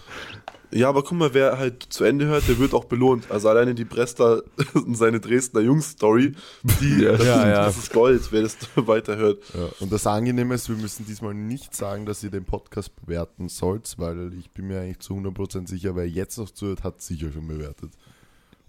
[0.74, 3.30] Ja, aber guck mal, wer halt zu Ende hört, der wird auch belohnt.
[3.30, 4.42] Also alleine die Bresta
[4.74, 6.34] und seine Dresdner Jungs-Story,
[6.80, 7.12] die, Ja.
[7.18, 7.66] das, Ja, ist, ja.
[7.66, 9.44] das ist Gold, wer das weiterhört.
[9.54, 9.68] Ja.
[9.82, 13.94] Und das Angenehme ist, wir müssen diesmal nicht sagen, dass ihr den Podcast bewerten sollt,
[13.98, 17.48] weil ich bin mir eigentlich zu 100% sicher, wer jetzt noch zuhört, hat sicher schon
[17.48, 17.92] bewertet.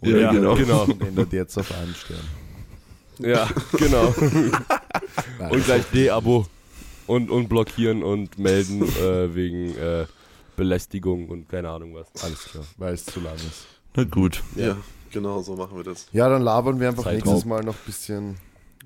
[0.00, 0.54] Und Ja, ändert- genau.
[0.56, 0.82] genau.
[0.84, 2.18] Und ändert jetzt auf einen Stern.
[3.18, 3.48] Ja,
[3.78, 4.12] genau.
[5.38, 6.46] Nein, Und gleich D-Abo
[7.06, 10.06] und, und blockieren und melden äh, wegen äh,
[10.56, 12.08] Belästigung und keine Ahnung was.
[12.22, 13.66] alles klar, weil es zu lang ist.
[13.94, 14.42] Na gut.
[14.56, 14.76] Ja,
[15.10, 16.06] genau, so machen wir das.
[16.12, 17.24] Ja, dann labern wir einfach Zeitraub.
[17.26, 18.36] nächstes Mal noch ein bisschen,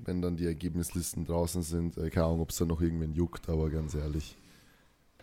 [0.05, 1.97] wenn dann die Ergebnislisten draußen sind.
[1.97, 4.35] Äh, Keine Ahnung, ob es da noch irgendwen juckt, aber ganz ehrlich.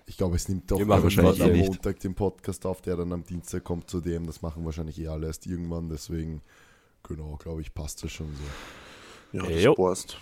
[0.07, 1.67] Ich glaube, es nimmt doch Wir machen wahrscheinlich am nicht.
[1.67, 4.27] Montag den Podcast auf, der dann am Dienstag kommt zu dem.
[4.27, 6.43] Das machen wahrscheinlich eh alle erst irgendwann, deswegen,
[7.03, 8.29] genau, glaube ich, passt das schon
[9.33, 9.39] so.
[9.39, 9.75] Ja, Jo.
[9.75, 10.17] das passt.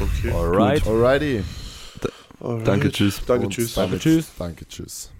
[0.00, 0.30] Okay.
[0.32, 0.86] Alright.
[0.86, 1.42] Alrighty.
[2.40, 2.66] Alright.
[2.66, 3.20] Danke, tschüss.
[3.26, 3.74] Danke, Und tschüss.
[3.74, 4.26] Danke, tschüss.
[4.38, 5.10] Danke, tschüss.